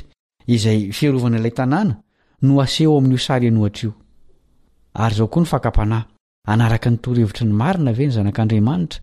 izay 0.55 0.81
fiarovanailay 0.99 1.51
tanàna 1.59 1.95
no 2.45 2.53
aseo 2.65 2.91
amin'io 2.99 3.19
sari 3.27 3.47
anohia 3.53 3.71
nknhy 4.97 6.03
anaraka 6.53 6.89
nytorhevitry 6.93 7.45
ny 7.49 7.53
marina 7.61 7.91
ve 7.99 8.05
ny 8.07 8.11
zanak'ndriamanitra 8.17 8.99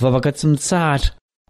vavaka 0.00 0.30
tsy 0.32 0.46
mitsahatra 0.46 1.12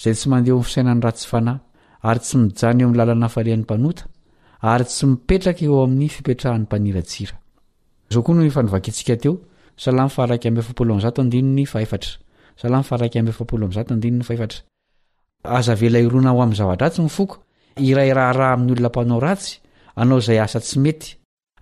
zay 0.00 0.14
tsy 0.14 0.28
mandeh 0.30 0.54
o 0.54 0.62
fisainan'ny 0.62 1.02
ratsy 1.02 1.26
fanahy 1.30 1.58
ary 2.08 2.20
tsy 2.22 2.36
mijany 2.40 2.80
eo 2.82 2.86
am'ny 2.88 2.98
lalanafarian'ny 2.98 3.64
mpanota 3.64 4.02
ary 4.72 4.84
tsy 4.90 5.02
mipetraka 5.10 5.62
eo 5.66 5.76
amin'ny 5.84 6.08
fiperahan'nyaona 6.14 6.72
o 16.36 16.38
am'y 16.44 16.58
avadratsy 16.64 17.00
iok 17.20 17.30
iayrahrah 17.88 18.52
amin'y 18.54 18.72
olona 18.76 18.90
panao 18.96 19.20
ratsy 19.26 19.52
anaoay 20.00 20.38
asa 20.46 20.60
sy 20.68 20.76
mey 20.84 20.98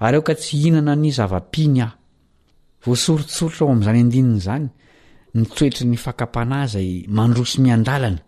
ary 0.07 0.17
eo 0.17 0.23
ka 0.27 0.35
tsy 0.43 0.57
inana 0.69 0.95
ny 0.97 1.11
zava-piny 1.19 1.79
ah 1.87 1.93
voasorosorotra 2.85 3.63
ao 3.67 3.71
am'izany 3.73 4.01
andininy 4.05 4.39
zany 4.47 4.67
nytsoetry 5.39 5.87
ny 5.91 5.95
fakampanazay 6.07 6.89
mandrosy 7.17 7.57
miadaana 7.65 8.21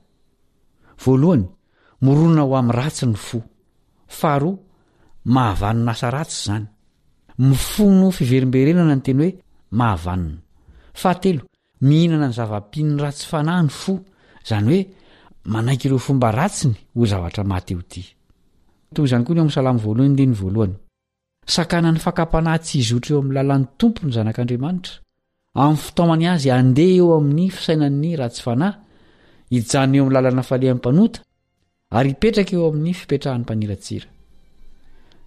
voaloany 1.02 1.44
morona 2.04 2.42
ho 2.48 2.52
am'n 2.60 2.74
ratsy 2.80 3.04
ny 3.08 3.16
fo 3.26 3.38
fahao 4.18 4.52
mahavanna 5.34 5.90
asa 5.96 6.08
ray 6.16 6.28
zany 6.44 6.66
mifono 7.48 8.06
fiverimberenana 8.18 8.94
ny 8.98 9.02
teny 9.06 9.18
hoe 9.22 9.32
ahaaemihinna 9.86 12.16
ny 12.28 12.32
zavapin'ny 12.38 12.94
ratsyfanahny 13.04 13.70
fo 13.80 13.92
zany 14.48 14.66
oe 14.76 14.80
manaik 15.54 15.82
reo 15.90 16.00
fomba 16.06 16.28
ratsiny 16.40 16.74
ho 16.96 17.02
zavatra 17.12 17.42
mat 17.52 17.66
otytogany 17.80 19.24
koa 19.24 19.32
ny 19.36 19.40
o 19.40 19.42
am'salamvoalohayyvaoyaknany 19.46 21.98
fakapanatsizy 22.06 22.92
otreo 22.98 23.18
am'ylalan'ny 23.22 23.66
tompony 23.80 24.10
zanadramaitra 24.16 24.94
amin'ny 25.58 25.78
fitomany 25.84 26.26
azy 26.34 26.50
andeha 26.54 26.96
eo 26.98 27.08
amin'ny 27.18 27.48
fisainan'ny 27.56 28.12
ratsy 28.20 28.42
fanahy 28.46 28.78
hijany 29.54 29.96
eo 29.98 30.02
amin'ny 30.04 30.14
lalana 30.16 30.42
falean'ny 30.50 30.78
mpanota 30.80 31.18
ary 31.98 32.10
ipetraka 32.14 32.52
eo 32.58 32.66
amin'ny 32.70 32.92
fipetrahan'ny 33.00 33.44
mpaniratsira 33.46 34.08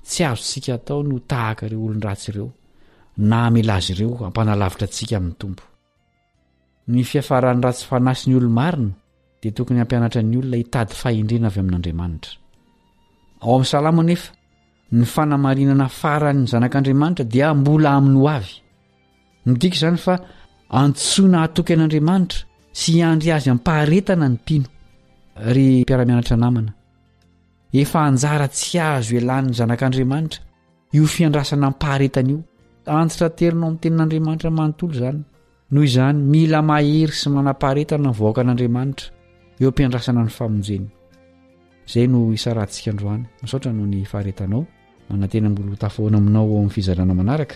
tsy 0.09 0.21
azonsika 0.31 0.71
atao 0.77 0.99
no 1.09 1.17
tahaka 1.31 1.63
ireo 1.67 1.81
olon- 1.87 2.05
ratsy 2.07 2.29
ireo 2.31 2.49
na 3.29 3.37
amelazy 3.49 3.91
ireo 3.95 4.11
ampanalavitra 4.27 4.87
antsika 4.87 5.15
amin'ny 5.19 5.37
tompo 5.41 5.63
ny 6.93 6.99
fiafaran'ny 7.09 7.63
ratsi 7.65 7.83
fanay 7.89 8.15
sy 8.19 8.25
ny 8.29 8.35
olomarina 8.39 8.91
dia 9.41 9.51
tokony 9.57 9.79
ampianatra 9.83 10.21
n'ny 10.23 10.37
olona 10.39 10.57
hitady 10.61 10.93
fahendrena 11.01 11.47
avy 11.49 11.59
amin'andriamanitra 11.63 12.31
ao 13.43 13.51
amin'ny 13.53 13.69
salama 13.73 14.03
nefa 14.03 14.31
ny 14.97 15.05
fanamarinana 15.13 15.87
faranyny 15.99 16.45
zanak'andriamanitra 16.51 17.25
dia 17.33 17.47
mbola 17.59 17.89
amin'nyho 17.99 18.27
avy 18.37 18.53
nidik 19.45 19.75
zany 19.75 19.97
fa 19.97 20.17
antsona 20.69 21.43
atoky 21.47 21.73
an'andriamanitra 21.73 22.39
sy 22.79 23.01
andry 23.03 23.31
azy 23.35 23.49
amipaharetana 23.49 24.27
ny 24.33 24.39
ino 24.55 24.67
y 25.55 25.81
mpiaramianatra 25.85 26.35
naaa 26.37 26.63
tsy 28.55 28.77
az 28.91 29.07
elan'ny 29.19 29.51
zanadaa 29.53 29.89
iodaana 30.95 31.69
pahaetana 31.81 32.29
io 32.31 32.39
anitraterinao 32.97 33.65
amin'ny 33.69 33.79
tenan'andriamanitra 33.83 34.49
manontolo 34.57 34.93
zany 35.01 35.19
noho 35.73 35.87
zany 35.95 36.17
mila 36.33 36.59
mahery 36.69 37.11
sy 37.21 37.27
mana-paharetana 37.35 38.09
nyvka 38.09 38.41
n'adriamanitra 38.45 39.07
eompindasana 39.61 40.21
ny 40.25 40.29
famoezay 40.37 42.05
no 42.11 42.19
isansikandoany 42.37 43.23
sotanohony 43.51 43.99
faharetanao 44.11 44.61
manatenamolotafhona 45.09 46.17
aminao 46.21 46.45
o 46.49 46.51
ami'nyfizaranamanaraka 46.59 47.55